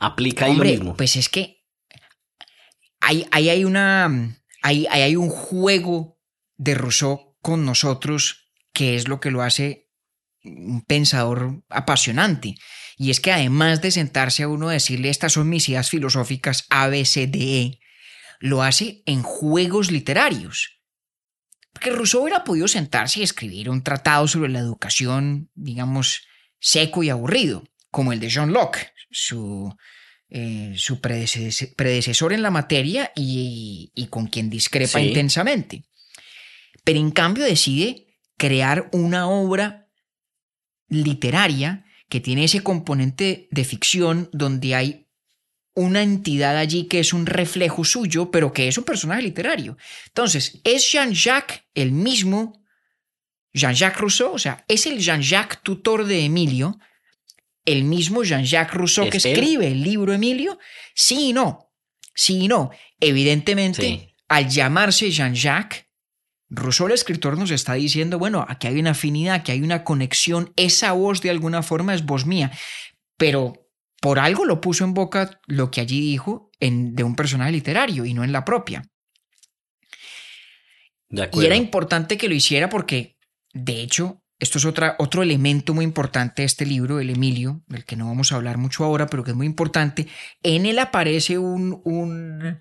Aplica 0.00 0.46
ahí 0.46 0.56
lo 0.56 0.64
mismo. 0.64 0.96
Pues 0.96 1.14
es 1.16 1.28
que 1.28 1.60
ahí, 3.00 3.26
hay 3.30 3.64
una. 3.64 4.36
Ahí, 4.62 4.86
hay 4.90 5.16
un 5.16 5.30
juego 5.30 6.18
de 6.56 6.74
Rousseau 6.74 7.36
con 7.40 7.64
nosotros 7.64 8.52
que 8.72 8.96
es 8.96 9.08
lo 9.08 9.20
que 9.20 9.30
lo 9.30 9.42
hace 9.42 9.90
un 10.42 10.82
pensador 10.82 11.62
apasionante. 11.68 12.54
Y 12.96 13.10
es 13.10 13.20
que 13.20 13.32
además 13.32 13.80
de 13.80 13.90
sentarse 13.90 14.42
a 14.42 14.48
uno 14.48 14.68
a 14.68 14.72
decirle 14.72 15.08
estas 15.08 15.34
son 15.34 15.48
mis 15.48 15.68
ideas 15.68 15.88
filosóficas 15.90 16.66
A, 16.70 16.88
B, 16.88 17.04
C, 17.04 17.26
D, 17.26 17.60
E, 17.60 17.80
lo 18.40 18.62
hace 18.62 19.02
en 19.06 19.22
juegos 19.22 19.90
literarios. 19.90 20.80
Porque 21.72 21.90
Rousseau 21.90 22.22
hubiera 22.22 22.44
podido 22.44 22.68
sentarse 22.68 23.20
y 23.20 23.22
escribir 23.22 23.70
un 23.70 23.82
tratado 23.82 24.28
sobre 24.28 24.50
la 24.50 24.58
educación, 24.58 25.50
digamos, 25.54 26.22
seco 26.58 27.02
y 27.02 27.10
aburrido, 27.10 27.64
como 27.90 28.12
el 28.12 28.20
de 28.20 28.30
John 28.32 28.52
Locke, 28.52 28.92
su, 29.10 29.74
eh, 30.28 30.74
su 30.76 31.00
predecesor 31.00 32.32
en 32.32 32.42
la 32.42 32.50
materia 32.50 33.12
y, 33.16 34.06
con 34.10 34.28
quien 34.28 34.48
discrepa 34.48 35.00
intensamente. 35.00 35.84
Pero 36.84 36.98
en 36.98 37.10
cambio 37.10 37.44
decide 37.44 38.16
crear 38.36 38.88
una 38.92 39.28
obra 39.28 39.88
literaria 40.88 41.84
que 42.08 42.20
tiene 42.20 42.44
ese 42.44 42.62
componente 42.62 43.48
de 43.50 43.64
ficción 43.64 44.28
donde 44.32 44.74
hay 44.74 45.06
una 45.74 46.02
entidad 46.02 46.56
allí 46.56 46.86
que 46.86 47.00
es 47.00 47.12
un 47.12 47.26
reflejo 47.26 47.84
suyo, 47.84 48.30
pero 48.30 48.52
que 48.52 48.68
es 48.68 48.76
un 48.76 48.84
personaje 48.84 49.22
literario. 49.22 49.76
Entonces, 50.06 50.60
¿es 50.64 50.90
Jean-Jacques 50.90 51.62
el 51.74 51.92
mismo 51.92 52.60
Jean-Jacques 53.52 54.00
Rousseau? 54.00 54.32
O 54.32 54.38
sea, 54.38 54.64
¿es 54.68 54.86
el 54.86 54.98
Jean-Jacques 54.98 55.60
tutor 55.62 56.06
de 56.06 56.24
Emilio? 56.24 56.78
El 57.64 57.84
mismo 57.84 58.22
Jean-Jacques 58.22 58.74
Rousseau 58.74 59.08
que 59.08 59.18
escribe 59.18 59.68
el 59.68 59.82
libro 59.82 60.12
Emilio? 60.12 60.58
Sí 60.94 61.28
y 61.28 61.32
no. 61.32 61.70
Sí 62.14 62.44
y 62.44 62.48
no. 62.48 62.70
Evidentemente, 62.98 64.14
al 64.28 64.48
llamarse 64.48 65.10
Jean-Jacques, 65.10 65.86
Rousseau, 66.50 66.88
el 66.88 66.94
escritor, 66.94 67.38
nos 67.38 67.50
está 67.52 67.74
diciendo, 67.74 68.18
bueno, 68.18 68.44
aquí 68.48 68.66
hay 68.66 68.80
una 68.80 68.90
afinidad, 68.90 69.36
aquí 69.36 69.52
hay 69.52 69.62
una 69.62 69.84
conexión, 69.84 70.52
esa 70.56 70.92
voz 70.92 71.20
de 71.22 71.30
alguna 71.30 71.62
forma 71.62 71.94
es 71.94 72.04
voz 72.04 72.26
mía, 72.26 72.50
pero 73.16 73.70
por 74.00 74.18
algo 74.18 74.44
lo 74.44 74.60
puso 74.60 74.84
en 74.84 74.94
boca 74.94 75.40
lo 75.46 75.70
que 75.70 75.80
allí 75.80 76.00
dijo 76.00 76.50
en, 76.58 76.96
de 76.96 77.04
un 77.04 77.14
personaje 77.14 77.52
literario 77.52 78.04
y 78.04 78.14
no 78.14 78.24
en 78.24 78.32
la 78.32 78.44
propia. 78.44 78.82
y 81.10 81.44
era 81.44 81.54
importante 81.54 82.18
que 82.18 82.28
lo 82.28 82.34
hiciera 82.34 82.68
porque, 82.68 83.16
de 83.52 83.80
hecho, 83.82 84.24
esto 84.40 84.56
es 84.58 84.64
otra, 84.64 84.96
otro 84.98 85.22
elemento 85.22 85.74
muy 85.74 85.84
importante 85.84 86.42
de 86.42 86.46
este 86.46 86.64
libro, 86.64 86.98
el 86.98 87.10
Emilio, 87.10 87.62
del 87.66 87.84
que 87.84 87.94
no 87.94 88.06
vamos 88.06 88.32
a 88.32 88.36
hablar 88.36 88.56
mucho 88.56 88.84
ahora, 88.84 89.06
pero 89.06 89.22
que 89.22 89.32
es 89.32 89.36
muy 89.36 89.46
importante. 89.46 90.08
En 90.42 90.64
él 90.64 90.78
aparece 90.78 91.38
un, 91.38 91.82
un, 91.84 92.58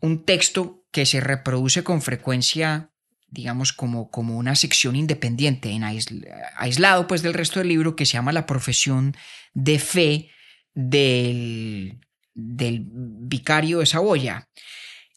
un 0.00 0.24
texto 0.24 0.86
que 0.92 1.04
se 1.04 1.20
reproduce 1.20 1.82
con 1.82 2.00
frecuencia, 2.00 2.92
digamos, 3.26 3.72
como, 3.72 4.08
como 4.10 4.36
una 4.36 4.54
sección 4.54 4.94
independiente, 4.94 5.70
en 5.70 5.82
aislado 5.82 7.08
pues 7.08 7.22
del 7.22 7.34
resto 7.34 7.58
del 7.58 7.68
libro, 7.68 7.96
que 7.96 8.06
se 8.06 8.12
llama 8.12 8.32
La 8.32 8.46
profesión 8.46 9.16
de 9.54 9.80
fe 9.80 10.30
del, 10.74 11.98
del 12.34 12.84
vicario 12.86 13.80
de 13.80 13.86
Saboya. 13.86 14.48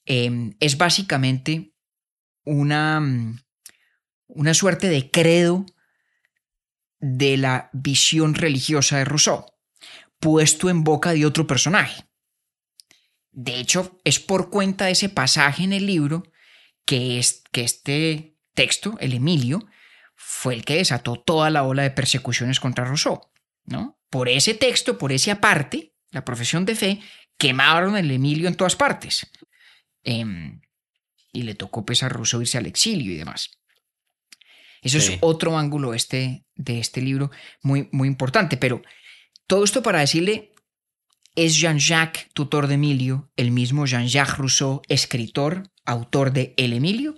Em, 0.05 0.55
es 0.59 0.77
básicamente 0.77 1.71
una 2.45 3.01
una 4.27 4.53
suerte 4.53 4.89
de 4.89 5.09
credo 5.11 5.65
de 6.99 7.37
la 7.37 7.69
visión 7.73 8.33
religiosa 8.33 8.97
de 8.97 9.05
Rousseau, 9.05 9.45
puesto 10.19 10.69
en 10.69 10.83
boca 10.83 11.13
de 11.13 11.25
otro 11.25 11.45
personaje. 11.45 12.05
De 13.31 13.59
hecho, 13.59 13.99
es 14.03 14.19
por 14.19 14.49
cuenta 14.49 14.85
de 14.85 14.91
ese 14.91 15.09
pasaje 15.09 15.63
en 15.63 15.73
el 15.73 15.85
libro 15.85 16.23
que, 16.85 17.19
es, 17.19 17.43
que 17.51 17.63
este 17.63 18.37
texto, 18.53 18.95
el 18.99 19.13
Emilio, 19.13 19.67
fue 20.15 20.53
el 20.53 20.63
que 20.63 20.77
desató 20.77 21.17
toda 21.17 21.49
la 21.49 21.63
ola 21.63 21.83
de 21.83 21.91
persecuciones 21.91 22.59
contra 22.59 22.85
Rousseau. 22.85 23.21
¿no? 23.65 23.99
Por 24.09 24.29
ese 24.29 24.53
texto, 24.53 24.97
por 24.97 25.11
ese 25.11 25.31
aparte, 25.31 25.93
la 26.11 26.23
profesión 26.23 26.65
de 26.65 26.75
fe, 26.75 27.01
quemaron 27.37 27.97
el 27.97 28.09
Emilio 28.09 28.47
en 28.47 28.55
todas 28.55 28.75
partes. 28.75 29.27
Em, 30.03 30.61
y 31.33 31.43
le 31.43 31.55
tocó 31.55 31.85
pues 31.85 32.03
a 32.03 32.09
Rousseau 32.09 32.41
irse 32.41 32.57
al 32.57 32.65
exilio 32.65 33.11
y 33.11 33.17
demás. 33.17 33.51
Eso 34.85 34.97
es 34.99 35.17
otro 35.21 35.57
ángulo 35.57 35.93
este, 35.93 36.45
de 36.55 36.79
este 36.79 37.01
libro 37.01 37.31
muy, 37.61 37.89
muy 37.91 38.07
importante. 38.07 38.55
Pero 38.55 38.81
todo 39.47 39.63
esto 39.63 39.81
para 39.81 39.99
decirle 39.99 40.55
¿Es 41.35 41.57
Jean-Jacques, 41.57 42.29
tutor 42.33 42.67
de 42.67 42.75
Emilio, 42.75 43.29
el 43.35 43.51
mismo 43.51 43.85
Jean-Jacques 43.85 44.37
Rousseau, 44.37 44.81
escritor, 44.87 45.69
autor 45.83 46.31
de 46.31 46.53
El 46.55 46.71
Emilio? 46.71 47.15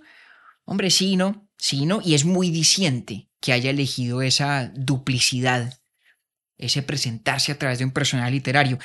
Hombre, 0.65 0.89
sí, 0.89 1.15
¿no? 1.15 1.47
Sí, 1.55 1.85
¿no? 1.85 2.01
Y 2.03 2.15
es 2.15 2.25
muy 2.25 2.49
diciente 2.49 3.29
que 3.39 3.53
haya 3.53 3.69
elegido 3.69 4.23
esa 4.23 4.71
duplicidad, 4.75 5.79
ese 6.57 6.81
presentarse 6.81 7.51
a 7.51 7.59
través 7.59 7.77
de 7.77 7.85
un 7.85 7.91
personaje 7.91 8.31
literario. 8.31 8.79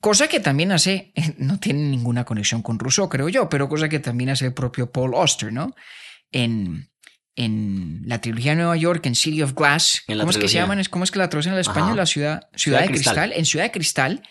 Cosa 0.00 0.28
que 0.28 0.40
también 0.40 0.72
hace, 0.72 1.12
no 1.36 1.60
tiene 1.60 1.82
ninguna 1.82 2.24
conexión 2.24 2.62
con 2.62 2.78
Rousseau, 2.78 3.10
creo 3.10 3.28
yo, 3.28 3.50
pero 3.50 3.68
cosa 3.68 3.90
que 3.90 3.98
también 3.98 4.30
hace 4.30 4.46
el 4.46 4.54
propio 4.54 4.90
Paul 4.90 5.14
Auster, 5.14 5.52
¿no? 5.52 5.74
En, 6.32 6.89
en 7.40 8.02
la 8.04 8.20
trilogía 8.20 8.52
de 8.52 8.56
Nueva 8.56 8.76
York, 8.76 9.06
en 9.06 9.14
City 9.14 9.42
of 9.42 9.54
Glass, 9.54 10.02
¿cómo 10.06 10.30
es 10.30 10.36
que 10.36 10.48
se 10.48 10.54
llaman? 10.54 10.82
¿Cómo 10.90 11.04
es 11.04 11.10
que 11.10 11.18
la 11.18 11.30
traducen 11.30 11.54
al 11.54 11.60
español? 11.60 11.96
La 11.96 12.04
ciudad, 12.04 12.48
ciudad, 12.54 12.82
de, 12.82 12.88
cristal. 12.88 13.32
En 13.34 13.46
Ciudad 13.46 13.64
de 13.64 13.70
Cristal 13.70 14.22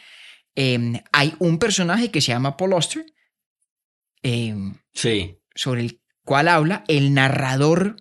em, 0.55 1.01
hay 1.11 1.33
un 1.39 1.57
personaje 1.57 2.11
que 2.11 2.21
se 2.21 2.31
llama 2.31 2.55
Paul 2.55 2.73
Auster. 2.73 3.05
Em, 4.21 4.75
sí. 4.93 5.39
Sobre 5.55 5.81
el 5.81 6.01
cual 6.23 6.47
habla 6.47 6.83
el 6.87 7.13
narrador 7.15 7.97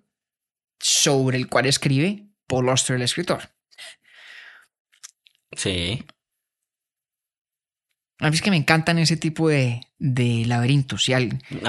sobre 0.78 1.38
el 1.38 1.48
cual 1.48 1.64
escribe 1.64 2.28
Paul 2.46 2.68
Auster, 2.68 2.96
el 2.96 3.02
escritor. 3.02 3.50
Sí. 5.56 6.04
A 8.20 8.30
mí 8.30 8.36
es 8.36 8.42
que 8.42 8.50
me 8.50 8.56
encantan 8.56 8.98
ese 8.98 9.16
tipo 9.16 9.48
de, 9.48 9.80
de 9.98 10.44
laberintos. 10.46 11.08
Y 11.08 11.12
A 11.12 11.20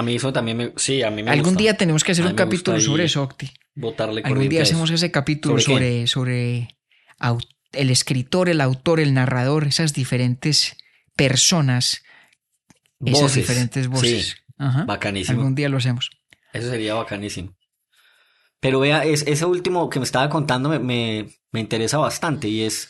mí 0.02 0.16
eso 0.16 0.34
también 0.34 0.58
me... 0.58 0.74
Sí, 0.78 1.04
a 1.04 1.12
mí 1.12 1.22
me 1.22 1.32
Algún 1.32 1.56
día 1.56 1.76
tenemos 1.76 2.04
que 2.04 2.14
hacer 2.14 2.26
un 2.26 2.34
capítulo 2.34 2.80
sobre 2.82 3.06
eso, 3.06 3.24
Octi. 3.24 3.52
Botarle 3.76 4.22
Algún 4.24 4.50
día 4.50 4.64
hacemos 4.64 4.89
ese 4.89 5.12
capítulo 5.12 5.60
sobre, 5.60 6.08
sobre, 6.08 6.68
el 7.72 7.89
escritor, 7.89 8.50
el 8.50 8.62
autor, 8.62 9.00
el 9.00 9.14
narrador, 9.14 9.68
esas 9.68 9.93
diferentes 9.93 10.76
personas, 11.16 12.04
esas 13.06 13.36
diferentes 13.36 13.88
voces. 13.88 14.38
Bacanísimo. 14.58 15.39
Algún 15.39 15.56
día 15.56 15.70
lo 15.70 15.78
hacemos. 15.78 16.10
Eso 16.52 16.70
sería 16.70 16.95
bacanísimo. 16.95 17.56
Pero 18.60 18.80
vea, 18.80 19.06
es, 19.06 19.24
ese 19.28 19.45
último 19.45 19.89
que 19.89 20.00
me 20.00 20.06
estaba 20.06 20.30
contando 20.30 20.68
me, 20.68 20.80
me, 21.52 21.60
interesa 21.60 21.97
bastante 21.97 22.50
y 22.50 22.64
es 22.64 22.89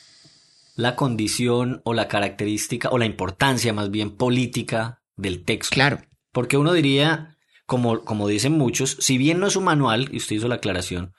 la 0.80 0.96
condición 0.96 1.82
o 1.84 1.94
la 1.94 2.08
característica 2.08 2.90
o 2.90 2.98
la 2.98 3.06
importancia 3.06 3.74
más 3.74 3.92
bien 3.92 4.16
política 4.16 5.02
del 5.18 5.44
texto. 5.44 5.74
Claro. 5.74 6.02
Porque 6.32 6.56
uno 6.56 6.72
diría, 6.72 7.38
como, 7.66 8.06
como 8.06 8.30
dicen 8.30 8.54
muchos, 8.54 8.96
si 9.00 9.18
bien 9.18 9.40
no 9.40 9.48
es 9.48 9.58
un 9.58 9.66
manual, 9.66 10.08
y 10.12 10.18
usted 10.18 10.38
hizo 10.38 10.48
la 10.48 10.56
aclaración 10.56 11.14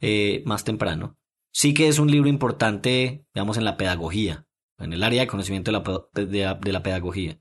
eh, 0.00 0.42
más 0.46 0.64
temprano, 0.64 1.16
sí 1.52 1.74
que 1.74 1.86
es 1.86 2.00
un 2.00 2.10
libro 2.10 2.28
importante, 2.28 3.24
digamos, 3.34 3.56
en 3.56 3.64
la 3.64 3.76
pedagogía, 3.76 4.46
en 4.78 4.92
el 4.92 5.04
área 5.04 5.20
de 5.20 5.28
conocimiento 5.28 5.70
de 5.70 6.40
la, 6.40 6.54
de 6.54 6.72
la 6.72 6.82
pedagogía. 6.82 7.38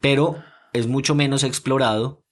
Pero 0.00 0.42
es 0.72 0.88
mucho 0.88 1.14
menos 1.14 1.44
explorado 1.44 2.24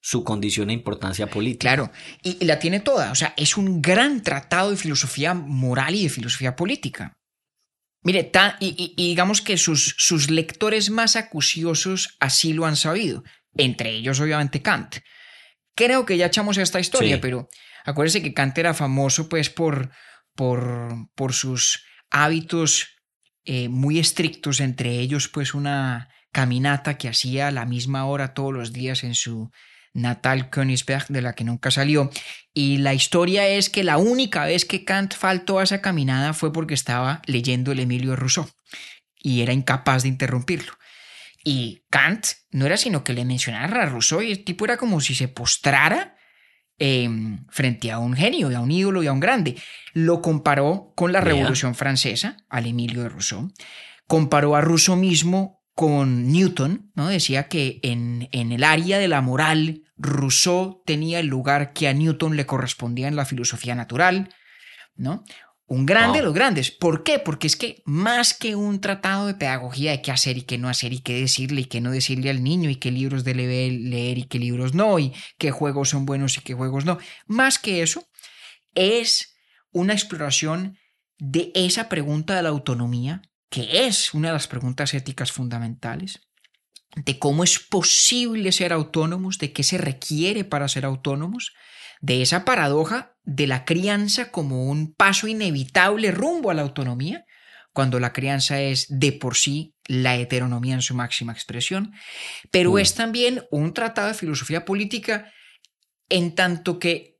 su 0.00 0.24
condición 0.24 0.70
e 0.70 0.74
importancia 0.74 1.28
política. 1.28 1.74
Claro, 1.74 1.90
y, 2.22 2.44
la 2.44 2.58
tiene 2.58 2.80
toda. 2.80 3.10
O 3.12 3.14
sea, 3.14 3.34
es 3.36 3.56
un 3.56 3.80
gran 3.80 4.22
tratado 4.22 4.70
de 4.70 4.76
filosofía 4.76 5.34
moral 5.34 5.94
y 5.94 6.04
de 6.04 6.08
filosofía 6.08 6.54
política. 6.54 7.17
Mire, 8.02 8.30
y, 8.60 8.94
digamos 8.96 9.42
que 9.42 9.56
sus, 9.56 9.94
sus 9.98 10.30
lectores 10.30 10.90
más 10.90 11.16
acuciosos 11.16 12.16
así 12.20 12.52
lo 12.52 12.64
han 12.64 12.76
sabido, 12.76 13.24
entre 13.56 13.90
ellos 13.90 14.20
obviamente 14.20 14.62
Kant. 14.62 14.98
Creo 15.74 16.06
que 16.06 16.16
ya 16.16 16.26
echamos 16.26 16.58
esta 16.58 16.80
historia, 16.80 17.20
pero 17.20 17.48
acuérdese 17.84 18.22
que 18.22 18.34
Kant 18.34 18.56
era 18.58 18.74
famoso 18.74 19.28
pues 19.28 19.50
por, 19.50 19.90
por, 20.34 21.08
por 21.14 21.32
sus 21.32 21.84
hábitos 22.10 22.88
eh, 23.44 23.68
muy 23.68 23.98
estrictos, 23.98 24.60
entre 24.60 24.98
ellos 24.98 25.28
pues 25.28 25.54
una 25.54 26.08
caminata 26.32 26.98
que 26.98 27.08
hacía 27.08 27.48
a 27.48 27.52
la 27.52 27.64
misma 27.64 28.06
hora 28.06 28.34
todos 28.34 28.52
los 28.52 28.72
días 28.72 29.04
en 29.04 29.14
su 29.14 29.50
natal 29.98 30.50
Königsberg, 30.50 31.06
de 31.08 31.22
la 31.22 31.34
que 31.34 31.44
nunca 31.44 31.70
salió. 31.70 32.10
Y 32.54 32.78
la 32.78 32.94
historia 32.94 33.46
es 33.46 33.70
que 33.70 33.84
la 33.84 33.98
única 33.98 34.44
vez 34.44 34.64
que 34.64 34.84
Kant 34.84 35.14
faltó 35.14 35.58
a 35.58 35.64
esa 35.64 35.80
caminada 35.80 36.32
fue 36.32 36.52
porque 36.52 36.74
estaba 36.74 37.22
leyendo 37.26 37.72
el 37.72 37.80
Emilio 37.80 38.16
Rousseau 38.16 38.48
y 39.20 39.42
era 39.42 39.52
incapaz 39.52 40.02
de 40.02 40.08
interrumpirlo. 40.08 40.72
Y 41.44 41.84
Kant 41.90 42.26
no 42.50 42.66
era 42.66 42.76
sino 42.76 43.04
que 43.04 43.12
le 43.12 43.24
mencionara 43.24 43.82
a 43.82 43.86
Rousseau 43.86 44.22
y 44.22 44.32
el 44.32 44.44
tipo 44.44 44.64
era 44.64 44.76
como 44.76 45.00
si 45.00 45.14
se 45.14 45.28
postrara 45.28 46.16
em, 46.78 47.46
frente 47.48 47.90
a 47.90 47.98
un 47.98 48.14
genio, 48.14 48.54
a 48.56 48.60
un 48.60 48.70
ídolo 48.70 49.02
y 49.02 49.06
a 49.06 49.12
un 49.12 49.20
grande. 49.20 49.56
Lo 49.92 50.20
comparó 50.20 50.92
con 50.94 51.12
la 51.12 51.20
Revolución 51.20 51.74
Francesa, 51.74 52.36
al 52.48 52.66
Emilio 52.66 53.02
de 53.02 53.08
Rousseau. 53.08 53.52
Comparó 54.06 54.56
a 54.56 54.60
Rousseau 54.60 54.96
mismo 54.96 55.57
con 55.78 56.32
Newton, 56.32 56.90
¿no? 56.96 57.06
Decía 57.06 57.46
que 57.46 57.78
en, 57.84 58.28
en, 58.32 58.50
el 58.50 58.64
área 58.64 58.98
de 58.98 59.06
la 59.06 59.20
moral, 59.20 59.84
Rousseau 59.96 60.82
tenía 60.84 61.20
el 61.20 61.28
lugar 61.28 61.72
que 61.72 61.86
a 61.86 61.92
Newton 61.92 62.34
le 62.34 62.46
correspondía 62.46 63.06
en 63.06 63.14
la 63.14 63.24
filosofía 63.24 63.76
natural, 63.76 64.34
¿no? 64.96 65.22
Un 65.68 65.86
grande 65.86 66.18
de 66.18 66.24
los 66.24 66.34
grandes. 66.34 66.72
¿Por 66.72 67.04
qué? 67.04 67.20
Porque 67.20 67.46
es 67.46 67.54
que 67.54 67.80
más 67.84 68.34
que 68.34 68.56
un 68.56 68.80
tratado 68.80 69.28
de 69.28 69.34
pedagogía 69.34 69.92
de 69.92 70.02
qué 70.02 70.10
hacer 70.10 70.36
y 70.36 70.42
qué 70.42 70.58
no 70.58 70.68
hacer 70.68 70.92
y 70.92 70.98
qué 70.98 71.20
decirle 71.20 71.60
y 71.60 71.66
qué 71.66 71.80
no 71.80 71.92
decirle 71.92 72.30
al 72.30 72.42
niño 72.42 72.68
y 72.70 72.74
qué 72.74 72.90
libros 72.90 73.22
debe 73.22 73.70
leer 73.70 74.18
y 74.18 74.24
qué 74.24 74.40
libros 74.40 74.74
no 74.74 74.98
y 74.98 75.12
qué 75.38 75.52
juegos 75.52 75.90
son 75.90 76.06
buenos 76.06 76.38
y 76.38 76.40
qué 76.40 76.54
juegos 76.54 76.86
no, 76.86 76.98
más 77.28 77.60
que 77.60 77.82
eso, 77.82 78.08
es 78.74 79.36
una 79.70 79.92
exploración 79.92 80.76
de 81.18 81.52
esa 81.54 81.88
pregunta 81.88 82.34
de 82.34 82.42
la 82.42 82.48
autonomía 82.48 83.22
que 83.50 83.86
es 83.86 84.14
una 84.14 84.28
de 84.28 84.34
las 84.34 84.48
preguntas 84.48 84.94
éticas 84.94 85.32
fundamentales, 85.32 86.20
de 86.96 87.18
cómo 87.18 87.44
es 87.44 87.58
posible 87.58 88.52
ser 88.52 88.72
autónomos, 88.72 89.38
de 89.38 89.52
qué 89.52 89.62
se 89.62 89.78
requiere 89.78 90.44
para 90.44 90.68
ser 90.68 90.84
autónomos, 90.84 91.52
de 92.00 92.22
esa 92.22 92.44
paradoja 92.44 93.16
de 93.24 93.46
la 93.46 93.64
crianza 93.64 94.30
como 94.30 94.66
un 94.66 94.94
paso 94.94 95.26
inevitable 95.26 96.10
rumbo 96.10 96.50
a 96.50 96.54
la 96.54 96.62
autonomía, 96.62 97.24
cuando 97.72 98.00
la 98.00 98.12
crianza 98.12 98.60
es 98.60 98.86
de 98.88 99.12
por 99.12 99.36
sí 99.36 99.74
la 99.86 100.16
heteronomía 100.16 100.74
en 100.74 100.82
su 100.82 100.94
máxima 100.94 101.32
expresión, 101.32 101.92
pero 102.50 102.72
mm. 102.72 102.78
es 102.78 102.94
también 102.94 103.44
un 103.50 103.72
tratado 103.72 104.08
de 104.08 104.14
filosofía 104.14 104.64
política 104.64 105.32
en 106.08 106.34
tanto 106.34 106.78
que 106.78 107.18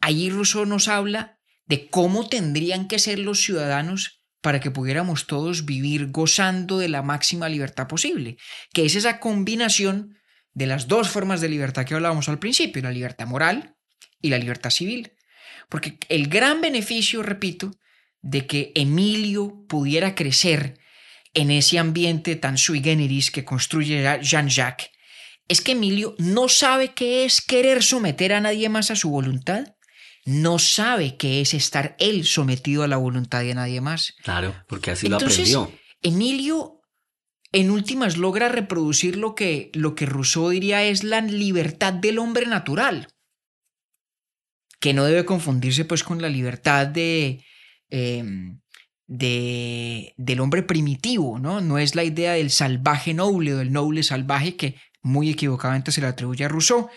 allí 0.00 0.30
Rousseau 0.30 0.66
nos 0.66 0.88
habla 0.88 1.38
de 1.64 1.88
cómo 1.88 2.28
tendrían 2.28 2.88
que 2.88 2.98
ser 2.98 3.18
los 3.18 3.40
ciudadanos 3.40 4.21
para 4.42 4.60
que 4.60 4.70
pudiéramos 4.70 5.26
todos 5.26 5.64
vivir 5.64 6.10
gozando 6.10 6.78
de 6.78 6.88
la 6.88 7.02
máxima 7.02 7.48
libertad 7.48 7.86
posible, 7.86 8.36
que 8.74 8.84
es 8.84 8.96
esa 8.96 9.20
combinación 9.20 10.18
de 10.52 10.66
las 10.66 10.88
dos 10.88 11.08
formas 11.08 11.40
de 11.40 11.48
libertad 11.48 11.86
que 11.86 11.94
hablábamos 11.94 12.28
al 12.28 12.38
principio, 12.38 12.82
la 12.82 12.90
libertad 12.90 13.26
moral 13.26 13.76
y 14.20 14.28
la 14.28 14.38
libertad 14.38 14.70
civil. 14.70 15.12
Porque 15.68 15.96
el 16.08 16.28
gran 16.28 16.60
beneficio, 16.60 17.22
repito, 17.22 17.70
de 18.20 18.46
que 18.46 18.72
Emilio 18.74 19.64
pudiera 19.68 20.14
crecer 20.14 20.78
en 21.34 21.50
ese 21.50 21.78
ambiente 21.78 22.36
tan 22.36 22.58
sui 22.58 22.82
generis 22.82 23.30
que 23.30 23.44
construye 23.44 24.02
Jean-Jacques, 24.20 24.90
es 25.48 25.60
que 25.60 25.72
Emilio 25.72 26.14
no 26.18 26.48
sabe 26.48 26.94
qué 26.94 27.24
es 27.24 27.40
querer 27.40 27.82
someter 27.82 28.32
a 28.32 28.40
nadie 28.40 28.68
más 28.68 28.90
a 28.90 28.96
su 28.96 29.08
voluntad 29.08 29.74
no 30.24 30.58
sabe 30.58 31.16
qué 31.16 31.40
es 31.40 31.54
estar 31.54 31.96
él 31.98 32.24
sometido 32.24 32.82
a 32.82 32.88
la 32.88 32.96
voluntad 32.96 33.40
de 33.40 33.54
nadie 33.54 33.80
más. 33.80 34.14
Claro, 34.22 34.54
porque 34.68 34.92
así 34.92 35.08
lo 35.08 35.16
aprendió. 35.16 35.72
Emilio, 36.00 36.80
en 37.52 37.70
últimas, 37.70 38.16
logra 38.16 38.48
reproducir 38.48 39.16
lo 39.16 39.34
que, 39.34 39.70
lo 39.74 39.94
que 39.94 40.06
Rousseau 40.06 40.50
diría 40.50 40.82
es 40.84 41.04
la 41.04 41.20
libertad 41.20 41.92
del 41.92 42.18
hombre 42.18 42.46
natural, 42.46 43.08
que 44.80 44.94
no 44.94 45.04
debe 45.04 45.24
confundirse 45.24 45.84
pues 45.84 46.04
con 46.04 46.22
la 46.22 46.28
libertad 46.28 46.86
de, 46.86 47.44
em, 47.90 48.60
de, 49.06 50.14
del 50.16 50.40
hombre 50.40 50.62
primitivo, 50.62 51.38
¿no? 51.38 51.60
No 51.60 51.78
es 51.78 51.94
la 51.94 52.04
idea 52.04 52.32
del 52.32 52.50
salvaje 52.50 53.14
noble 53.14 53.54
o 53.54 53.58
del 53.58 53.72
noble 53.72 54.02
salvaje 54.02 54.56
que 54.56 54.76
muy 55.02 55.30
equivocadamente 55.30 55.92
se 55.92 56.00
le 56.00 56.06
atribuye 56.06 56.44
a 56.44 56.48
Rousseau. 56.48 56.88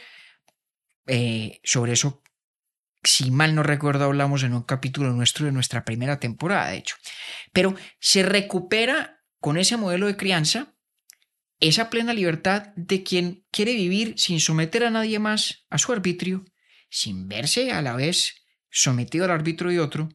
Eh, 1.07 1.59
sobre 1.63 1.93
eso 1.93 2.23
si 3.06 3.32
mal 3.32 3.56
no 3.56 3.64
recuerdo, 3.64 4.06
hablamos 4.06 4.43
en 4.43 4.53
un 4.53 4.64
capítulo 4.64 5.12
nuestro 5.12 5.45
de 5.45 5.51
nuestra 5.51 5.86
primera 5.86 6.20
temporada, 6.20 6.70
de 6.70 6.78
hecho. 6.78 6.95
Pero 7.53 7.76
se 7.99 8.24
recupera 8.24 9.22
con 9.39 9.58
ese 9.58 9.78
modelo 9.78 10.08
de 10.08 10.18
crianza 10.18 10.76
esa 11.60 11.89
plena 11.89 12.14
libertad 12.14 12.74
de 12.76 13.03
quien 13.03 13.45
quiere 13.51 13.74
vivir 13.74 14.16
sin 14.18 14.39
someter 14.39 14.84
a 14.84 14.89
nadie 14.89 15.20
más 15.20 15.66
a 15.70 15.78
su 15.78 15.93
arbitrio, 15.93 16.45
sin 16.89 17.28
verse 17.28 17.72
a 17.72 17.82
la 17.82 17.95
vez 17.95 18.36
sometido 18.70 19.26
al 19.26 19.32
arbitrio 19.32 19.72
de 19.72 19.80
otro, 19.80 20.10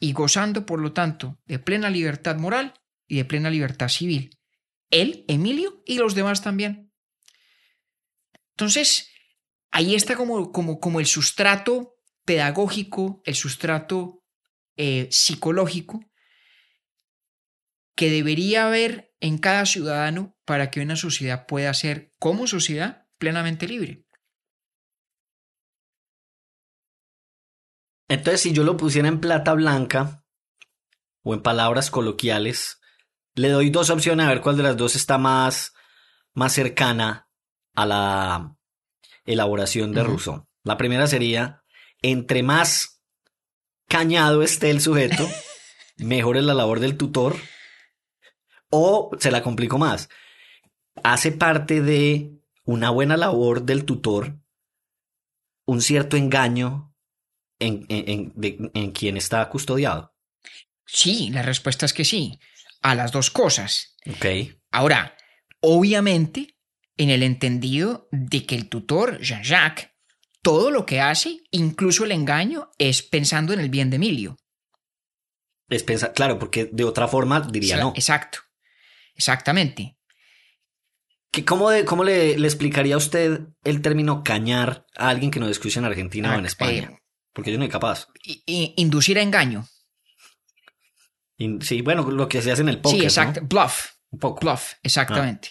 y 0.00 0.12
gozando, 0.12 0.66
por 0.66 0.80
lo 0.80 0.92
tanto, 0.92 1.38
de 1.44 1.58
plena 1.58 1.90
libertad 1.90 2.36
moral 2.36 2.74
y 3.06 3.16
de 3.16 3.24
plena 3.24 3.50
libertad 3.50 3.88
civil. 3.88 4.38
Él, 4.90 5.24
Emilio 5.28 5.82
y 5.86 5.98
los 5.98 6.14
demás 6.14 6.42
también. 6.42 6.92
Entonces, 8.56 9.10
ahí 9.70 9.94
está 9.94 10.16
como, 10.16 10.50
como, 10.50 10.80
como 10.80 11.00
el 11.00 11.06
sustrato 11.06 11.99
pedagógico, 12.30 13.20
el 13.24 13.34
sustrato 13.34 14.22
eh, 14.76 15.08
psicológico 15.10 16.00
que 17.96 18.08
debería 18.08 18.68
haber 18.68 19.12
en 19.18 19.36
cada 19.36 19.66
ciudadano 19.66 20.38
para 20.44 20.70
que 20.70 20.80
una 20.80 20.94
sociedad 20.94 21.44
pueda 21.46 21.74
ser, 21.74 22.14
como 22.20 22.46
sociedad, 22.46 23.08
plenamente 23.18 23.66
libre. 23.66 24.04
Entonces, 28.08 28.42
si 28.42 28.52
yo 28.52 28.62
lo 28.62 28.76
pusiera 28.76 29.08
en 29.08 29.18
plata 29.18 29.52
blanca 29.54 30.24
o 31.24 31.34
en 31.34 31.42
palabras 31.42 31.90
coloquiales, 31.90 32.80
le 33.34 33.48
doy 33.48 33.70
dos 33.70 33.90
opciones 33.90 34.24
a 34.24 34.28
ver 34.28 34.40
cuál 34.40 34.56
de 34.56 34.62
las 34.62 34.76
dos 34.76 34.94
está 34.94 35.18
más, 35.18 35.74
más 36.32 36.52
cercana 36.52 37.28
a 37.74 37.86
la 37.86 38.56
elaboración 39.24 39.92
de 39.92 40.04
Rousseau. 40.04 40.46
La 40.62 40.76
primera 40.76 41.08
sería, 41.08 41.59
entre 42.02 42.42
más 42.42 43.02
cañado 43.88 44.42
esté 44.42 44.70
el 44.70 44.80
sujeto, 44.80 45.28
mejor 45.96 46.36
es 46.36 46.44
la 46.44 46.54
labor 46.54 46.80
del 46.80 46.96
tutor. 46.96 47.36
O 48.70 49.10
se 49.18 49.32
la 49.32 49.42
complico 49.42 49.78
más. 49.78 50.08
Hace 51.02 51.32
parte 51.32 51.82
de 51.82 52.30
una 52.64 52.90
buena 52.90 53.16
labor 53.16 53.62
del 53.62 53.84
tutor 53.84 54.40
un 55.70 55.80
cierto 55.82 56.16
engaño 56.16 56.96
en, 57.60 57.86
en, 57.88 58.90
quien 58.90 59.16
está 59.16 59.48
custodiado. 59.48 60.14
Sí, 60.84 61.30
la 61.30 61.42
respuesta 61.42 61.86
es 61.86 61.92
que 61.92 62.04
sí. 62.04 62.40
A 62.82 62.96
las 62.96 63.12
dos 63.12 63.30
cosas. 63.30 63.96
Ok. 64.08 64.26
Ahora, 64.72 65.16
obviamente, 65.60 66.56
en 66.96 67.10
el 67.10 67.22
entendido 67.22 68.08
de 68.10 68.46
que 68.46 68.56
el 68.56 68.68
tutor, 68.68 69.20
Jean-Jacques, 69.20 69.90
todo 70.42 70.70
lo 70.70 70.86
que 70.86 71.00
hace, 71.00 71.40
incluso 71.50 72.04
el 72.04 72.12
engaño, 72.12 72.70
es 72.78 73.02
pensando 73.02 73.52
en 73.52 73.60
el 73.60 73.68
bien 73.68 73.90
de 73.90 73.96
Emilio. 73.96 74.36
Es 75.68 75.82
pensar, 75.84 76.12
claro, 76.12 76.38
porque 76.38 76.68
de 76.72 76.84
otra 76.84 77.06
forma 77.06 77.40
diría 77.40 77.76
no. 77.76 77.92
Exacto, 77.94 78.40
exactamente. 79.14 79.96
¿Qué, 81.30 81.44
¿Cómo, 81.44 81.68
cómo 81.86 82.02
le, 82.02 82.32
explicaría 82.32 82.96
a 82.96 82.98
usted 82.98 83.42
el 83.62 83.82
término 83.82 84.24
cañar 84.24 84.86
a 84.96 85.10
alguien 85.10 85.30
que 85.30 85.38
no 85.38 85.48
escucha 85.48 85.78
en 85.78 85.86
Argentina 85.86 86.34
o 86.34 86.38
en 86.38 86.44
ah, 86.44 86.48
España? 86.48 86.90
Eh, 86.92 86.98
porque 87.32 87.52
yo 87.52 87.58
no 87.58 87.64
soy 87.64 87.70
capaz. 87.70 88.08
inducir 88.46 89.18
a 89.18 89.22
engaño. 89.22 89.68
sí, 91.60 91.82
bueno, 91.82 92.10
lo 92.10 92.28
que 92.28 92.42
se 92.42 92.50
hace 92.50 92.62
en 92.62 92.68
el 92.68 92.80
póker. 92.80 92.98
Sí, 92.98 93.04
exacto. 93.04 93.40
Bluff. 93.44 93.92
Un 94.10 94.18
poco. 94.18 94.40
Bluff, 94.40 94.72
exactamente. 94.82 95.50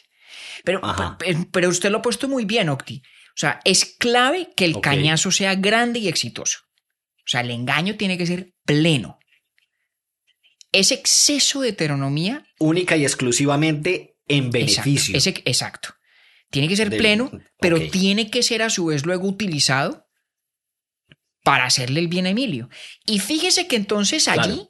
Ah. 0.84 1.18
Pero, 1.18 1.48
pero 1.52 1.70
usted 1.70 1.90
lo 1.90 2.00
ha 2.00 2.02
puesto 2.02 2.28
muy 2.28 2.44
bien, 2.44 2.68
Octi. 2.68 3.02
O 3.40 3.42
sea, 3.42 3.62
es 3.64 3.86
clave 3.86 4.50
que 4.54 4.66
el 4.66 4.82
cañazo 4.82 5.32
sea 5.32 5.56
grande 5.56 6.00
y 6.00 6.10
exitoso. 6.10 6.60
O 7.20 7.26
sea, 7.26 7.40
el 7.40 7.52
engaño 7.52 7.96
tiene 7.96 8.18
que 8.18 8.26
ser 8.26 8.54
pleno. 8.66 9.18
Ese 10.74 10.96
exceso 10.96 11.62
de 11.62 11.70
heteronomía. 11.70 12.46
Única 12.60 12.98
y 12.98 13.04
exclusivamente 13.04 14.18
en 14.28 14.52
beneficio. 14.52 15.16
Exacto. 15.16 15.42
exacto. 15.46 15.90
Tiene 16.50 16.68
que 16.68 16.76
ser 16.76 16.90
pleno, 16.90 17.32
pero 17.62 17.80
tiene 17.90 18.30
que 18.30 18.44
ser 18.44 18.62
a 18.62 18.70
su 18.70 18.88
vez 18.88 19.06
luego 19.06 19.30
utilizado 19.30 20.06
para 21.46 21.64
hacerle 21.64 22.02
el 22.02 22.10
bien 22.10 22.26
a 22.26 22.32
Emilio. 22.32 22.68
Y 23.06 23.20
fíjese 23.20 23.68
que 23.68 23.78
entonces 23.78 24.28
allí. 24.28 24.68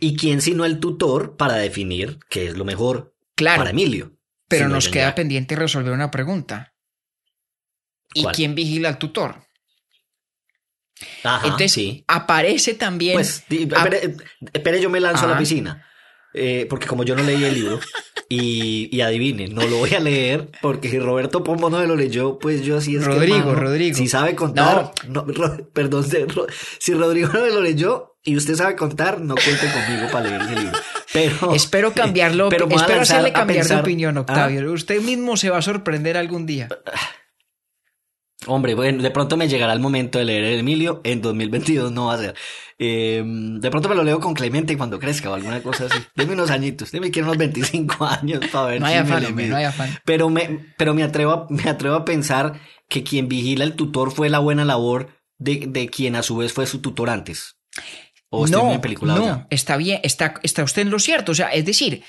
¿Y 0.00 0.16
quién 0.16 0.42
sino 0.42 0.64
el 0.64 0.80
tutor 0.80 1.36
para 1.36 1.54
definir 1.54 2.18
qué 2.28 2.48
es 2.48 2.56
lo 2.56 2.64
mejor 2.64 3.14
para 3.36 3.70
Emilio? 3.70 4.18
Pero 4.48 4.68
nos 4.68 4.88
queda 4.88 5.14
pendiente 5.14 5.54
resolver 5.54 5.92
una 5.92 6.10
pregunta. 6.10 6.72
¿Y 8.16 8.24
quién 8.26 8.54
vigila 8.54 8.88
al 8.88 8.98
tutor? 8.98 9.36
Ajá, 11.24 11.46
Entonces 11.46 12.04
aparece 12.06 12.74
también. 12.74 13.14
Pues, 13.14 13.44
espere, 14.52 14.80
yo 14.80 14.88
me 14.88 15.00
lanzo 15.00 15.26
a 15.26 15.28
la 15.28 15.38
piscina. 15.38 15.86
Eh, 16.38 16.66
porque 16.68 16.86
como 16.86 17.02
yo 17.02 17.16
no 17.16 17.22
leí 17.22 17.42
el 17.44 17.54
libro, 17.54 17.80
y, 18.28 18.94
y, 18.94 19.00
adivine, 19.00 19.48
no 19.48 19.66
lo 19.66 19.78
voy 19.78 19.94
a 19.94 20.00
leer, 20.00 20.50
porque 20.60 20.90
si 20.90 20.98
Roberto 20.98 21.42
Pombo 21.42 21.70
no 21.70 21.78
me 21.78 21.86
lo 21.86 21.96
leyó, 21.96 22.38
pues 22.38 22.62
yo 22.62 22.76
así 22.76 22.96
es 22.96 23.06
Rodrigo, 23.06 23.54
Rodrigo. 23.54 23.96
Si 23.96 24.06
sabe 24.06 24.34
contar, 24.34 24.92
perdón, 25.72 26.04
si 26.78 26.92
Rodrigo 26.92 27.30
no 27.32 27.40
me 27.40 27.50
lo 27.50 27.62
leyó 27.62 28.18
y 28.22 28.36
usted 28.36 28.54
sabe 28.54 28.76
contar, 28.76 29.20
no 29.20 29.34
cuente 29.34 29.66
conmigo 29.72 30.10
para 30.12 30.28
leer 30.28 30.42
ese 30.42 30.56
libro. 30.56 30.78
Pero, 31.12 31.54
espero 31.54 31.92
cambiarlo, 31.94 32.48
pero 32.50 32.68
espero 32.68 33.00
hacerle 33.00 33.32
cambiar 33.32 33.66
de 33.66 33.76
opinión, 33.76 34.18
Octavio. 34.18 34.60
¿ah? 34.68 34.72
Usted 34.72 35.00
mismo 35.00 35.38
se 35.38 35.48
va 35.48 35.58
a 35.58 35.62
sorprender 35.62 36.18
algún 36.18 36.44
día. 36.44 36.68
Hombre, 38.46 38.74
bueno, 38.74 39.02
de 39.02 39.10
pronto 39.10 39.36
me 39.36 39.48
llegará 39.48 39.72
el 39.72 39.80
momento 39.80 40.18
de 40.18 40.24
leer 40.24 40.44
el 40.44 40.60
Emilio, 40.60 41.00
en 41.04 41.20
2022 41.20 41.92
no 41.92 42.06
va 42.06 42.14
a 42.14 42.18
ser. 42.18 42.34
Em, 42.78 43.58
de 43.58 43.70
pronto 43.70 43.88
me 43.88 43.94
lo 43.94 44.04
leo 44.04 44.20
con 44.20 44.34
Clemente 44.34 44.76
cuando 44.76 44.98
crezca 44.98 45.30
o 45.30 45.34
alguna 45.34 45.62
cosa 45.62 45.86
así. 45.86 45.98
Deme 46.14 46.34
unos 46.34 46.50
añitos, 46.50 46.92
deme 46.92 47.10
quiero 47.10 47.28
unos 47.28 47.38
25 47.38 48.04
años 48.04 48.40
para 48.52 48.66
ver 48.66 48.80
no 48.80 48.86
hay 48.86 48.96
afán, 48.96 49.34
no 49.34 49.56
hay 49.56 49.64
afán. 49.64 49.98
Pero 50.04 50.28
me, 50.28 50.72
pero 50.76 50.94
me 50.94 51.02
atrevo, 51.02 51.32
a, 51.32 51.46
me 51.50 51.68
atrevo 51.68 51.96
a 51.96 52.04
pensar 52.04 52.60
que 52.88 53.02
quien 53.02 53.28
vigila 53.28 53.64
el 53.64 53.74
tutor 53.74 54.12
fue 54.12 54.28
la 54.28 54.38
buena 54.38 54.64
labor 54.64 55.08
de, 55.38 55.64
de 55.68 55.88
quien 55.88 56.16
a 56.16 56.22
su 56.22 56.36
vez 56.36 56.52
fue 56.52 56.66
su 56.66 56.80
tutor 56.80 57.10
antes. 57.10 57.56
¿O 58.28 58.46
no, 58.46 58.78
no, 59.02 59.46
está 59.50 59.76
bien, 59.76 60.00
está, 60.02 60.34
está 60.42 60.64
usted 60.64 60.82
en 60.82 60.90
lo 60.90 60.98
cierto. 60.98 61.32
O 61.32 61.34
sea, 61.34 61.48
es 61.48 61.64
decir, 61.64 62.02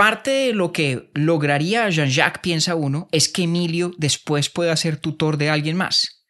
Parte 0.00 0.30
de 0.30 0.52
lo 0.54 0.72
que 0.72 1.10
lograría 1.12 1.90
Jean-Jacques, 1.90 2.40
piensa 2.40 2.74
uno, 2.74 3.06
es 3.12 3.28
que 3.28 3.42
Emilio 3.42 3.92
después 3.98 4.48
pueda 4.48 4.74
ser 4.74 4.96
tutor 4.96 5.36
de 5.36 5.50
alguien 5.50 5.76
más. 5.76 6.24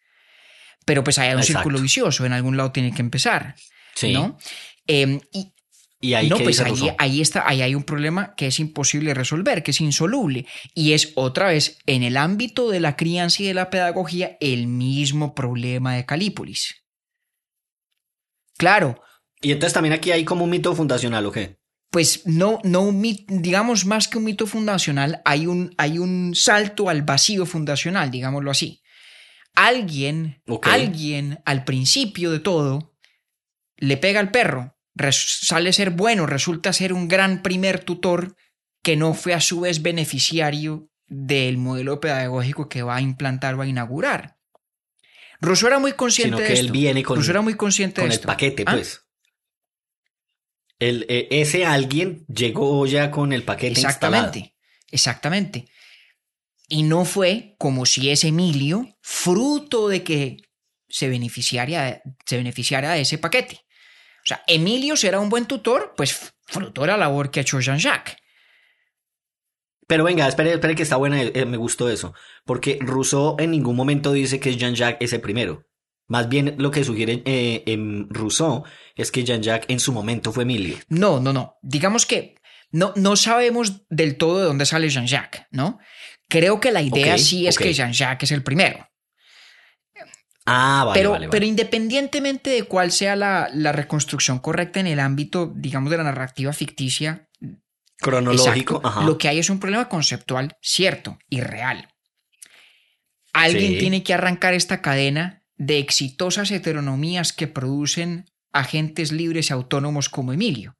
Pero 0.84 1.04
pues 1.04 1.20
hay 1.20 1.32
un 1.36 1.44
círculo 1.44 1.80
vicioso, 1.80 2.26
en 2.26 2.32
algún 2.32 2.56
lado 2.56 2.72
tiene 2.72 2.92
que 2.92 3.00
empezar. 3.00 3.54
Sí. 3.94 4.12
¿no? 4.12 4.36
Em, 4.88 5.20
y, 6.00 6.14
ahí, 6.14 6.28
no, 6.28 6.38
pues 6.38 6.60
ahí, 6.98 7.20
está, 7.20 7.48
ahí 7.48 7.62
hay 7.62 7.76
un 7.76 7.84
problema 7.84 8.34
que 8.34 8.48
es 8.48 8.58
imposible 8.58 9.14
resolver, 9.14 9.62
que 9.62 9.70
es 9.70 9.80
insoluble. 9.80 10.46
Y 10.74 10.94
es 10.94 11.12
otra 11.14 11.46
vez, 11.46 11.78
en 11.86 12.02
el 12.02 12.16
ámbito 12.16 12.70
de 12.70 12.80
la 12.80 12.96
crianza 12.96 13.44
y 13.44 13.46
de 13.46 13.54
la 13.54 13.70
pedagogía, 13.70 14.36
el 14.40 14.66
mismo 14.66 15.32
problema 15.32 15.94
de 15.94 16.06
Calípolis. 16.06 16.82
Claro. 18.58 19.00
Y 19.40 19.52
entonces 19.52 19.74
también 19.74 19.92
aquí 19.92 20.10
hay 20.10 20.24
como 20.24 20.42
un 20.42 20.50
mito 20.50 20.74
fundacional, 20.74 21.24
¿o 21.24 21.30
qué? 21.30 21.59
Pues 21.90 22.24
no, 22.24 22.60
no 22.62 22.90
digamos 22.92 23.84
más 23.84 24.06
que 24.08 24.18
un 24.18 24.24
mito 24.24 24.46
fundacional, 24.46 25.20
hay 25.24 25.46
un, 25.46 25.74
hay 25.76 25.98
un 25.98 26.34
salto 26.34 26.88
al 26.88 27.02
vacío 27.02 27.46
fundacional, 27.46 28.10
digámoslo 28.10 28.50
así. 28.50 28.80
Alguien, 29.54 30.40
alguien 30.62 31.40
al 31.44 31.64
principio 31.64 32.30
de 32.30 32.38
todo 32.38 32.94
le 33.76 33.96
pega 33.96 34.20
al 34.20 34.30
perro, 34.30 34.76
sale 35.10 35.72
ser 35.72 35.90
bueno, 35.90 36.26
resulta 36.26 36.72
ser 36.72 36.92
un 36.92 37.08
gran 37.08 37.42
primer 37.42 37.80
tutor 37.80 38.36
que 38.82 38.96
no 38.96 39.12
fue 39.12 39.34
a 39.34 39.40
su 39.40 39.60
vez 39.60 39.82
beneficiario 39.82 40.88
del 41.08 41.58
modelo 41.58 41.98
pedagógico 41.98 42.68
que 42.68 42.82
va 42.82 42.96
a 42.96 43.00
implantar 43.00 43.56
o 43.56 43.62
a 43.62 43.66
inaugurar. 43.66 44.38
Rousseau 45.40 45.68
era 45.68 45.78
muy 45.78 45.92
consciente 45.94 46.42
de 46.42 46.52
esto. 46.52 46.72
viene 46.72 47.02
con, 47.02 47.22
era 47.28 47.40
muy 47.40 47.54
consciente 47.54 48.04
el 48.04 48.20
paquete, 48.20 48.62
¿Ah? 48.66 48.78
El, 50.80 51.06
eh, 51.08 51.28
ese 51.30 51.66
alguien 51.66 52.24
llegó 52.26 52.84
ya 52.86 53.10
con 53.10 53.32
el 53.32 53.44
paquete 53.44 53.80
exactamente, 53.80 54.54
Exactamente. 54.90 55.66
Y 56.68 56.82
no 56.82 57.04
fue 57.04 57.54
como 57.58 57.84
si 57.86 58.10
es 58.10 58.24
Emilio 58.24 58.96
fruto 59.02 59.88
de 59.88 60.02
que 60.02 60.38
se 60.88 61.08
beneficiara, 61.08 62.02
se 62.24 62.36
beneficiara 62.36 62.92
de 62.92 63.02
ese 63.02 63.18
paquete. 63.18 63.60
O 64.22 64.26
sea, 64.26 64.42
Emilio 64.46 64.96
será 64.96 65.20
un 65.20 65.28
buen 65.28 65.46
tutor, 65.46 65.94
pues 65.96 66.32
fruto 66.46 66.80
de 66.82 66.88
la 66.88 66.96
labor 66.96 67.30
que 67.30 67.40
ha 67.40 67.42
hecho 67.42 67.60
Jean-Jacques. 67.60 68.16
Pero 69.86 70.04
venga, 70.04 70.28
espere, 70.28 70.52
espere 70.52 70.74
que 70.74 70.84
está 70.84 70.96
buena, 70.96 71.22
eh, 71.22 71.44
me 71.44 71.56
gustó 71.56 71.90
eso. 71.90 72.14
Porque 72.44 72.78
Rousseau 72.80 73.36
en 73.38 73.50
ningún 73.50 73.76
momento 73.76 74.12
dice 74.12 74.38
que 74.38 74.56
Jean-Jacques 74.56 75.04
es 75.04 75.12
el 75.12 75.20
primero. 75.20 75.66
Más 76.10 76.28
bien 76.28 76.56
lo 76.58 76.72
que 76.72 76.82
sugiere 76.82 77.22
eh, 77.24 77.62
en 77.66 78.08
Rousseau 78.10 78.64
es 78.96 79.12
que 79.12 79.22
Jean-Jacques 79.22 79.66
en 79.68 79.78
su 79.78 79.92
momento 79.92 80.32
fue 80.32 80.42
Emilio. 80.42 80.76
No, 80.88 81.20
no, 81.20 81.32
no. 81.32 81.54
Digamos 81.62 82.04
que 82.04 82.34
no, 82.72 82.92
no 82.96 83.14
sabemos 83.14 83.82
del 83.90 84.16
todo 84.16 84.40
de 84.40 84.46
dónde 84.46 84.66
sale 84.66 84.88
Jean-Jacques, 84.88 85.42
¿no? 85.52 85.78
Creo 86.28 86.58
que 86.58 86.72
la 86.72 86.82
idea 86.82 87.16
sí 87.16 87.46
es 87.46 87.56
que 87.56 87.72
Jean-Jacques 87.72 88.24
es 88.24 88.32
el 88.32 88.42
primero. 88.42 88.88
Ah, 90.46 90.82
vale, 90.84 90.98
pero, 90.98 91.10
vale, 91.12 91.28
pero 91.28 91.46
independientemente 91.46 92.50
de 92.50 92.64
cuál 92.64 92.90
sea 92.90 93.14
la, 93.14 93.48
reconstrucción 93.70 94.40
correcta 94.40 94.80
en 94.80 94.88
el 94.88 94.98
ámbito, 94.98 95.52
digamos, 95.54 95.92
de 95.92 95.98
la 95.98 96.02
narrativa 96.02 96.52
ficticia. 96.52 97.28
Cronológico. 97.98 98.82
Lo 99.04 99.16
que 99.16 99.28
hay 99.28 99.38
es 99.38 99.48
un 99.48 99.60
problema 99.60 99.88
conceptual 99.88 100.56
cierto 100.60 101.20
y 101.28 101.40
real. 101.40 101.94
Alguien 103.32 103.78
tiene 103.78 104.02
que 104.02 104.12
arrancar 104.12 104.54
esta 104.54 104.82
cadena 104.82 105.39
de 105.60 105.78
exitosas 105.78 106.50
heteronomías 106.50 107.34
que 107.34 107.46
producen 107.46 108.24
agentes 108.50 109.12
libres 109.12 109.50
y 109.50 109.52
autónomos 109.52 110.08
como 110.08 110.32
Emilio. 110.32 110.78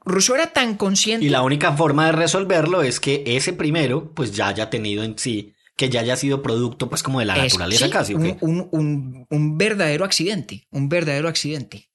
Rousseau 0.00 0.34
era 0.34 0.52
tan 0.52 0.76
consciente. 0.76 1.24
Y 1.24 1.28
la 1.28 1.42
única 1.42 1.72
forma 1.76 2.06
de 2.06 2.12
resolverlo 2.12 2.82
es 2.82 2.98
que 2.98 3.22
ese 3.24 3.52
primero, 3.52 4.12
pues 4.14 4.32
ya 4.32 4.48
haya 4.48 4.68
tenido 4.68 5.04
en 5.04 5.16
sí, 5.16 5.54
que 5.76 5.90
ya 5.90 6.00
haya 6.00 6.16
sido 6.16 6.42
producto, 6.42 6.88
pues 6.88 7.04
como 7.04 7.20
de 7.20 7.26
la 7.26 7.36
naturaleza 7.36 7.88
casi. 7.88 8.14
Un, 8.14 9.56
verdadero 9.56 10.04
accidente, 10.04 10.66
un 10.72 10.88
verdadero 10.88 11.28
accidente. 11.28 11.88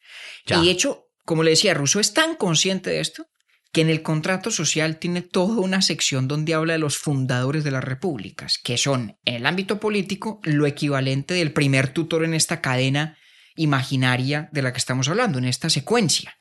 Y 0.48 0.66
de 0.66 0.72
hecho, 0.72 1.10
como 1.26 1.44
le 1.44 1.50
decía, 1.50 1.74
Rousseau 1.74 2.00
es 2.00 2.14
tan 2.14 2.36
consciente 2.36 2.92
de 2.92 3.02
esto 3.02 3.28
que 3.74 3.82
en 3.82 3.90
el 3.90 4.04
contrato 4.04 4.52
social 4.52 4.98
tiene 4.98 5.24
toda 5.24 5.60
una 5.60 5.82
sección 5.82 6.28
donde 6.28 6.54
habla 6.54 6.74
de 6.74 6.80
los 6.80 7.00
fundadores 7.00 7.64
de 7.64 7.72
las 7.72 7.84
repúblicas, 7.84 8.60
que 8.64 8.78
son, 8.78 9.18
en 9.26 9.34
el 9.34 9.46
ámbito 9.48 9.80
político, 9.80 10.40
lo 10.44 10.68
equivalente 10.68 11.34
del 11.34 11.54
primer 11.54 11.92
tutor 11.92 12.24
en 12.24 12.36
esta 12.36 12.62
cadena 12.62 13.18
imaginaria 13.56 14.48
de 14.52 14.62
la 14.62 14.72
que 14.72 14.78
estamos 14.78 15.10
hablando, 15.10 15.40
en 15.40 15.46
esta 15.46 15.72
secuencia. 15.72 16.38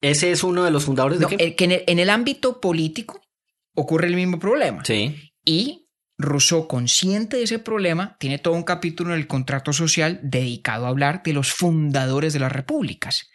¿Ese 0.00 0.32
es 0.32 0.42
uno 0.42 0.64
de 0.64 0.72
los 0.72 0.84
fundadores 0.84 1.20
de 1.20 1.26
qué? 1.28 1.54
que 1.54 1.64
en 1.64 1.72
el, 1.72 1.84
en 1.86 1.98
el 2.00 2.10
ámbito 2.10 2.60
político 2.60 3.22
ocurre 3.74 4.08
el 4.08 4.16
mismo 4.16 4.40
problema. 4.40 4.84
Sí. 4.84 5.32
Y 5.44 5.90
Rousseau, 6.18 6.66
consciente 6.66 7.36
de 7.36 7.44
ese 7.44 7.60
problema, 7.60 8.16
tiene 8.18 8.38
todo 8.38 8.54
un 8.54 8.64
capítulo 8.64 9.14
en 9.14 9.20
el 9.20 9.28
contrato 9.28 9.72
social 9.72 10.18
dedicado 10.24 10.86
a 10.86 10.88
hablar 10.88 11.22
de 11.22 11.34
los 11.34 11.52
fundadores 11.52 12.32
de 12.32 12.40
las 12.40 12.50
repúblicas. 12.50 13.30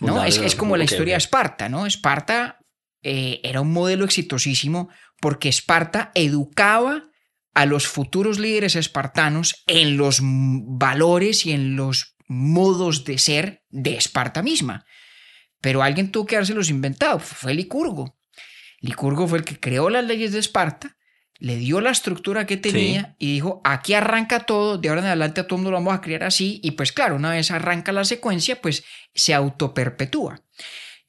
¿No? 0.00 0.24
Es, 0.24 0.38
es 0.38 0.54
como 0.54 0.76
la 0.76 0.84
historia 0.84 1.14
de. 1.14 1.18
Esparta, 1.18 1.68
¿no? 1.68 1.86
Esparta 1.86 2.58
eh, 3.02 3.40
era 3.44 3.60
un 3.60 3.72
modelo 3.72 4.04
exitosísimo 4.04 4.88
porque 5.20 5.48
Esparta 5.48 6.12
educaba 6.14 7.04
a 7.54 7.66
los 7.66 7.88
futuros 7.88 8.38
líderes 8.38 8.76
espartanos 8.76 9.64
en 9.66 9.96
los 9.96 10.20
valores 10.22 11.44
y 11.46 11.52
en 11.52 11.76
los 11.76 12.16
modos 12.28 13.04
de 13.04 13.18
ser 13.18 13.64
de 13.68 13.96
Esparta 13.96 14.42
misma. 14.42 14.84
Pero 15.60 15.82
alguien 15.82 16.12
tuvo 16.12 16.26
que 16.26 16.36
dárselos 16.36 16.70
inventado, 16.70 17.18
fue 17.18 17.54
Licurgo. 17.54 18.16
Licurgo 18.80 19.26
fue 19.26 19.38
el 19.38 19.44
que 19.44 19.58
creó 19.58 19.90
las 19.90 20.04
leyes 20.04 20.32
de 20.32 20.38
Esparta, 20.38 20.97
le 21.38 21.56
dio 21.56 21.80
la 21.80 21.90
estructura 21.90 22.46
que 22.46 22.56
tenía 22.56 23.14
y 23.18 23.32
dijo, 23.32 23.60
aquí 23.64 23.94
arranca 23.94 24.40
todo, 24.40 24.76
de 24.76 24.88
ahora 24.88 25.02
en 25.02 25.06
adelante 25.06 25.40
a 25.40 25.46
todo 25.46 25.56
el 25.56 25.62
mundo 25.62 25.70
lo 25.70 25.76
vamos 25.78 25.94
a 25.94 26.00
crear 26.00 26.24
así, 26.24 26.60
y 26.62 26.72
pues 26.72 26.92
claro, 26.92 27.16
una 27.16 27.30
vez 27.30 27.50
arranca 27.50 27.92
la 27.92 28.04
secuencia, 28.04 28.60
pues 28.60 28.84
se 29.14 29.34
autoperpetúa. 29.34 30.42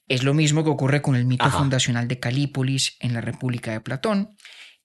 Es 0.07 0.23
lo 0.23 0.34
mismo 0.34 0.63
que 0.63 0.69
ocurre 0.69 1.01
con 1.01 1.15
el 1.15 1.25
mito 1.25 1.45
Ajá. 1.45 1.57
fundacional 1.57 2.07
de 2.07 2.19
Calípolis 2.19 2.95
en 2.99 3.13
la 3.13 3.21
República 3.21 3.71
de 3.71 3.82
Platón. 3.82 4.36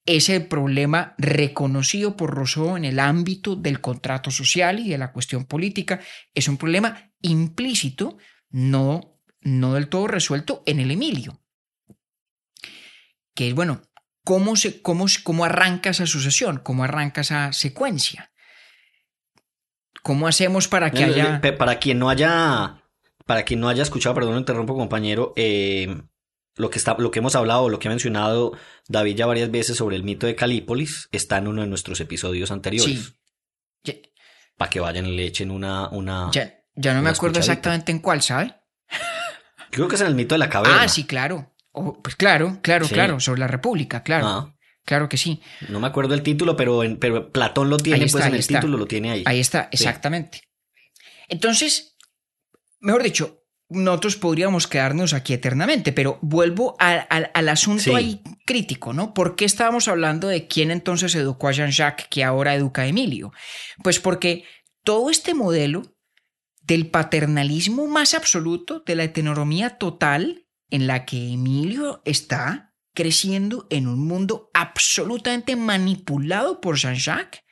Es 0.06 0.28
el 0.28 0.46
problema 0.46 1.14
reconocido 1.16 2.16
por 2.16 2.34
Rousseau 2.34 2.76
en 2.76 2.84
el 2.84 2.98
ámbito 2.98 3.56
del 3.56 3.80
contrato 3.80 4.30
social 4.30 4.80
y 4.80 4.90
de 4.90 4.98
la 4.98 5.12
cuestión 5.12 5.46
política. 5.46 6.00
Es 6.34 6.46
un 6.46 6.58
problema 6.58 7.10
implícito, 7.22 8.18
no, 8.50 9.18
no 9.40 9.74
del 9.74 9.88
todo 9.88 10.08
resuelto 10.08 10.62
en 10.66 10.80
el 10.80 10.90
Emilio. 10.90 11.40
Que 13.34 13.48
es, 13.48 13.54
bueno, 13.54 13.80
¿cómo, 14.24 14.56
se, 14.56 14.82
cómo, 14.82 15.06
cómo 15.22 15.44
arranca 15.44 15.90
esa 15.90 16.06
sucesión? 16.06 16.58
¿Cómo 16.58 16.84
arranca 16.84 17.20
esa 17.20 17.52
secuencia? 17.52 18.32
¿Cómo 20.02 20.26
hacemos 20.28 20.68
para 20.68 20.90
que 20.90 21.00
Eh, 21.00 21.04
haya... 21.04 21.40
pe- 21.40 21.52
Para 21.52 21.78
quien 21.78 21.98
no 21.98 22.10
haya, 22.10 22.82
para 23.26 23.44
quien 23.44 23.60
no 23.60 23.68
haya 23.68 23.82
escuchado, 23.82 24.14
perdón, 24.14 24.38
interrumpo, 24.38 24.74
compañero, 24.76 25.32
eh, 25.36 26.02
lo 26.56 26.70
que 26.70 26.78
está, 26.78 26.94
lo 26.98 27.10
que 27.10 27.20
hemos 27.20 27.34
hablado, 27.36 27.68
lo 27.68 27.78
que 27.78 27.88
ha 27.88 27.90
mencionado 27.90 28.52
David 28.86 29.16
ya 29.16 29.26
varias 29.26 29.50
veces 29.50 29.76
sobre 29.76 29.96
el 29.96 30.02
mito 30.04 30.26
de 30.26 30.36
Calípolis, 30.36 31.08
está 31.10 31.38
en 31.38 31.48
uno 31.48 31.62
de 31.62 31.68
nuestros 31.68 32.00
episodios 32.00 32.50
anteriores. 32.50 33.14
Sí. 33.84 34.02
Para 34.56 34.70
que 34.70 34.78
vayan 34.78 35.06
y 35.06 35.16
le 35.16 35.24
echen 35.26 35.50
una, 35.50 35.88
una. 35.88 36.30
ya- 36.32 36.54
ya 36.76 36.92
no 36.94 37.02
me 37.02 37.10
acuerdo 37.10 37.38
escuchadita. 37.38 37.52
exactamente 37.52 37.92
en 37.92 37.98
cuál, 38.00 38.22
¿sabe? 38.22 38.54
Creo 39.70 39.88
que 39.88 39.96
es 39.96 40.00
en 40.00 40.06
el 40.08 40.14
mito 40.14 40.34
de 40.36 40.38
la 40.38 40.48
caverna. 40.50 40.82
Ah, 40.82 40.88
sí, 40.88 41.04
claro. 41.06 41.53
Oh, 41.76 42.00
pues 42.02 42.14
claro, 42.16 42.60
claro, 42.62 42.86
Sí. 42.86 42.94
claro, 42.94 43.18
sobre 43.20 43.40
la 43.40 43.48
República, 43.48 44.02
claro. 44.02 44.26
Ah, 44.26 44.50
Claro 44.86 45.08
que 45.08 45.16
sí. 45.16 45.40
no 45.70 45.80
me 45.80 45.86
acuerdo 45.86 46.12
el 46.14 46.22
título, 46.22 46.56
pero, 46.56 46.84
en, 46.84 46.98
pero 46.98 47.32
Platón 47.32 47.70
lo 47.70 47.78
tiene, 47.78 48.04
está, 48.04 48.18
pues 48.18 48.26
en 48.26 48.34
el 48.34 48.40
está. 48.40 48.60
título 48.60 48.76
lo 48.76 48.86
tiene 48.86 49.10
ahí. 49.12 49.22
Ahí 49.26 49.40
está, 49.40 49.68
exactamente. 49.72 50.42
Entonces, 51.28 51.96
mejor 52.80 53.02
dicho, 53.02 53.40
nosotros 53.70 54.16
podríamos 54.16 54.66
quedarnos 54.66 55.14
aquí 55.14 55.32
eternamente, 55.32 55.92
pero 55.92 56.18
vuelvo 56.20 56.76
al- 56.78 57.08
asunto 57.48 57.82
Sí. 57.82 57.94
ahí 57.94 58.22
crítico, 58.44 58.92
¿no? 58.92 59.14
¿Por 59.14 59.36
qué 59.36 59.46
estábamos 59.46 59.88
hablando 59.88 60.28
de 60.28 60.46
quién 60.46 60.70
entonces 60.70 61.14
educó 61.14 61.48
a 61.48 61.52
Jean-Jacques 61.52 62.06
que 62.10 62.22
ahora 62.22 62.54
educa 62.54 62.82
a 62.82 62.86
Emilio? 62.86 63.32
Pues 63.82 63.98
porque 64.00 64.44
todo 64.84 65.08
este 65.10 65.32
modelo 65.32 65.96
del 66.60 66.88
paternalismo 66.90 67.86
más 67.86 68.12
absoluto, 68.14 68.82
de 68.86 68.96
la 68.96 69.04
heteronomía 69.04 69.78
total 69.78 70.43
en 70.70 70.86
la 70.86 71.04
que 71.04 71.32
Emilio 71.32 72.02
está 72.04 72.74
creciendo 72.94 73.66
en 73.70 73.88
un 73.88 74.06
mundo 74.06 74.50
absolutamente 74.54 75.56
manipulado 75.56 76.60
por 76.60 76.76
Jean-Jacques, 76.76 77.42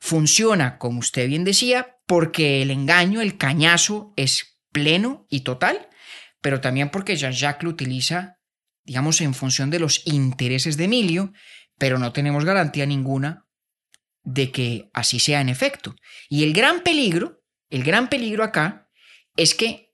funciona, 0.00 0.78
como 0.78 1.00
usted 1.00 1.28
bien 1.28 1.44
decía, 1.44 1.98
porque 2.06 2.62
el 2.62 2.70
engaño, 2.70 3.20
el 3.20 3.36
cañazo 3.36 4.12
es 4.16 4.58
pleno 4.72 5.26
y 5.30 5.40
total, 5.40 5.88
pero 6.40 6.60
también 6.60 6.90
porque 6.90 7.16
Jean-Jacques 7.16 7.64
lo 7.64 7.70
utiliza, 7.70 8.38
digamos, 8.84 9.20
en 9.20 9.34
función 9.34 9.70
de 9.70 9.78
los 9.78 10.06
intereses 10.06 10.76
de 10.76 10.84
Emilio, 10.84 11.32
pero 11.78 11.98
no 11.98 12.12
tenemos 12.12 12.44
garantía 12.44 12.86
ninguna 12.86 13.46
de 14.22 14.50
que 14.50 14.90
así 14.92 15.20
sea 15.20 15.40
en 15.40 15.48
efecto. 15.48 15.94
Y 16.28 16.42
el 16.44 16.52
gran 16.52 16.82
peligro, 16.82 17.42
el 17.70 17.84
gran 17.84 18.08
peligro 18.08 18.42
acá 18.44 18.88
es 19.36 19.54
que, 19.54 19.93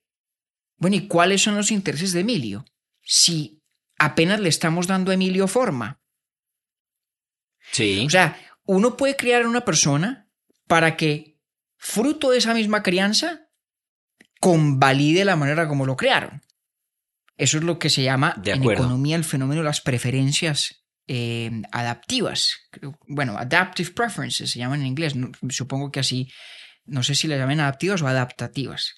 bueno, 0.81 0.97
¿y 0.97 1.07
cuáles 1.07 1.43
son 1.43 1.57
los 1.57 1.71
intereses 1.71 2.13
de 2.13 2.21
Emilio? 2.21 2.65
Si 3.03 3.63
apenas 3.99 4.41
le 4.41 4.49
estamos 4.49 4.87
dando 4.87 5.11
a 5.11 5.15
Emilio 5.15 5.47
forma. 5.47 6.01
Sí. 7.71 8.07
O 8.07 8.11
sea, 8.11 8.41
uno 8.65 8.97
puede 8.97 9.15
criar 9.15 9.43
a 9.43 9.49
una 9.49 9.65
persona 9.65 10.29
para 10.67 10.97
que, 10.97 11.39
fruto 11.77 12.31
de 12.31 12.39
esa 12.39 12.55
misma 12.55 12.83
crianza, 12.83 13.51
convalide 14.41 15.27
la 15.27 15.37
manera 15.37 15.69
como 15.69 15.85
lo 15.85 15.99
crearon. 15.99 16.43
Eso 17.37 17.59
es 17.59 17.65
lo 17.65 17.79
que 17.79 17.91
se 17.91 18.03
llama 18.03 18.35
De 18.39 18.53
en 18.53 18.65
economía 18.65 19.17
el 19.17 19.25
fenómeno 19.25 19.61
de 19.61 19.67
las 19.67 19.83
preferencias 19.83 20.87
eh, 21.07 21.63
adaptivas. 21.73 22.57
Bueno, 23.07 23.37
adaptive 23.37 23.91
preferences 23.91 24.51
se 24.51 24.59
llaman 24.59 24.81
en 24.81 24.87
inglés. 24.87 25.15
Supongo 25.51 25.93
que 25.93 26.01
así, 26.01 26.33
no 26.87 27.03
sé 27.03 27.15
si 27.15 27.29
le 27.29 27.37
llaman 27.37 27.61
adaptivas 27.61 28.01
o 28.01 28.07
adaptativas. 28.07 28.95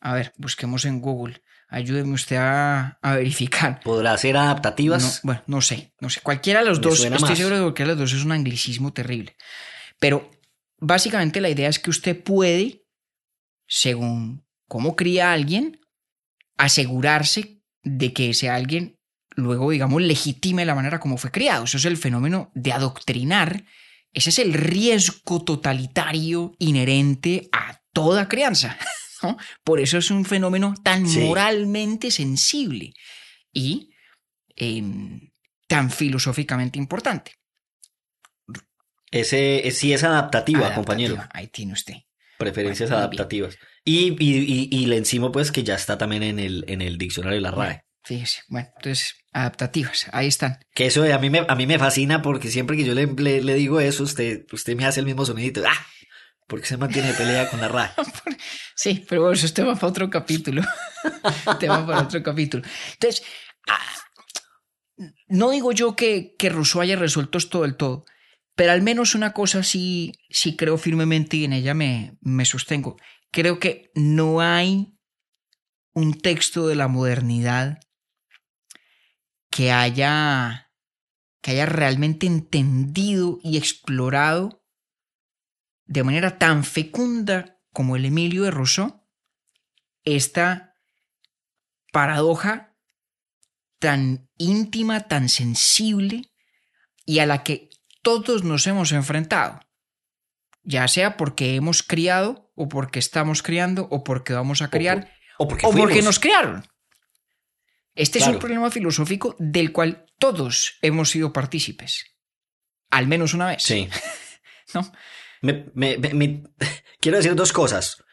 A 0.00 0.14
ver, 0.14 0.32
busquemos 0.36 0.84
en 0.84 1.00
Google. 1.00 1.42
Ayúdeme 1.68 2.14
usted 2.14 2.36
a, 2.36 2.98
a 3.02 3.14
verificar. 3.16 3.80
¿Podrá 3.84 4.16
ser 4.18 4.34
No, 4.34 4.40
adaptativas? 4.40 5.20
bueno, 5.22 5.42
no 5.46 5.60
sé, 5.60 5.92
no 6.00 6.10
sé. 6.10 6.20
Cualquiera 6.20 6.60
de 6.60 6.66
los 6.66 6.78
Me 6.78 6.84
dos, 6.84 7.04
estoy 7.04 7.10
más. 7.20 7.36
seguro 7.38 7.56
de 7.56 7.60
que 7.60 7.64
cualquiera 7.64 7.94
de 7.94 8.00
los 8.00 8.10
dos 8.10 8.18
es 8.18 8.24
un 8.24 8.32
anglicismo 8.32 8.92
terrible. 8.92 9.36
Pero 10.00 10.30
básicamente 10.78 11.40
la 11.40 11.50
idea 11.50 11.68
es 11.68 11.78
que 11.78 11.90
usted 11.90 12.20
puede, 12.22 12.84
según 13.68 14.44
cómo 14.66 14.96
cría 14.96 15.30
a 15.30 15.34
alguien, 15.34 15.80
asegurarse 16.56 17.62
de 17.82 18.12
que 18.12 18.30
ese 18.30 18.50
alguien 18.50 18.98
luego, 19.36 19.70
digamos, 19.70 20.02
legitime 20.02 20.64
la 20.64 20.74
manera 20.74 20.98
como 21.00 21.16
fue 21.18 21.30
criado. 21.30 21.64
Eso 21.64 21.76
es 21.76 21.84
el 21.84 21.96
fenómeno 21.96 22.50
de 22.54 22.72
adoctrinar. 22.72 23.64
Ese 24.12 24.30
es 24.30 24.38
el 24.40 24.54
riesgo 24.54 25.44
totalitario 25.44 26.52
inherente 26.58 27.48
a 27.52 27.80
toda 27.92 28.28
crianza. 28.28 28.76
¿no? 29.22 29.36
Por 29.64 29.80
eso 29.80 29.98
es 29.98 30.10
un 30.10 30.24
fenómeno 30.24 30.74
tan 30.82 31.06
Sí. 31.08 31.20
moralmente 31.20 32.10
sensible 32.10 32.92
y 33.52 33.90
em, 34.56 35.30
tan 35.66 35.90
filosóficamente 35.90 36.78
importante. 36.78 37.32
Ese 39.10 39.66
eh, 39.66 39.70
sí 39.72 39.92
es 39.92 40.04
adaptativa, 40.04 40.60
Adaptativa. 40.60 40.74
compañero. 40.74 41.28
Ahí 41.32 41.48
tiene 41.48 41.72
usted. 41.72 41.94
Preferencias 42.38 42.90
Bueno, 42.90 43.04
adaptativas. 43.04 43.58
Y, 43.84 44.16
y, 44.22 44.36
y, 44.38 44.68
y 44.70 44.86
le 44.86 44.96
encimo, 44.96 45.32
pues, 45.32 45.50
que 45.52 45.62
ya 45.64 45.74
está 45.74 45.98
también 45.98 46.22
en 46.22 46.38
el, 46.38 46.64
en 46.68 46.80
el 46.80 46.96
diccionario 46.96 47.36
de 47.36 47.40
la 47.42 47.50
RAE. 47.50 47.82
Fíjese. 48.04 48.42
Bueno, 48.48 48.68
entonces, 48.76 49.14
adaptativas. 49.32 50.06
Ahí 50.12 50.26
están. 50.28 50.58
Que 50.74 50.86
eso 50.86 51.02
a 51.12 51.18
mí 51.18 51.28
me, 51.28 51.44
a 51.46 51.54
mí 51.54 51.66
me 51.66 51.78
fascina 51.78 52.22
porque 52.22 52.48
siempre 52.48 52.76
que 52.76 52.84
yo 52.84 52.94
le, 52.94 53.06
le, 53.06 53.42
le 53.42 53.54
digo 53.54 53.78
eso, 53.80 54.04
usted, 54.04 54.46
usted 54.52 54.74
me 54.76 54.86
hace 54.86 55.00
el 55.00 55.06
mismo 55.06 55.26
sonidito. 55.26 55.62
¡Ah! 55.68 55.86
Porque 56.50 56.66
se 56.66 56.76
mantiene 56.76 57.14
pelea 57.14 57.48
con 57.48 57.60
la 57.60 57.68
RAE. 57.68 57.90
Sí, 58.74 59.04
pero 59.08 59.22
bueno, 59.22 59.34
eso 59.34 59.46
es 59.46 59.54
tema 59.54 59.74
para 59.74 59.86
otro 59.86 60.10
capítulo. 60.10 60.62
tema 61.60 61.86
para 61.86 62.00
otro 62.00 62.22
capítulo. 62.22 62.64
Entonces, 62.94 63.22
ah, 63.68 63.78
no 65.28 65.50
digo 65.50 65.72
yo 65.72 65.94
que, 65.94 66.34
que 66.36 66.48
Rousseau 66.48 66.80
haya 66.80 66.96
resuelto 66.96 67.38
esto 67.38 67.62
del 67.62 67.76
todo, 67.76 68.04
pero 68.56 68.72
al 68.72 68.82
menos 68.82 69.14
una 69.14 69.32
cosa 69.32 69.62
sí, 69.62 70.12
sí 70.28 70.56
creo 70.56 70.76
firmemente 70.76 71.36
y 71.36 71.44
en 71.44 71.52
ella 71.52 71.74
me, 71.74 72.18
me 72.20 72.44
sostengo. 72.44 72.96
Creo 73.30 73.60
que 73.60 73.90
no 73.94 74.40
hay 74.40 74.98
un 75.92 76.18
texto 76.18 76.66
de 76.66 76.74
la 76.74 76.88
modernidad 76.88 77.78
que 79.50 79.70
haya, 79.72 80.72
que 81.42 81.52
haya 81.52 81.66
realmente 81.66 82.26
entendido 82.26 83.38
y 83.42 83.56
explorado 83.56 84.59
de 85.90 86.04
manera 86.04 86.38
tan 86.38 86.62
fecunda 86.62 87.58
como 87.72 87.96
el 87.96 88.04
Emilio 88.04 88.44
de 88.44 88.52
Rousseau 88.52 89.04
esta 90.04 90.76
paradoja 91.92 92.76
tan 93.80 94.30
íntima, 94.38 95.08
tan 95.08 95.28
sensible 95.28 96.30
y 97.04 97.18
a 97.18 97.26
la 97.26 97.42
que 97.42 97.70
todos 98.02 98.44
nos 98.44 98.68
hemos 98.68 98.92
enfrentado, 98.92 99.60
ya 100.62 100.86
sea 100.86 101.16
porque 101.16 101.56
hemos 101.56 101.82
criado 101.82 102.52
o 102.54 102.68
porque 102.68 103.00
estamos 103.00 103.42
criando 103.42 103.88
o 103.90 104.04
porque 104.04 104.32
vamos 104.32 104.62
a 104.62 104.70
criar 104.70 105.12
O 105.38 105.48
porque, 105.48 105.66
o 105.66 105.70
porque 105.70 105.94
fuimos. 105.94 106.04
nos 106.04 106.20
criaron. 106.20 106.64
Este 107.96 108.20
es 108.20 108.28
un 108.28 108.38
problema 108.38 108.70
filosófico 108.70 109.34
del 109.40 109.72
cual 109.72 110.06
todos 110.20 110.78
hemos 110.82 111.10
sido 111.10 111.32
partícipes. 111.32 112.04
Al 112.90 113.08
menos 113.08 113.34
una 113.34 113.46
vez. 113.48 113.64
Sí. 113.64 113.88
¿No? 114.74 114.92
Quiero 117.00 117.16
decir 117.16 117.34
dos 117.34 117.52
cosas. 117.52 118.04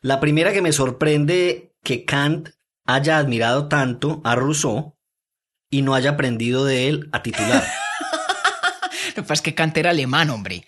La 0.00 0.20
primera 0.20 0.52
que 0.52 0.62
me 0.62 0.72
sorprende 0.72 1.74
que 1.82 2.04
Kant 2.04 2.50
haya 2.84 3.18
admirado 3.18 3.68
tanto 3.68 4.20
a 4.24 4.34
Rousseau 4.34 4.96
y 5.70 5.82
no 5.82 5.94
haya 5.94 6.10
aprendido 6.10 6.64
de 6.64 6.88
él 6.88 7.08
a 7.12 7.22
titular. 7.22 7.64
Lo 9.08 9.14
que 9.14 9.22
pasa 9.22 9.34
es 9.34 9.42
que 9.42 9.54
Kant 9.54 9.76
era 9.76 9.90
alemán, 9.90 10.30
hombre. 10.30 10.66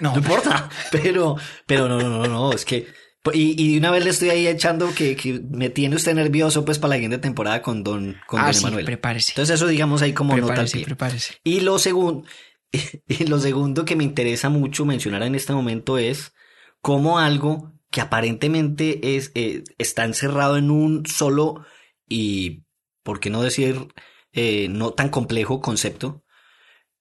No, 0.00 0.12
no 0.12 0.18
importa, 0.18 0.68
pero, 0.90 1.36
pero 1.66 1.88
no, 1.88 1.98
no, 2.00 2.08
no, 2.08 2.26
no, 2.26 2.52
es 2.52 2.64
que 2.64 2.86
y, 3.32 3.74
y, 3.74 3.78
una 3.78 3.90
vez 3.90 4.04
le 4.04 4.10
estoy 4.10 4.30
ahí 4.30 4.46
echando 4.46 4.94
que, 4.94 5.16
que, 5.16 5.40
me 5.50 5.70
tiene 5.70 5.96
usted 5.96 6.14
nervioso 6.14 6.64
pues 6.64 6.78
para 6.78 6.90
la 6.90 6.94
siguiente 6.96 7.18
temporada 7.18 7.62
con 7.62 7.82
Don, 7.82 8.16
con 8.26 8.40
ah, 8.40 8.44
don 8.44 8.54
sí, 8.54 8.60
Emanuel. 8.60 8.84
prepárese. 8.84 9.32
Entonces 9.32 9.56
eso 9.56 9.66
digamos 9.66 10.02
ahí 10.02 10.12
como 10.12 10.34
prepárese, 10.34 10.52
nota 10.52 10.62
al 10.62 10.70
pie. 10.70 10.84
Prepárese. 10.84 11.34
Y 11.42 11.60
lo 11.60 11.78
segundo, 11.78 12.26
y 13.08 13.24
lo 13.26 13.38
segundo 13.38 13.84
que 13.84 13.96
me 13.96 14.04
interesa 14.04 14.48
mucho 14.48 14.84
mencionar 14.84 15.22
en 15.22 15.34
este 15.34 15.52
momento 15.52 15.98
es 15.98 16.32
cómo 16.80 17.18
algo 17.18 17.72
que 17.90 18.00
aparentemente 18.00 19.16
es, 19.16 19.32
eh, 19.34 19.64
está 19.78 20.04
encerrado 20.04 20.56
en 20.56 20.70
un 20.70 21.06
solo 21.06 21.64
y, 22.08 22.64
por 23.02 23.20
qué 23.20 23.30
no 23.30 23.42
decir, 23.42 23.88
eh, 24.32 24.68
no 24.68 24.92
tan 24.92 25.08
complejo 25.08 25.60
concepto, 25.60 26.24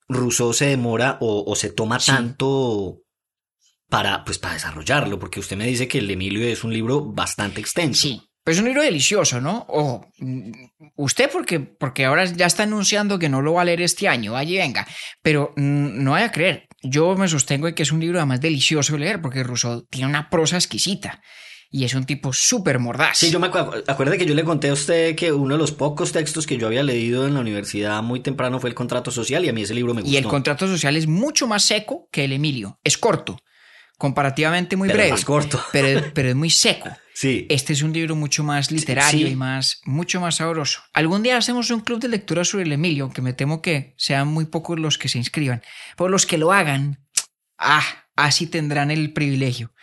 Rousseau 0.08 0.54
se 0.54 0.68
demora 0.68 1.18
o, 1.20 1.44
o 1.46 1.56
se 1.56 1.70
toma 1.70 2.00
Sí. 2.00 2.12
tanto 2.12 3.02
para, 3.90 4.24
pues, 4.24 4.40
para 4.40 4.54
desarrollarlo, 4.54 5.20
porque 5.20 5.40
usted 5.40 5.58
me 5.58 5.68
dice 5.68 5.88
que 5.88 6.00
el 6.00 6.10
Emilio 6.10 6.46
es 6.48 6.64
un 6.64 6.74
libro 6.74 7.04
bastante 7.06 7.62
extenso. 7.62 8.02
Sí, 8.04 8.22
pero 8.46 8.54
es 8.54 8.60
un 8.60 8.68
libro 8.68 8.84
delicioso, 8.84 9.42
¿no? 9.42 9.66
Ojo, 9.70 10.08
mm, 10.20 10.52
usted 10.98 11.32
porque, 11.32 11.60
porque 11.60 12.06
ahora 12.06 12.26
ya 12.26 12.46
está 12.46 12.64
anunciando 12.64 13.18
que 13.18 13.28
no 13.28 13.42
lo 13.42 13.54
va 13.54 13.64
a 13.64 13.66
leer 13.66 13.82
este 13.82 14.08
año, 14.08 14.34
vaya 14.34 14.52
y 14.52 14.58
venga, 14.60 14.88
pero 15.24 15.52
mm, 15.56 16.04
no 16.04 16.12
vaya 16.12 16.28
a 16.28 16.32
creer, 16.32 16.68
yo 16.84 17.16
me 17.16 17.28
sostengo 17.28 17.66
de 17.66 17.74
que 17.74 17.82
es 17.82 17.92
un 17.92 18.00
libro 18.00 18.20
además 18.20 18.40
delicioso 18.40 18.94
de 18.94 19.00
leer, 19.00 19.20
porque 19.20 19.44
Rousseau 19.44 19.88
tiene 19.90 20.08
una 20.08 20.30
prosa 20.30 20.58
exquisita 20.58 21.24
y 21.72 21.86
es 21.86 21.96
un 21.96 22.06
tipo 22.06 22.32
súper 22.34 22.78
mordaz. 22.78 23.18
Sí, 23.18 23.32
yo 23.32 23.40
me 23.40 23.48
acuerdo, 23.48 23.84
acuerde 23.88 24.20
que 24.20 24.28
yo 24.28 24.36
le 24.36 24.44
conté 24.44 24.70
a 24.70 24.74
usted 24.74 25.16
que 25.16 25.32
uno 25.32 25.56
de 25.56 25.58
los 25.58 25.72
pocos 25.72 26.12
textos 26.12 26.46
que 26.46 26.58
yo 26.58 26.68
había 26.68 26.84
leído 26.84 27.26
en 27.26 27.34
la 27.34 27.40
universidad 27.40 28.04
muy 28.04 28.20
temprano 28.20 28.60
fue 28.60 28.70
el 28.70 28.76
contrato 28.76 29.10
social 29.10 29.44
y 29.44 29.50
a 29.50 29.54
mí 29.54 29.64
ese 29.64 29.74
libro 29.74 29.96
me 29.96 30.02
gustó. 30.02 30.14
Y 30.14 30.18
el 30.18 30.28
contrato 30.28 30.68
social 30.68 30.96
es 30.96 31.08
mucho 31.08 31.48
más 31.48 31.66
seco 31.66 32.08
que 32.12 32.26
el 32.26 32.32
Emilio, 32.34 32.80
es 32.84 33.00
corto, 33.00 33.40
comparativamente 33.98 34.76
muy 34.76 34.88
Pero 34.88 34.98
breve, 34.98 35.12
más 35.12 35.26
corto. 35.26 35.64
pero, 35.72 36.02
pero 36.14 36.30
es 36.30 36.36
muy 36.36 36.50
seco. 36.50 36.90
Sí. 37.14 37.46
Este 37.50 37.74
es 37.74 37.82
un 37.82 37.94
libro 37.94 38.16
mucho 38.16 38.44
más 38.44 38.72
literario 38.72 39.28
sí. 39.28 39.34
y 39.34 39.36
más, 39.36 39.80
mucho 39.86 40.20
más 40.20 40.36
sabroso. 40.36 40.82
Algún 40.94 41.24
día 41.24 41.38
hacemos 41.38 41.70
un 41.72 41.80
club 41.80 42.00
de 42.00 42.10
lectura 42.10 42.44
sobre 42.44 42.66
el 42.66 42.72
Emilio, 42.74 43.06
aunque 43.06 43.22
me 43.22 43.34
temo 43.34 43.62
que 43.62 43.94
sean 43.98 44.28
muy 44.28 44.46
pocos 44.46 44.80
los 44.80 44.98
que 44.98 45.08
se 45.08 45.18
inscriban. 45.18 45.62
Por 45.96 46.12
los 46.12 46.26
que 46.26 46.38
lo 46.38 46.52
hagan, 46.52 47.06
ah, 47.58 47.84
así 48.16 48.48
tendrán 48.48 48.92
el 48.92 49.14
privilegio. 49.14 49.74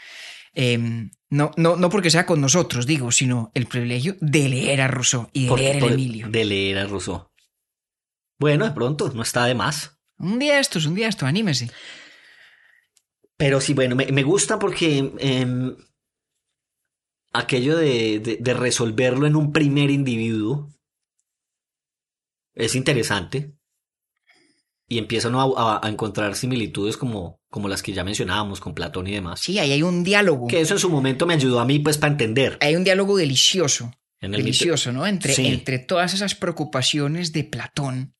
Eh, 0.54 1.08
no, 1.30 1.50
no, 1.56 1.76
no 1.76 1.88
porque 1.88 2.10
sea 2.10 2.26
con 2.26 2.42
nosotros, 2.42 2.84
digo, 2.84 3.10
sino 3.10 3.50
el 3.54 3.64
privilegio 3.64 4.16
de 4.20 4.50
leer 4.50 4.82
a 4.82 4.88
Rousseau 4.88 5.30
y 5.32 5.44
de 5.44 5.48
Porque- 5.48 5.64
leer 5.64 5.76
el 5.84 5.92
Emilio. 5.94 6.28
De 6.28 6.44
leer 6.44 6.78
a 6.78 6.86
Rousseau. 6.86 7.30
Bueno, 8.38 8.66
de 8.66 8.72
pronto, 8.72 9.10
no 9.14 9.22
está 9.22 9.46
de 9.46 9.54
más. 9.54 9.98
Un 10.18 10.38
día 10.38 10.58
estos, 10.58 10.84
un 10.84 10.94
día 10.94 11.08
esto, 11.08 11.24
anímese. 11.24 11.70
Pero 13.36 13.60
sí, 13.60 13.74
bueno, 13.74 13.96
me, 13.96 14.06
me 14.06 14.22
gusta 14.22 14.58
porque 14.58 15.12
em, 15.18 15.74
aquello 17.32 17.76
de, 17.76 18.20
de- 18.20 18.36
de 18.40 18.54
resolverlo 18.54 19.26
en 19.26 19.36
un 19.36 19.52
primer 19.52 19.90
individuo 19.90 20.68
es 22.54 22.74
interesante. 22.74 23.54
Y 24.88 24.98
empieza 24.98 25.28
uno 25.28 25.56
a, 25.56 25.76
a- 25.78 25.86
a 25.86 25.88
encontrar 25.88 26.34
similitudes 26.36 26.96
como, 26.98 27.40
como 27.48 27.68
las 27.68 27.82
que 27.82 27.92
ya 27.92 28.04
mencionábamos 28.04 28.60
con 28.60 28.74
Platón 28.74 29.06
y 29.06 29.12
demás. 29.12 29.40
Sí, 29.40 29.58
ahí 29.58 29.72
hay 29.72 29.82
un 29.82 30.04
diálogo. 30.04 30.48
Que 30.48 30.60
eso 30.60 30.74
en 30.74 30.80
su 30.80 30.90
momento 30.90 31.24
me 31.26 31.34
ayudó 31.34 31.60
a 31.60 31.64
mí 31.64 31.78
pues 31.78 31.96
para 31.96 32.12
entender. 32.12 32.58
Hay 32.60 32.76
un 32.76 32.84
diálogo 32.84 33.16
delicioso. 33.16 33.90
En 34.20 34.34
el 34.34 34.40
delicioso, 34.42 34.92
¿no? 34.92 35.04
Entre, 35.06 35.34
Sí. 35.34 35.46
entre 35.46 35.80
todas 35.80 36.14
esas 36.14 36.34
preocupaciones 36.36 37.32
de 37.32 37.42
Platón 37.42 38.14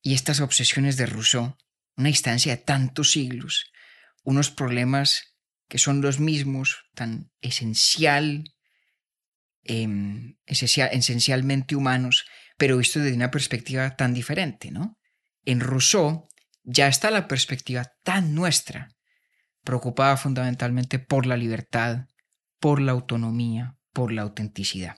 y 0.00 0.14
estas 0.14 0.40
obsesiones 0.40 0.96
de 0.96 1.06
Rousseau, 1.06 1.56
una 1.96 2.08
distancia 2.08 2.54
de 2.54 2.62
tantos 2.62 3.10
siglos, 3.10 3.64
unos 4.22 4.50
problemas 4.50 5.36
que 5.68 5.78
son 5.78 6.00
los 6.00 6.20
mismos, 6.20 6.84
tan 6.94 7.30
esencial, 7.40 8.44
em, 9.64 10.36
esencial- 10.46 10.90
esencialmente 10.92 11.76
humanos, 11.76 12.26
pero 12.56 12.76
visto 12.76 13.00
desde 13.00 13.16
una 13.16 13.30
perspectiva 13.30 13.96
tan 13.96 14.14
diferente, 14.14 14.70
¿no? 14.70 14.98
En 15.44 15.60
Rousseau 15.60 16.28
ya 16.62 16.88
está 16.88 17.10
la 17.10 17.26
perspectiva 17.26 17.86
tan 18.04 18.34
nuestra, 18.34 18.88
preocupada 19.64 20.16
fundamentalmente 20.16 20.98
por 20.98 21.26
la 21.26 21.36
libertad, 21.36 22.06
por 22.60 22.80
la 22.80 22.92
autonomía, 22.92 23.76
por 23.92 24.12
la 24.12 24.22
autenticidad. 24.22 24.96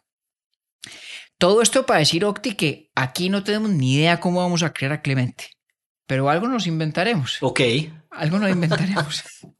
Todo 1.38 1.62
esto 1.62 1.86
para 1.86 2.00
decir, 2.00 2.24
Octi, 2.24 2.54
que 2.54 2.90
aquí 2.94 3.28
no 3.28 3.42
tenemos 3.44 3.70
ni 3.70 3.94
idea 3.94 4.20
cómo 4.20 4.40
vamos 4.40 4.62
a 4.62 4.72
crear 4.72 4.92
a 4.92 5.02
Clemente, 5.02 5.48
pero 6.06 6.28
algo 6.30 6.48
nos 6.48 6.66
inventaremos. 6.66 7.38
Ok. 7.40 7.60
Algo 8.10 8.38
nos 8.38 8.50
inventaremos. 8.50 9.22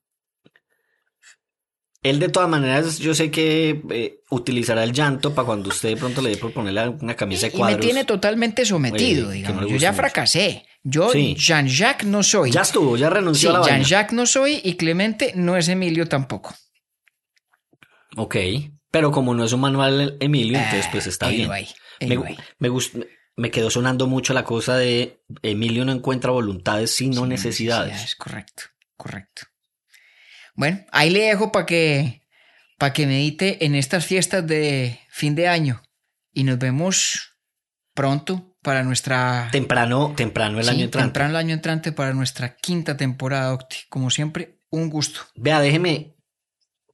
Él 2.03 2.19
de 2.19 2.29
todas 2.29 2.51
maneras, 2.51 2.99
yo 2.99 3.15
sé 3.15 3.31
que 3.31 3.83
eh, 3.91 4.21
utilizará 4.31 4.85
el 4.85 4.93
llanto 4.93 5.35
para 5.35 5.47
cuando 5.47 5.71
usted 5.71 5.89
de 5.89 5.97
pronto 5.97 6.21
le 6.21 6.31
dé 6.31 6.37
por 6.37 6.53
ponerle 6.53 6.87
una 6.91 7.17
camisa 7.17 7.47
de 7.47 7.53
y 7.53 7.53
me 7.53 7.59
cuadros. 7.61 7.81
tiene 7.81 8.05
totalmente 8.05 8.67
sometido, 8.67 9.29
Oye, 9.31 9.39
digamos. 9.39 9.63
no 9.63 9.67
Yo 9.69 9.73
gusta 9.73 9.83
ya 9.83 9.91
mucho. 9.93 10.03
fracasé. 10.03 10.67
Yo 10.83 11.09
Sí. 11.11 11.35
Jean-Jacques 11.35 12.07
no 12.07 12.23
soy. 12.23 12.51
Ya 12.51 12.61
estuvo, 12.61 12.99
ya 12.99 13.09
renunció 13.09 13.51
Sí, 13.53 13.57
a 13.57 13.59
la. 13.61 13.65
Jean-Jacques 13.65 14.13
no 14.13 14.27
soy 14.27 14.61
y 14.63 14.75
Clemente 14.75 15.33
no 15.35 15.57
es 15.57 15.67
Emilio 15.69 16.07
tampoco. 16.07 16.55
Ok. 18.19 18.37
Pero 18.91 19.11
como 19.11 19.33
no 19.33 19.43
es 19.47 19.53
un 19.55 19.61
manual 19.61 20.19
Emilio, 20.21 20.59
entonces 20.59 20.87
pues 20.93 21.07
está 21.07 21.29
bien. 21.29 21.51
Anyway, 21.51 21.69
Me, 22.01 22.07
anyway. 22.07 22.37
me, 22.59 22.69
gust- 22.69 23.07
me 23.37 23.51
quedó 23.51 23.71
sonando 23.71 24.07
mucho 24.07 24.33
la 24.35 24.45
cosa 24.45 24.77
de 24.77 25.23
Emilio 25.43 25.85
no 25.85 25.93
encuentra 25.93 26.31
voluntades 26.31 26.91
sino 26.95 27.23
Sí, 27.23 27.29
necesidades. 27.29 28.15
Correcto, 28.17 28.65
correcto. 28.97 29.43
Bueno, 30.55 30.85
ahí 30.93 31.11
le 31.11 31.23
dejo 31.23 31.51
para 31.51 31.67
que, 31.67 32.23
para 32.79 32.93
que 32.93 33.07
medite 33.07 33.65
en 33.65 33.75
estas 33.75 34.07
fiestas 34.07 34.47
de 34.47 35.01
fin 35.11 35.35
de 35.35 35.49
año. 35.49 35.83
Y 36.33 36.45
nos 36.45 36.59
vemos 36.59 37.37
pronto 37.93 38.57
para 38.63 38.83
nuestra... 38.83 39.49
Temprano, 39.53 40.15
temprano 40.17 40.59
el 40.59 40.65
Sí, 40.65 40.71
año 40.71 40.85
entrante. 40.85 41.07
temprano 41.09 41.31
el 41.31 41.37
año 41.37 41.55
entrante 41.55 41.93
para 41.93 42.13
nuestra 42.15 42.57
quinta 42.57 42.97
temporada, 42.97 43.53
Octi. 43.53 43.77
Como 43.89 44.11
siempre, 44.11 44.59
un 44.71 44.91
gusto. 44.91 45.21
Vea, 45.35 45.61
déjeme, 45.61 46.15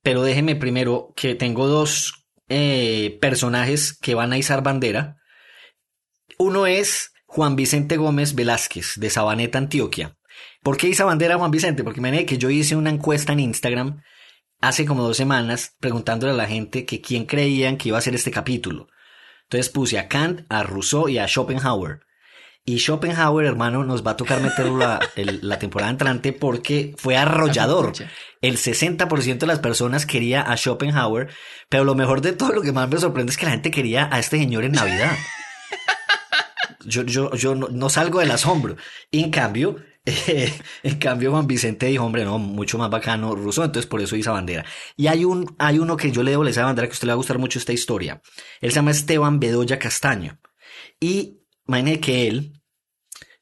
pero 0.03 0.23
déjeme 0.23 0.57
primero 0.57 1.13
que 1.15 1.35
tengo 1.35 1.67
dos 1.67 2.27
eh, 2.49 3.19
personajes 3.21 3.93
que 3.93 4.15
van 4.15 4.33
a 4.33 4.39
izar 4.39 4.63
bandera. 4.63 5.19
Uno 6.41 6.67
es 6.67 7.13
Juan 7.27 7.55
Vicente 7.55 7.99
Gómez 7.99 8.35
Velázquez, 8.35 8.95
de 8.97 9.11
Sabaneta, 9.11 9.59
Antioquia. 9.59 10.17
¿Por 10.63 10.79
qué 10.79 10.89
hizo 10.89 11.05
bandera 11.05 11.37
Juan 11.37 11.51
Vicente? 11.51 11.85
Porque 11.85 12.01
me 12.01 12.25
que 12.25 12.39
yo 12.39 12.49
hice 12.49 12.77
una 12.77 12.89
encuesta 12.89 13.35
en 13.35 13.41
Instagram 13.41 14.01
hace 14.63 14.87
como 14.87 15.03
dos 15.03 15.19
semanas 15.19 15.77
preguntándole 15.81 16.33
a 16.33 16.37
la 16.37 16.47
gente 16.47 16.87
que 16.87 17.03
quién 17.03 17.27
creían 17.27 17.77
que 17.77 17.91
iba 17.91 17.99
a 17.99 18.01
ser 18.01 18.15
este 18.15 18.31
capítulo. 18.31 18.89
Entonces 19.43 19.69
puse 19.69 19.99
a 19.99 20.09
Kant, 20.09 20.47
a 20.49 20.63
Rousseau 20.63 21.11
y 21.11 21.19
a 21.19 21.29
Schopenhauer. 21.29 22.01
Y 22.65 22.79
Schopenhauer, 22.79 23.45
hermano, 23.45 23.85
nos 23.85 24.03
va 24.07 24.13
a 24.13 24.17
tocar 24.17 24.41
meterlo 24.41 24.79
la, 24.79 24.99
el- 25.17 25.41
la 25.47 25.59
temporada 25.59 25.91
entrante 25.91 26.33
porque 26.33 26.95
fue 26.97 27.19
arrollador. 27.19 27.93
El 28.41 28.57
60% 28.57 29.37
de 29.41 29.47
las 29.47 29.59
personas 29.59 30.07
quería 30.07 30.41
a 30.41 30.57
Schopenhauer, 30.57 31.29
pero 31.69 31.85
lo 31.85 31.95
mejor 31.95 32.23
de 32.23 32.33
todo, 32.33 32.53
lo 32.55 32.63
que 32.63 32.73
más 32.73 32.89
me 32.89 32.99
sorprende 32.99 33.31
es 33.31 33.37
que 33.37 33.45
la 33.45 33.53
gente 33.53 33.71
quería 33.71 34.09
a 34.11 34.19
este 34.19 34.39
señor 34.39 34.65
en 34.65 34.73
Navidad. 34.73 35.13
Yo, 36.85 37.03
yo, 37.03 37.35
yo 37.35 37.55
no, 37.55 37.69
no 37.69 37.91
salgo 37.91 38.21
del 38.21 38.31
asombro. 38.31 38.77
Y 39.11 39.23
en 39.23 39.31
cambio, 39.31 39.77
eh, 40.07 40.53
en 40.83 40.99
cambio 40.99 41.31
Juan 41.31 41.47
Vicente 41.47 41.87
dijo, 41.87 42.05
hombre, 42.05 42.25
no, 42.25 42.39
mucho 42.39 42.79
más 42.79 42.91
bacano 42.91 43.35
ruso, 43.35 43.65
entonces 43.65 43.89
por 43.89 44.01
eso 44.01 44.17
hizo 44.17 44.33
bandera. 44.33 44.65
Y 44.97 45.09
hay 45.09 45.25
un, 45.25 45.55
hay 45.59 45.79
uno 45.79 45.97
que 45.97 46.11
yo 46.11 46.23
le 46.23 46.33
debo 46.33 46.47
esa 46.47 46.65
bandera 46.65 46.89
que 46.89 46.93
a 46.93 46.95
usted 46.95 47.07
le 47.07 47.13
va 47.13 47.15
a 47.15 47.17
gustar 47.17 47.39
mucho 47.39 47.59
esta 47.59 47.73
historia. 47.73 48.21
Él 48.61 48.71
se 48.71 48.77
llama 48.77 48.91
Esteban 48.91 49.41
Bedoya 49.41 49.79
Castaño. 49.79 50.39
Y 50.99 51.41
imagínese 51.67 52.01
que 52.01 52.29
él, 52.29 52.63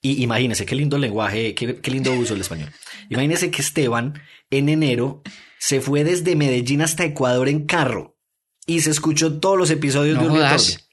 y 0.00 0.22
imagínese 0.22 0.66
qué 0.66 0.74
lindo 0.74 0.98
lenguaje, 0.98 1.54
qué, 1.54 1.80
qué 1.80 1.90
lindo 1.90 2.12
uso 2.12 2.34
el 2.34 2.40
español. 2.40 2.70
Imagínese 3.08 3.50
que 3.50 3.62
Esteban 3.62 4.20
en 4.50 4.68
enero 4.68 5.22
se 5.58 5.80
fue 5.80 6.04
desde 6.04 6.36
Medellín 6.36 6.82
hasta 6.82 7.04
Ecuador 7.04 7.48
en 7.48 7.66
carro 7.66 8.16
y 8.66 8.80
se 8.80 8.90
escuchó 8.90 9.40
todos 9.40 9.58
los 9.58 9.70
episodios 9.70 10.16
No 10.16 10.24
de. 10.24 10.44
Orbi. 10.44 10.87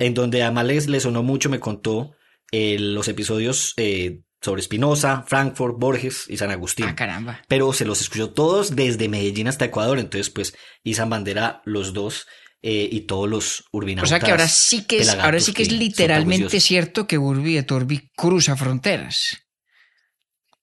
En 0.00 0.14
donde 0.14 0.42
además 0.42 0.64
les, 0.64 0.88
le 0.88 0.98
sonó 0.98 1.22
mucho, 1.22 1.50
me 1.50 1.60
contó 1.60 2.16
eh, 2.50 2.78
los 2.80 3.06
episodios 3.06 3.74
eh, 3.76 4.22
sobre 4.40 4.62
Spinoza, 4.62 5.24
Frankfurt, 5.26 5.76
Borges 5.78 6.24
y 6.28 6.38
San 6.38 6.50
Agustín. 6.50 6.86
Ah, 6.88 6.96
caramba. 6.96 7.42
Pero 7.46 7.72
se 7.72 7.84
los 7.84 8.00
escuchó 8.00 8.30
todos 8.30 8.74
desde 8.74 9.08
Medellín 9.08 9.46
hasta 9.46 9.66
Ecuador, 9.66 9.98
entonces 9.98 10.30
pues 10.30 10.56
izan 10.82 11.10
bandera 11.10 11.60
los 11.66 11.92
dos 11.92 12.26
eh, 12.62 12.88
y 12.90 13.02
todos 13.02 13.28
los 13.28 13.64
urbinautas. 13.72 14.10
O 14.10 14.12
sea 14.12 14.20
que 14.20 14.30
ahora 14.30 14.48
sí 14.48 14.84
que 14.84 15.00
es, 15.00 15.10
ahora 15.10 15.38
sí 15.38 15.52
que 15.52 15.62
es 15.62 15.70
literalmente 15.72 16.60
cierto 16.60 17.06
que 17.06 17.18
Urbi 17.18 17.58
et 17.58 17.70
Orbi 17.70 18.10
cruza 18.16 18.56
fronteras. 18.56 19.46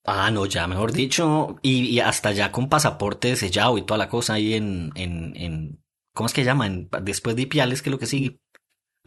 Ah, 0.03 0.31
no, 0.31 0.45
ya 0.45 0.67
mejor 0.67 0.93
dicho, 0.93 1.57
y, 1.61 1.99
hasta 1.99 2.31
ya 2.31 2.51
con 2.51 2.69
pasaporte 2.69 3.35
sellado 3.35 3.77
y 3.77 3.85
toda 3.85 3.97
la 3.97 4.09
cosa 4.09 4.35
ahí 4.35 4.53
en, 4.53 4.91
en, 4.95 5.35
en 5.35 5.83
¿cómo 6.13 6.27
es 6.27 6.33
que 6.33 6.43
llaman? 6.43 6.89
Después 7.03 7.35
de 7.35 7.43
Ipiales, 7.43 7.81
que 7.81 7.89
es 7.89 7.91
lo 7.91 7.99
que 7.99 8.07
sigue. 8.07 8.39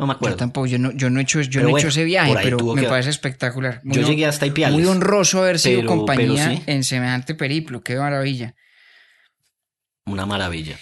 No 0.00 0.06
me 0.06 0.14
acuerdo. 0.14 0.36
Yo 0.36 0.38
tampoco, 0.38 0.66
yo 0.66 0.78
no, 0.78 0.92
yo 0.92 1.10
no 1.10 1.20
he 1.20 1.22
hecho, 1.22 1.42
yo 1.42 1.60
no 1.60 1.68
he 1.68 1.78
hecho 1.78 1.88
ese 1.88 2.04
viaje, 2.04 2.34
pero 2.42 2.74
me 2.74 2.84
parece 2.84 3.10
espectacular. 3.10 3.82
yo 3.84 4.00
llegué 4.00 4.24
hasta 4.24 4.46
Ipiales. 4.46 4.78
Muy 4.78 4.86
honroso 4.86 5.42
haber 5.42 5.58
sido 5.58 5.84
compañía 5.84 6.62
en 6.64 6.84
semejante 6.84 7.34
periplo, 7.34 7.82
qué 7.82 7.96
maravilla. 7.96 8.54
Una 10.06 10.24
maravilla. 10.24 10.78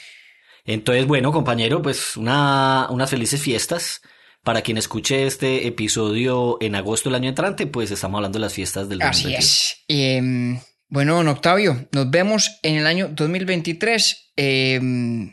Entonces, 0.65 1.05
bueno, 1.07 1.33
compañero, 1.33 1.83
pues 1.83 2.17
una, 2.17 2.87
unas 2.91 3.11
felices 3.11 3.43
fiestas. 3.43 4.03
Para 4.45 4.63
quien 4.63 4.79
escuche 4.79 5.27
este 5.27 5.67
episodio 5.67 6.59
en 6.61 6.77
agosto 6.77 7.09
del 7.09 7.17
año 7.17 7.29
entrante, 7.29 7.67
pues 7.67 7.91
estamos 7.91 8.19
hablando 8.19 8.39
de 8.39 8.45
las 8.45 8.55
fiestas 8.55 8.89
del 8.89 9.01
2023. 9.01 9.37
Así 9.37 9.45
es. 9.45 9.85
Em, 9.89 10.61
bueno, 10.89 11.17
don 11.17 11.27
Octavio, 11.29 11.89
nos 11.91 12.09
vemos 12.09 12.59
en 12.63 12.77
el 12.77 12.87
año 12.87 13.09
2023 13.09 14.33
em, 14.37 15.33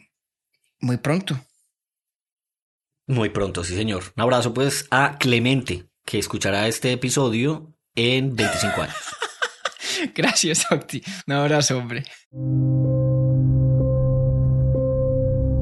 muy 0.79 0.97
pronto. 0.97 1.39
Muy 3.07 3.29
pronto, 3.29 3.63
sí, 3.63 3.75
señor. 3.75 4.03
Un 4.15 4.23
abrazo, 4.23 4.53
pues, 4.53 4.87
a 4.89 5.17
Clemente, 5.19 5.85
que 6.05 6.17
escuchará 6.17 6.67
este 6.67 6.91
episodio 6.91 7.75
en 7.95 8.35
25 8.35 8.81
años. 8.81 8.95
Gracias, 10.15 10.65
Octi. 10.71 11.03
Un 11.27 11.33
abrazo, 11.33 11.77
hombre. 11.77 12.03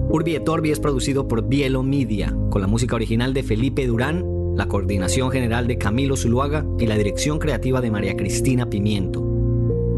Urbi 0.10 0.36
et 0.36 0.48
Orbi 0.48 0.72
es 0.72 0.80
producido 0.80 1.28
por 1.28 1.48
Bielo 1.48 1.84
Media, 1.84 2.34
con 2.50 2.62
la 2.62 2.68
música 2.68 2.96
original 2.96 3.34
de 3.34 3.44
Felipe 3.44 3.88
Durán, 3.88 4.24
la 4.56 4.68
coordinación 4.68 5.32
general 5.32 5.68
de 5.68 5.78
Camilo 5.78 6.16
Zuluaga 6.16 6.64
y 6.80 6.86
la 6.86 6.96
dirección 6.96 7.40
creativa 7.40 7.82
de 7.82 7.92
María 7.92 8.16
Cristina 8.16 8.70
Pimiento. 8.70 9.28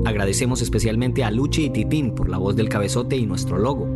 Agradecemos 0.06 0.62
especialmente 0.62 1.24
a 1.24 1.32
Luchi 1.32 1.66
y 1.66 1.70
Titín 1.70 2.16
por 2.16 2.30
la 2.30 2.38
voz 2.38 2.56
del 2.56 2.70
cabezote 2.70 3.18
y 3.18 3.26
nuestro 3.26 3.58
logo. 3.58 3.95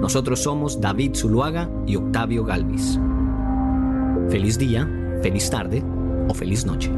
Nosotros 0.00 0.40
somos 0.40 0.80
David 0.80 1.14
Zuluaga 1.14 1.70
y 1.86 1.96
Octavio 1.96 2.44
Galvis. 2.44 2.98
Feliz 4.30 4.58
día, 4.58 4.88
feliz 5.22 5.50
tarde 5.50 5.82
o 6.28 6.34
feliz 6.34 6.64
noche. 6.64 6.90